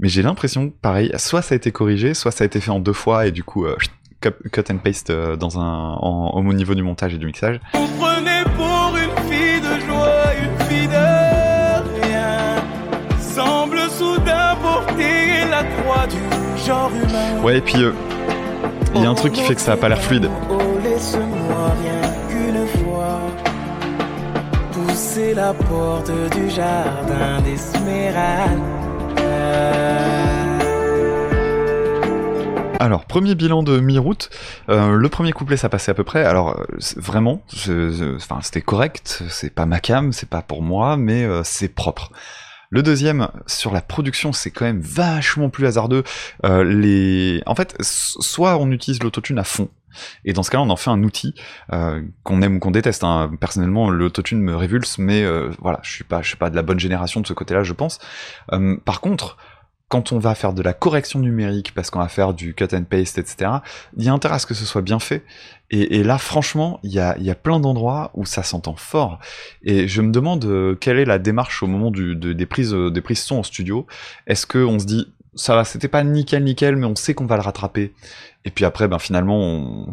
Mais 0.00 0.08
j'ai 0.08 0.22
l'impression, 0.22 0.72
pareil, 0.82 1.12
soit 1.18 1.42
ça 1.42 1.54
a 1.54 1.56
été 1.56 1.70
corrigé, 1.70 2.14
soit 2.14 2.30
ça 2.30 2.44
a 2.44 2.46
été 2.46 2.60
fait 2.60 2.70
en 2.70 2.80
deux 2.80 2.92
fois 2.92 3.26
et 3.26 3.30
du 3.30 3.44
coup, 3.44 3.66
euh, 3.66 3.76
cut, 4.20 4.64
and 4.70 4.78
paste 4.78 5.10
euh, 5.10 5.36
dans 5.36 5.58
un, 5.58 5.94
en, 5.94 6.30
au 6.34 6.52
niveau 6.52 6.74
du 6.74 6.82
montage 6.82 7.14
et 7.14 7.18
du 7.18 7.26
mixage. 7.26 7.60
Comprenez 7.72 8.42
pour 8.56 8.96
une 8.96 9.30
fille 9.30 9.60
de 9.60 9.80
joie, 9.86 10.32
une 10.42 10.66
fille 10.66 10.88
de 10.88 12.02
rien, 12.04 12.56
semble 13.20 13.78
soudain 13.90 14.56
porter 14.60 15.44
la 15.50 15.64
croix 15.64 16.06
du 16.06 16.64
genre 16.66 16.90
humain. 16.90 17.42
Ouais, 17.42 17.58
et 17.58 17.60
puis 17.60 17.82
euh, 17.82 17.92
il 18.94 19.02
y 19.02 19.06
a 19.06 19.10
un 19.10 19.14
truc 19.14 19.32
qui 19.32 19.42
fait 19.42 19.54
que 19.54 19.60
ça 19.60 19.72
a 19.72 19.76
pas 19.76 19.88
l'air 19.88 20.02
fluide. 20.02 20.28
Oh, 20.50 20.58
laisse-moi 20.82 21.72
rien 21.80 22.10
qu'une 22.28 22.66
fois 22.84 23.20
pousser 24.72 25.34
la 25.34 25.52
porte 25.54 26.10
du 26.36 26.50
jardin 26.50 27.40
d'Esmeralda. 27.44 28.81
Alors, 32.82 33.04
premier 33.04 33.36
bilan 33.36 33.62
de 33.62 33.78
mi-route. 33.78 34.28
Euh, 34.68 34.96
le 34.96 35.08
premier 35.08 35.30
couplet, 35.30 35.56
ça 35.56 35.68
passait 35.68 35.92
à 35.92 35.94
peu 35.94 36.02
près. 36.02 36.24
Alors, 36.24 36.58
euh, 36.58 36.64
vraiment, 36.96 37.44
c'était 38.42 38.60
correct. 38.60 39.22
C'est 39.28 39.54
pas 39.54 39.66
ma 39.66 39.78
cam, 39.78 40.12
c'est 40.12 40.28
pas 40.28 40.42
pour 40.42 40.62
moi, 40.62 40.96
mais 40.96 41.22
euh, 41.22 41.42
c'est 41.44 41.68
propre. 41.68 42.10
Le 42.70 42.82
deuxième, 42.82 43.28
sur 43.46 43.72
la 43.72 43.82
production, 43.82 44.32
c'est 44.32 44.50
quand 44.50 44.64
même 44.64 44.80
vachement 44.80 45.48
plus 45.48 45.66
hasardeux. 45.66 46.02
Euh, 46.44 46.64
les... 46.64 47.42
En 47.46 47.54
fait, 47.54 47.76
soit 47.80 48.56
on 48.56 48.70
utilise 48.70 49.02
l'autotune 49.02 49.38
à 49.38 49.44
fond, 49.44 49.68
et 50.24 50.32
dans 50.32 50.42
ce 50.42 50.50
cas-là, 50.50 50.64
on 50.64 50.70
en 50.70 50.76
fait 50.76 50.90
un 50.90 51.02
outil 51.02 51.34
euh, 51.72 52.02
qu'on 52.22 52.42
aime 52.42 52.56
ou 52.56 52.58
qu'on 52.58 52.70
déteste. 52.70 53.04
hein. 53.04 53.30
Personnellement, 53.40 53.90
l'autotune 53.90 54.40
me 54.40 54.54
révulse, 54.56 54.98
mais 54.98 55.22
euh, 55.24 55.50
voilà, 55.60 55.80
je 55.82 55.90
suis 55.90 56.04
pas, 56.04 56.22
je 56.22 56.28
suis 56.28 56.36
pas 56.36 56.50
de 56.50 56.56
la 56.56 56.62
bonne 56.62 56.80
génération 56.80 57.20
de 57.20 57.26
ce 57.26 57.32
côté-là, 57.32 57.62
je 57.62 57.72
pense. 57.72 57.98
Euh, 58.52 58.76
par 58.84 59.00
contre, 59.00 59.36
quand 59.88 60.12
on 60.12 60.18
va 60.18 60.34
faire 60.34 60.54
de 60.54 60.62
la 60.62 60.72
correction 60.72 61.18
numérique, 61.20 61.74
parce 61.74 61.90
qu'on 61.90 61.98
va 61.98 62.08
faire 62.08 62.32
du 62.32 62.54
cut 62.54 62.68
and 62.72 62.84
paste, 62.84 63.18
etc., 63.18 63.50
il 63.98 64.04
y 64.04 64.08
a 64.08 64.12
intérêt 64.12 64.36
à 64.36 64.38
ce 64.38 64.46
que 64.46 64.54
ce 64.54 64.64
soit 64.64 64.80
bien 64.80 64.98
fait. 64.98 65.22
Et, 65.68 66.02
là, 66.02 66.18
franchement, 66.18 66.80
il 66.82 66.92
y 66.92 66.98
a, 66.98 67.16
y 67.18 67.30
a 67.30 67.34
plein 67.34 67.58
d'endroits 67.58 68.10
où 68.12 68.26
ça 68.26 68.42
s'entend 68.42 68.74
fort. 68.74 69.18
Et 69.62 69.88
je 69.88 70.02
me 70.02 70.12
demande 70.12 70.76
quelle 70.80 70.98
est 70.98 71.06
la 71.06 71.18
démarche 71.18 71.62
au 71.62 71.66
moment 71.66 71.90
des 71.90 72.46
prises, 72.46 72.74
des 72.74 73.00
prises 73.00 73.20
son 73.20 73.36
en 73.36 73.42
studio? 73.42 73.86
Est-ce 74.26 74.46
que 74.46 74.58
on 74.58 74.78
se 74.78 74.84
dit 74.84 75.12
ça 75.34 75.64
c'était 75.64 75.88
pas 75.88 76.04
nickel 76.04 76.44
nickel, 76.44 76.76
mais 76.76 76.86
on 76.86 76.96
sait 76.96 77.14
qu'on 77.14 77.26
va 77.26 77.36
le 77.36 77.42
rattraper. 77.42 77.92
Et 78.44 78.50
puis 78.50 78.64
après, 78.64 78.88
ben 78.88 78.98
finalement, 78.98 79.86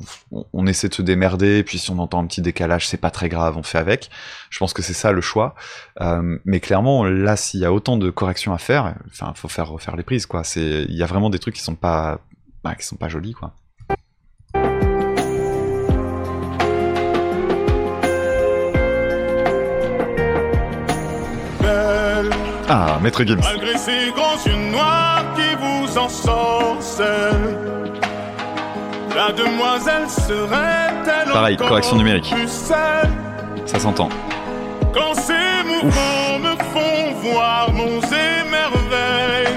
on, 0.53 0.67
essaie 0.67 0.89
de 0.89 0.93
se 0.93 1.01
démerder. 1.03 1.63
Puis 1.63 1.77
si 1.77 1.91
on 1.91 1.99
entend 1.99 2.19
un 2.19 2.25
petit 2.25 2.41
décalage, 2.41 2.87
c'est 2.87 2.97
pas 2.97 3.11
très 3.11 3.29
grave, 3.29 3.57
on 3.57 3.63
fait 3.63 3.77
avec. 3.77 4.09
Je 4.49 4.57
pense 4.57 4.73
que 4.73 4.81
c'est 4.81 4.93
ça 4.93 5.11
le 5.11 5.21
choix. 5.21 5.53
Euh, 6.01 6.39
mais 6.45 6.59
clairement, 6.59 7.03
là, 7.03 7.35
s'il 7.35 7.59
y 7.59 7.65
a 7.65 7.71
autant 7.71 7.97
de 7.97 8.09
corrections 8.09 8.53
à 8.53 8.57
faire, 8.57 8.95
enfin, 9.07 9.33
faut 9.35 9.47
faire 9.49 9.69
refaire 9.69 9.95
les 9.95 10.03
prises, 10.03 10.25
quoi. 10.25 10.43
C'est, 10.43 10.85
il 10.89 10.95
y 10.95 11.03
a 11.03 11.05
vraiment 11.05 11.29
des 11.29 11.39
trucs 11.39 11.55
qui 11.55 11.61
sont 11.61 11.75
pas, 11.75 12.19
bah, 12.63 12.73
qui 12.75 12.85
sont 12.85 12.95
pas 12.95 13.07
jolis, 13.09 13.33
quoi. 13.33 13.53
Ah, 22.71 22.99
Maître 23.01 23.23
Gims. 23.25 23.39
malgré 23.43 23.75
ces 23.77 24.11
grands 24.15 24.37
yeux 24.45 24.71
noirs 24.71 25.23
qui 25.35 25.55
vous 25.59 25.97
ensorcellent. 25.97 27.55
La 29.15 29.31
demoiselle 29.33 30.07
serait-elle 30.07 31.31
Pareil, 31.33 31.57
correction 31.57 31.95
numérique. 31.97 32.31
plus 32.31 32.47
seule 32.47 33.09
Ça 33.65 33.79
s'entend. 33.79 34.09
Quand 34.93 35.15
ces 35.15 35.63
mouvements 35.65 36.39
me 36.39 36.55
font 36.71 37.13
voir 37.23 37.71
monts 37.73 38.01
et 38.01 38.49
merveilles 38.49 39.55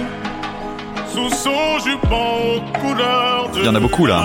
Sous 1.12 1.28
son 1.28 1.78
jupon 1.84 2.56
aux 2.56 2.78
couleurs 2.78 3.50
de 3.54 3.60
Il 3.60 3.66
y 3.66 3.68
en 3.68 3.74
a 3.74 3.80
beaucoup, 3.80 4.06
là. 4.06 4.22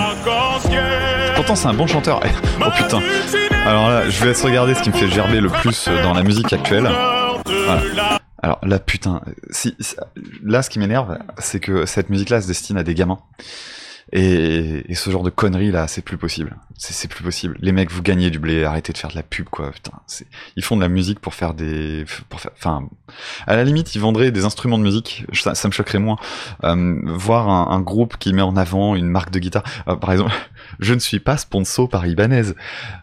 Pourtant, 1.36 1.54
c'est 1.54 1.68
un 1.68 1.74
bon 1.74 1.86
chanteur. 1.86 2.20
oh 2.60 2.70
putain. 2.74 3.00
Alors 3.66 3.90
là, 3.90 4.08
je 4.08 4.18
vais 4.20 4.26
laisse 4.28 4.42
regarder 4.42 4.74
ce 4.74 4.82
qui 4.82 4.88
me 4.90 4.94
fait 4.94 5.08
gerber 5.08 5.40
le 5.40 5.50
plus 5.50 5.88
euh, 5.88 6.02
dans 6.02 6.14
la 6.14 6.22
musique 6.22 6.52
actuelle. 6.54 6.90
Voilà. 7.44 8.17
Alors 8.40 8.60
là, 8.62 8.78
putain, 8.78 9.20
si, 9.50 9.76
là, 10.42 10.62
ce 10.62 10.70
qui 10.70 10.78
m'énerve, 10.78 11.18
c'est 11.38 11.60
que 11.60 11.86
cette 11.86 12.08
musique-là 12.08 12.40
se 12.40 12.46
destine 12.46 12.76
à 12.76 12.84
des 12.84 12.94
gamins. 12.94 13.18
Et, 14.12 14.94
ce 14.94 15.10
genre 15.10 15.22
de 15.22 15.30
conneries 15.30 15.70
là, 15.70 15.86
c'est 15.86 16.02
plus 16.02 16.16
possible. 16.16 16.56
C'est 16.76 17.08
plus 17.08 17.24
possible. 17.24 17.56
Les 17.60 17.72
mecs, 17.72 17.90
vous 17.90 18.02
gagnez 18.02 18.30
du 18.30 18.38
blé, 18.38 18.64
arrêtez 18.64 18.92
de 18.92 18.98
faire 18.98 19.10
de 19.10 19.16
la 19.16 19.22
pub, 19.22 19.48
quoi. 19.48 19.72
Putain, 19.72 19.92
ils 20.56 20.64
font 20.64 20.76
de 20.76 20.80
la 20.80 20.88
musique 20.88 21.18
pour 21.18 21.34
faire 21.34 21.54
des, 21.54 22.04
pour 22.28 22.40
faire, 22.40 22.52
enfin, 22.56 22.88
à 23.46 23.56
la 23.56 23.64
limite, 23.64 23.94
ils 23.94 24.00
vendraient 24.00 24.30
des 24.30 24.44
instruments 24.44 24.78
de 24.78 24.84
musique. 24.84 25.26
Ça, 25.32 25.68
me 25.68 25.72
choquerait 25.72 25.98
moins. 25.98 26.18
Euh, 26.64 27.00
voir 27.04 27.48
un, 27.48 27.80
groupe 27.80 28.16
qui 28.18 28.32
met 28.32 28.42
en 28.42 28.56
avant 28.56 28.94
une 28.94 29.08
marque 29.08 29.30
de 29.30 29.38
guitare. 29.38 29.64
Euh, 29.88 29.96
par 29.96 30.12
exemple, 30.12 30.32
je 30.80 30.94
ne 30.94 30.98
suis 30.98 31.20
pas 31.20 31.36
sponsor 31.36 31.88
par 31.88 32.06
Ibanez, 32.06 32.54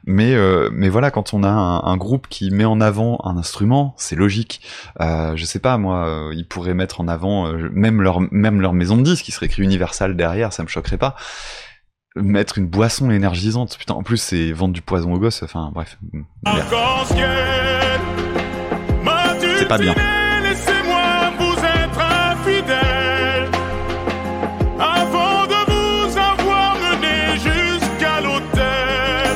mais 0.05 0.33
euh, 0.33 0.69
mais 0.71 0.89
voilà, 0.89 1.11
quand 1.11 1.33
on 1.33 1.43
a 1.43 1.49
un, 1.49 1.97
groupe 1.97 2.27
qui 2.29 2.51
met 2.51 2.65
en 2.65 2.81
avant 2.81 3.19
un 3.23 3.37
instrument, 3.37 3.95
c'est 3.97 4.15
logique. 4.15 4.61
Euh, 5.01 5.35
je 5.35 5.45
sais 5.45 5.59
pas, 5.59 5.77
moi, 5.77 6.05
euh, 6.05 6.33
ils 6.35 6.45
pourraient 6.45 6.73
mettre 6.73 7.01
en 7.01 7.07
avant 7.07 7.51
même 7.71 8.01
leur 8.01 8.19
même 8.31 8.61
leur 8.61 8.73
maison 8.73 8.97
de 8.97 9.03
disques, 9.03 9.25
qui 9.25 9.31
serait 9.31 9.47
écrit 9.47 9.63
Universal 9.63 10.15
derrière, 10.15 10.53
ça 10.53 10.63
me 10.63 10.67
choquerait 10.67 10.94
pas. 10.97 11.15
mettre 12.15 12.57
une 12.57 12.67
boisson 12.67 13.11
énergisante. 13.11 13.77
Putain, 13.77 13.93
en 13.93 14.03
plus, 14.03 14.17
c'est 14.17 14.51
vendre 14.51 14.73
du 14.73 14.81
poison 14.81 15.13
aux 15.13 15.19
gosses. 15.19 15.43
Enfin, 15.43 15.71
bref. 15.73 15.97
C'est 19.57 19.67
pas 19.67 19.77
bien. 19.77 19.95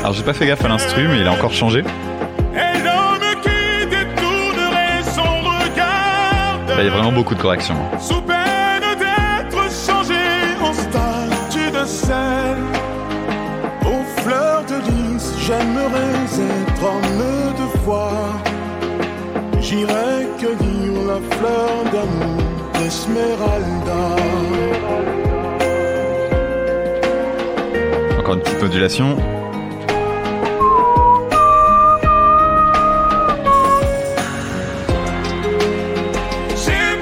Alors, 0.01 0.14
j'ai 0.14 0.24
pas 0.24 0.34
fait 0.34 0.47
gaffe 0.47 0.66
à 0.66 0.68
l'instru, 0.68 1.07
mais 1.07 1.20
il 1.20 1.28
a 1.28 1.32
encore 1.32 1.53
changé. 1.53 1.84
Là, 6.80 6.86
il 6.86 6.86
y 6.86 6.88
a 6.88 6.91
vraiment 6.91 7.12
beaucoup 7.12 7.36
de 7.36 7.41
corrections. 7.41 7.76
sous 7.99 8.22
fleur 21.40 21.84
d'amour 21.94 22.44
d'Esmeralda. 22.74 24.04
Encore 28.20 28.34
une 28.36 28.42
petite 28.42 28.62
modulation. 28.62 29.16
J'ai 36.64 37.00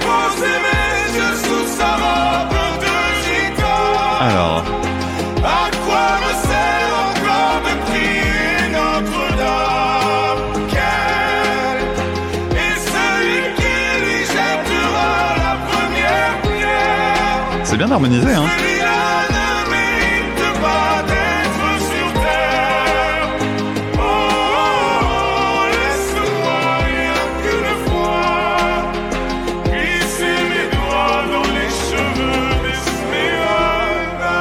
les 31.54 31.70
cheveux 31.70 32.50
d'Esmeralda 32.64 34.38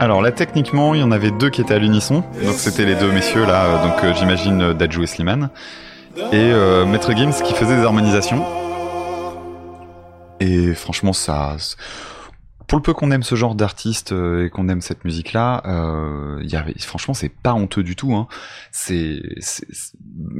Alors 0.00 0.20
là, 0.20 0.32
techniquement, 0.32 0.94
il 0.94 1.00
y 1.00 1.02
en 1.02 1.10
avait 1.12 1.30
deux 1.30 1.48
qui 1.48 1.62
étaient 1.62 1.74
à 1.74 1.78
l'unisson. 1.78 2.24
Donc 2.44 2.56
c'était 2.56 2.84
les 2.84 2.94
deux 2.94 3.10
messieurs 3.10 3.46
là, 3.46 3.64
euh, 3.64 3.82
donc 3.86 4.04
euh, 4.04 4.12
j'imagine 4.14 4.60
euh, 4.60 4.74
Dajou 4.74 5.02
et 5.02 5.06
Slimane. 5.06 5.48
Et 6.32 6.52
Maître 6.84 7.12
Gims 7.16 7.42
qui 7.44 7.54
faisait 7.54 7.76
des 7.76 7.84
harmonisations. 7.84 8.44
Et 10.40 10.74
franchement, 10.74 11.12
ça... 11.12 11.56
Pour 12.68 12.76
le 12.76 12.82
peu 12.82 12.92
qu'on 12.92 13.10
aime 13.10 13.22
ce 13.22 13.34
genre 13.34 13.54
d'artiste 13.54 14.12
euh, 14.12 14.44
et 14.44 14.50
qu'on 14.50 14.68
aime 14.68 14.82
cette 14.82 15.06
musique-là, 15.06 15.62
euh, 15.64 16.38
y 16.42 16.54
avait, 16.54 16.74
franchement, 16.78 17.14
c'est 17.14 17.30
pas 17.30 17.54
honteux 17.54 17.82
du 17.82 17.96
tout. 17.96 18.14
Hein. 18.14 18.28
C'est, 18.72 19.22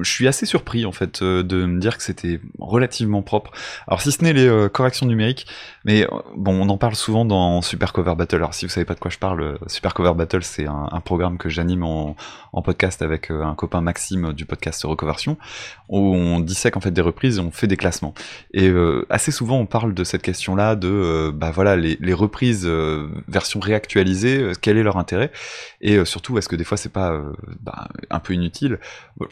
je 0.00 0.10
suis 0.10 0.28
assez 0.28 0.46
surpris 0.46 0.84
en 0.84 0.92
fait 0.92 1.22
euh, 1.22 1.42
de 1.42 1.64
me 1.64 1.80
dire 1.80 1.96
que 1.96 2.02
c'était 2.02 2.40
relativement 2.58 3.22
propre. 3.22 3.50
Alors 3.86 4.02
si 4.02 4.12
ce 4.12 4.22
n'est 4.22 4.32
les 4.32 4.46
euh, 4.46 4.68
corrections 4.68 5.06
numériques, 5.06 5.46
mais 5.84 6.06
bon, 6.36 6.52
on 6.60 6.68
en 6.68 6.76
parle 6.76 6.94
souvent 6.94 7.24
dans 7.24 7.62
Super 7.62 7.92
Cover 7.92 8.14
Battle. 8.14 8.36
Alors 8.36 8.54
si 8.54 8.66
vous 8.66 8.70
savez 8.70 8.84
pas 8.84 8.94
de 8.94 9.00
quoi 9.00 9.10
je 9.10 9.18
parle, 9.18 9.58
Super 9.66 9.94
Cover 9.94 10.12
Battle, 10.14 10.42
c'est 10.42 10.66
un, 10.66 11.00
programme 11.00 11.38
que 11.38 11.48
j'anime 11.48 11.82
en, 11.82 12.14
podcast 12.62 13.00
avec 13.02 13.30
un 13.30 13.54
copain 13.54 13.80
Maxime 13.80 14.32
du 14.34 14.44
podcast 14.44 14.82
Recoversion, 14.84 15.38
où 15.88 15.98
on 16.14 16.40
dissèque 16.40 16.76
en 16.76 16.80
fait 16.80 16.90
des 16.90 17.00
reprises 17.00 17.38
et 17.38 17.40
on 17.40 17.50
fait 17.50 17.68
des 17.68 17.76
classements. 17.76 18.12
Et 18.52 18.70
assez 19.08 19.30
souvent, 19.30 19.58
on 19.58 19.66
parle 19.66 19.94
de 19.94 20.04
cette 20.04 20.22
question-là 20.22 20.76
de, 20.76 21.32
bah 21.34 21.50
voilà, 21.54 21.76
les, 21.76 21.96
les 22.00 22.12
reprises 22.18 22.66
euh, 22.66 23.08
version 23.28 23.60
réactualisée, 23.60 24.38
euh, 24.38 24.52
quel 24.60 24.76
est 24.76 24.82
leur 24.82 24.96
intérêt? 24.96 25.30
Et 25.80 25.96
euh, 25.96 26.04
surtout, 26.04 26.38
est-ce 26.38 26.48
que 26.48 26.56
des 26.56 26.64
fois 26.64 26.76
c'est 26.76 26.92
pas 26.92 27.12
euh, 27.12 27.32
bah, 27.60 27.88
un 28.10 28.18
peu 28.18 28.34
inutile? 28.34 28.78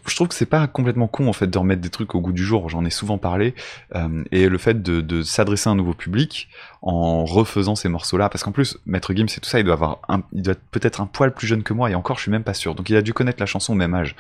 Je 0.07 0.15
trouve 0.15 0.29
que 0.29 0.35
c'est 0.35 0.47
pas 0.47 0.67
complètement 0.67 1.09
con 1.09 1.29
en 1.29 1.33
fait 1.33 1.49
de 1.49 1.59
remettre 1.59 1.81
des 1.81 1.91
trucs 1.91 2.15
au 2.15 2.21
goût 2.21 2.33
du 2.33 2.45
jour. 2.45 2.69
J'en 2.69 2.85
ai 2.85 2.91
souvent 2.91 3.19
parlé. 3.19 3.55
et 4.33 4.49
le 4.49 4.59
fait 4.59 4.83
de, 4.83 5.23
s'adresser 5.23 5.69
à 5.69 5.73
un 5.73 5.77
nouveau 5.77 5.95
public 5.95 6.49
en 6.83 7.25
refaisant 7.25 7.75
ces 7.75 7.89
morceaux-là, 7.89 8.29
parce 8.29 8.45
qu'en 8.45 8.53
plus, 8.53 8.79
Maître 8.87 9.13
Gims 9.15 9.25
et 9.25 9.41
tout 9.41 9.49
ça, 9.49 9.59
il 9.59 9.65
doit 9.65 9.75
avoir, 9.75 9.99
il 10.33 10.43
doit 10.43 10.53
être 10.53 10.63
peut-être 10.71 11.01
un 11.01 11.07
poil 11.07 11.35
plus 11.35 11.47
jeune 11.47 11.63
que 11.63 11.73
moi, 11.73 11.91
et 11.91 11.95
encore, 11.95 12.17
je 12.17 12.23
suis 12.23 12.31
même 12.31 12.45
pas 12.45 12.55
sûr. 12.55 12.75
Donc, 12.75 12.89
il 12.91 12.97
a 12.97 13.03
dû 13.03 13.13
connaître 13.13 13.41
la 13.41 13.47
chanson 13.47 13.73
au 13.73 13.77
même 13.77 13.95
âge. 13.95 14.15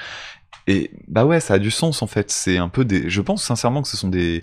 Et 0.67 0.91
bah 1.07 1.25
ouais, 1.25 1.39
ça 1.39 1.55
a 1.55 1.59
du 1.59 1.71
sens 1.71 2.03
en 2.03 2.07
fait. 2.07 2.31
C'est 2.31 2.59
un 2.59 2.69
peu 2.69 2.85
des. 2.85 3.09
Je 3.09 3.21
pense 3.21 3.43
sincèrement 3.45 3.83
que 3.83 3.89
ce 3.89 3.97
sont 3.97 4.09
des 4.09 4.43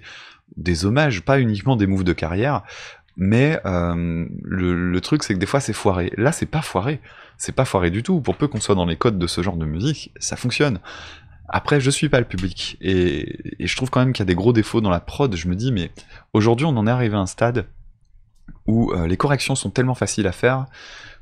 des 0.57 0.85
hommages, 0.85 1.21
pas 1.21 1.39
uniquement 1.39 1.75
des 1.75 1.87
moves 1.87 2.03
de 2.03 2.13
carrière, 2.13 2.63
mais 3.15 3.59
euh, 3.65 4.25
le, 4.43 4.99
truc 5.01 5.23
c'est 5.23 5.33
que 5.33 5.39
des 5.39 5.45
fois 5.45 5.59
c'est 5.59 5.73
foiré. 5.73 6.11
Là, 6.17 6.31
c'est 6.31 6.45
pas 6.45 6.61
foiré. 6.61 6.99
C'est 7.37 7.51
pas 7.51 7.65
foiré 7.65 7.89
du 7.91 8.03
tout. 8.03 8.21
Pour 8.21 8.37
peu 8.37 8.47
qu'on 8.47 8.59
soit 8.59 8.75
dans 8.75 8.85
les 8.85 8.95
codes 8.95 9.19
de 9.19 9.27
ce 9.27 9.41
genre 9.41 9.57
de 9.57 9.65
musique, 9.65 10.11
ça 10.19 10.35
fonctionne. 10.35 10.79
Après, 11.49 11.79
je 11.79 11.89
suis 11.89 12.09
pas 12.09 12.19
le 12.19 12.25
public 12.25 12.77
et, 12.81 13.37
je 13.59 13.75
trouve 13.75 13.89
quand 13.89 13.99
même 13.99 14.13
qu'il 14.13 14.21
y 14.21 14.27
a 14.27 14.27
des 14.27 14.35
gros 14.35 14.53
défauts 14.53 14.81
dans 14.81 14.89
la 14.89 14.99
prod. 14.99 15.35
Je 15.35 15.47
me 15.47 15.55
dis, 15.55 15.71
mais 15.71 15.91
aujourd'hui, 16.33 16.65
on 16.65 16.75
en 16.77 16.87
est 16.87 16.91
arrivé 16.91 17.15
à 17.15 17.19
un 17.19 17.25
stade 17.25 17.67
où 18.65 18.91
euh, 18.91 19.07
les 19.07 19.17
corrections 19.17 19.55
sont 19.55 19.69
tellement 19.69 19.95
faciles 19.95 20.27
à 20.27 20.31
faire 20.31 20.65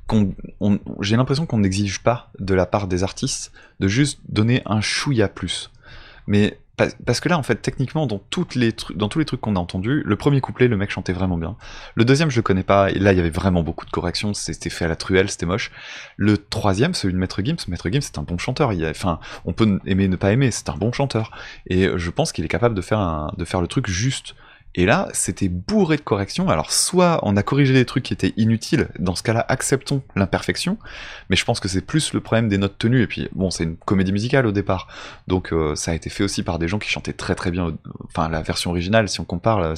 qu'on, 0.07 0.33
on- 0.59 0.79
j'ai 1.01 1.17
l'impression 1.17 1.45
qu'on 1.45 1.59
n'exige 1.59 1.99
pas 1.99 2.31
de 2.39 2.53
la 2.53 2.65
part 2.65 2.87
des 2.87 3.03
artistes 3.03 3.51
de 3.79 3.87
juste 3.87 4.19
donner 4.29 4.61
un 4.65 4.79
chouïa 4.81 5.27
plus. 5.27 5.71
Mais 6.27 6.59
parce 6.77 7.19
que 7.19 7.29
là, 7.29 7.37
en 7.37 7.43
fait, 7.43 7.61
techniquement, 7.61 8.07
dans, 8.07 8.21
les 8.55 8.73
dans 8.95 9.07
tous 9.07 9.19
les 9.19 9.25
trucs 9.25 9.41
qu'on 9.41 9.55
a 9.55 9.59
entendus, 9.59 10.01
le 10.05 10.15
premier 10.15 10.41
couplet, 10.41 10.67
le 10.67 10.77
mec 10.77 10.89
chantait 10.89 11.13
vraiment 11.13 11.37
bien. 11.37 11.55
Le 11.95 12.05
deuxième, 12.05 12.31
je 12.31 12.37
le 12.37 12.41
connais 12.41 12.63
pas, 12.63 12.89
et 12.89 12.97
là, 12.97 13.11
il 13.11 13.17
y 13.17 13.19
avait 13.19 13.29
vraiment 13.29 13.61
beaucoup 13.61 13.85
de 13.85 13.91
corrections, 13.91 14.33
c'était 14.33 14.69
fait 14.69 14.85
à 14.85 14.87
la 14.87 14.95
truelle, 14.95 15.29
c'était 15.29 15.45
moche. 15.45 15.71
Le 16.17 16.37
troisième, 16.37 16.93
celui 16.93 17.13
de 17.13 17.19
Maître 17.19 17.41
Gims, 17.43 17.57
Maître 17.67 17.89
Gims, 17.89 18.01
c'est 18.01 18.17
un 18.17 18.23
bon 18.23 18.37
chanteur. 18.37 18.73
Il 18.73 18.83
a, 18.85 18.89
enfin, 18.89 19.19
on 19.45 19.53
peut 19.53 19.79
aimer, 19.85 20.07
ne 20.07 20.15
pas 20.15 20.31
aimer, 20.31 20.51
c'est 20.51 20.69
un 20.69 20.75
bon 20.75 20.91
chanteur. 20.91 21.31
Et 21.67 21.87
je 21.95 22.09
pense 22.09 22.31
qu'il 22.31 22.45
est 22.45 22.49
capable 22.49 22.75
de 22.75 22.81
faire, 22.81 23.31
de 23.37 23.45
faire 23.45 23.61
le 23.61 23.67
truc 23.67 23.87
juste. 23.87 24.35
Et 24.75 24.85
là, 24.85 25.09
c'était 25.11 25.49
bourré 25.49 25.97
de 25.97 26.01
corrections. 26.01 26.49
Alors, 26.49 26.71
soit 26.71 27.19
on 27.23 27.35
a 27.35 27.43
corrigé 27.43 27.73
des 27.73 27.85
trucs 27.85 28.03
qui 28.03 28.13
étaient 28.13 28.33
inutiles, 28.37 28.87
dans 28.99 29.15
ce 29.15 29.23
cas-là, 29.23 29.45
acceptons 29.49 30.01
l'imperfection, 30.15 30.77
mais 31.29 31.35
je 31.35 31.43
pense 31.43 31.59
que 31.59 31.67
c'est 31.67 31.81
plus 31.81 32.13
le 32.13 32.21
problème 32.21 32.47
des 32.47 32.57
notes 32.57 32.77
tenues. 32.77 33.01
Et 33.01 33.07
puis, 33.07 33.27
bon, 33.33 33.51
c'est 33.51 33.65
une 33.65 33.75
comédie 33.75 34.13
musicale 34.13 34.45
au 34.47 34.53
départ, 34.53 34.87
donc 35.27 35.51
euh, 35.51 35.75
ça 35.75 35.91
a 35.91 35.93
été 35.93 36.09
fait 36.09 36.23
aussi 36.23 36.41
par 36.43 36.57
des 36.57 36.69
gens 36.69 36.79
qui 36.79 36.89
chantaient 36.89 37.11
très 37.11 37.35
très 37.35 37.51
bien. 37.51 37.75
Enfin, 38.05 38.29
la 38.29 38.41
version 38.41 38.69
originale, 38.71 39.09
si 39.09 39.19
on 39.19 39.25
compare, 39.25 39.73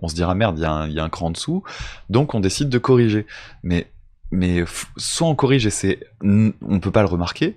on 0.00 0.08
se 0.08 0.14
dira 0.14 0.34
merde, 0.34 0.58
il 0.58 0.62
y, 0.62 0.98
a 0.98 1.04
un- 1.04 1.08
cran 1.08 1.26
en 1.26 1.30
dessous, 1.30 1.62
donc 2.10 2.34
on 2.34 2.40
décide 2.40 2.68
de 2.68 2.78
corriger. 2.78 3.26
Mais, 3.62 3.90
mais 4.32 4.64
soit 4.96 5.28
on 5.28 5.36
corrige 5.36 5.66
et 5.66 5.70
c'est, 5.70 6.00
on 6.22 6.80
peut 6.80 6.90
pas 6.90 7.02
le 7.02 7.08
remarquer, 7.08 7.56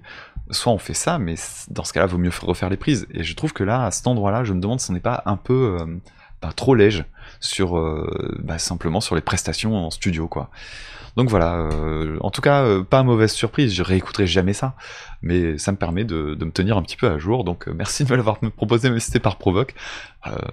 soit 0.52 0.72
on 0.72 0.78
fait 0.78 0.94
ça, 0.94 1.18
mais 1.18 1.36
dans 1.70 1.84
ce 1.84 1.94
cas-là, 1.94 2.06
vaut 2.06 2.18
mieux 2.18 2.32
refaire 2.42 2.70
les 2.70 2.78
prises. 2.78 3.08
Et 3.12 3.24
je 3.24 3.36
trouve 3.36 3.54
que 3.54 3.64
là, 3.64 3.86
à 3.86 3.92
cet 3.92 4.06
endroit-là, 4.06 4.44
je 4.44 4.54
me 4.54 4.60
demande 4.60 4.80
si 4.80 4.92
on 4.92 4.94
n'est 4.94 5.00
pas 5.00 5.24
un 5.26 5.38
peu 5.38 5.78
euh, 5.82 5.86
bah, 6.42 6.52
trop 6.56 6.76
léger 6.76 7.04
sur 7.40 7.78
euh, 7.78 8.38
bah, 8.44 8.58
simplement 8.58 9.02
sur 9.02 9.16
les 9.16 9.22
prestations 9.22 9.76
en 9.76 9.92
studio, 9.92 10.28
quoi. 10.28 10.50
Donc 11.16 11.30
voilà, 11.30 11.56
euh, 11.56 12.18
en 12.22 12.30
tout 12.30 12.42
cas, 12.42 12.62
euh, 12.62 12.84
pas 12.84 13.02
mauvaise 13.02 13.32
surprise, 13.32 13.74
je 13.74 13.82
réécouterai 13.82 14.28
jamais 14.28 14.54
ça, 14.54 14.76
mais 15.24 15.58
ça 15.58 15.72
me 15.72 15.78
permet 15.78 16.04
de, 16.04 16.36
de 16.36 16.46
me 16.46 16.52
tenir 16.52 16.78
un 16.78 16.84
petit 16.84 16.96
peu 16.96 17.10
à 17.10 17.18
jour, 17.18 17.44
donc 17.44 17.66
merci 17.66 18.06
de 18.06 18.12
me 18.12 18.18
l'avoir 18.18 18.38
proposé, 18.56 18.92
mais 18.92 19.00
c'était 19.00 19.20
par 19.20 19.38
provoque. 19.38 19.74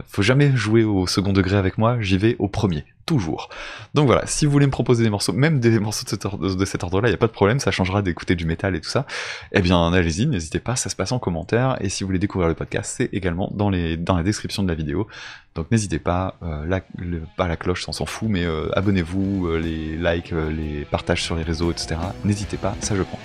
Faut 0.07 0.22
jamais 0.22 0.55
jouer 0.57 0.85
au 0.85 1.09
second 1.09 1.33
degré 1.33 1.57
avec 1.57 1.79
moi, 1.79 1.97
j'y 2.01 2.16
vais 2.16 2.37
au 2.39 2.47
premier, 2.47 2.85
toujours. 3.07 3.49
Donc 3.93 4.07
voilà, 4.07 4.25
si 4.25 4.47
vous 4.47 4.53
voulez 4.53 4.66
me 4.66 4.70
proposer 4.70 5.03
des 5.03 5.11
morceaux, 5.11 5.33
même 5.33 5.59
des 5.59 5.81
morceaux 5.81 6.05
de 6.05 6.64
cet 6.64 6.85
ordre-là, 6.85 7.09
il 7.09 7.11
n'y 7.11 7.16
a 7.16 7.18
pas 7.18 7.27
de 7.27 7.33
problème, 7.33 7.59
ça 7.59 7.72
changera 7.72 8.01
d'écouter 8.01 8.37
du 8.37 8.47
métal 8.47 8.77
et 8.77 8.81
tout 8.81 8.89
ça, 8.89 9.05
eh 9.51 9.61
bien 9.61 9.93
allez-y, 9.93 10.27
n'hésitez 10.27 10.61
pas, 10.61 10.77
ça 10.77 10.91
se 10.91 10.97
passe 10.97 11.11
en 11.11 11.18
commentaire, 11.18 11.77
et 11.81 11.89
si 11.89 12.05
vous 12.05 12.09
voulez 12.09 12.20
découvrir 12.20 12.49
le 12.49 12.55
podcast, 12.55 12.95
c'est 12.97 13.12
également 13.12 13.51
dans, 13.53 13.68
les, 13.68 13.97
dans 13.97 14.16
la 14.16 14.22
description 14.22 14.62
de 14.62 14.68
la 14.68 14.77
vidéo, 14.77 15.09
donc 15.57 15.70
n'hésitez 15.72 15.99
pas, 15.99 16.37
la, 16.67 16.81
pas 17.37 17.49
la 17.49 17.57
cloche, 17.57 17.89
on 17.89 17.93
s'en 17.93 18.07
fout, 18.07 18.29
mais 18.29 18.45
euh, 18.45 18.69
abonnez-vous, 18.77 19.47
euh, 19.47 19.59
les 19.59 19.97
likes, 19.97 20.33
euh, 20.33 20.51
les 20.51 20.85
partages 20.85 21.23
sur 21.23 21.37
les 21.37 21.43
réseaux, 21.43 21.71
etc. 21.71 21.97
N'hésitez 22.25 22.57
pas, 22.57 22.75
ça 22.81 22.95
je 22.97 23.03
prends. 23.03 23.21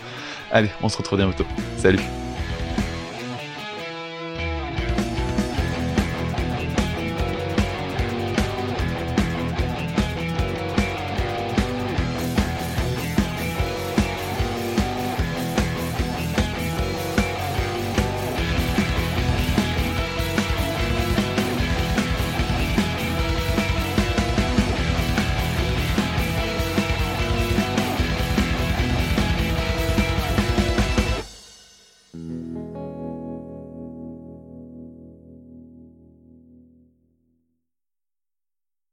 Allez, 0.51 0.69
on 0.81 0.89
se 0.89 0.97
retrouve 0.97 1.19
bientôt. 1.19 1.45
Salut 1.77 1.99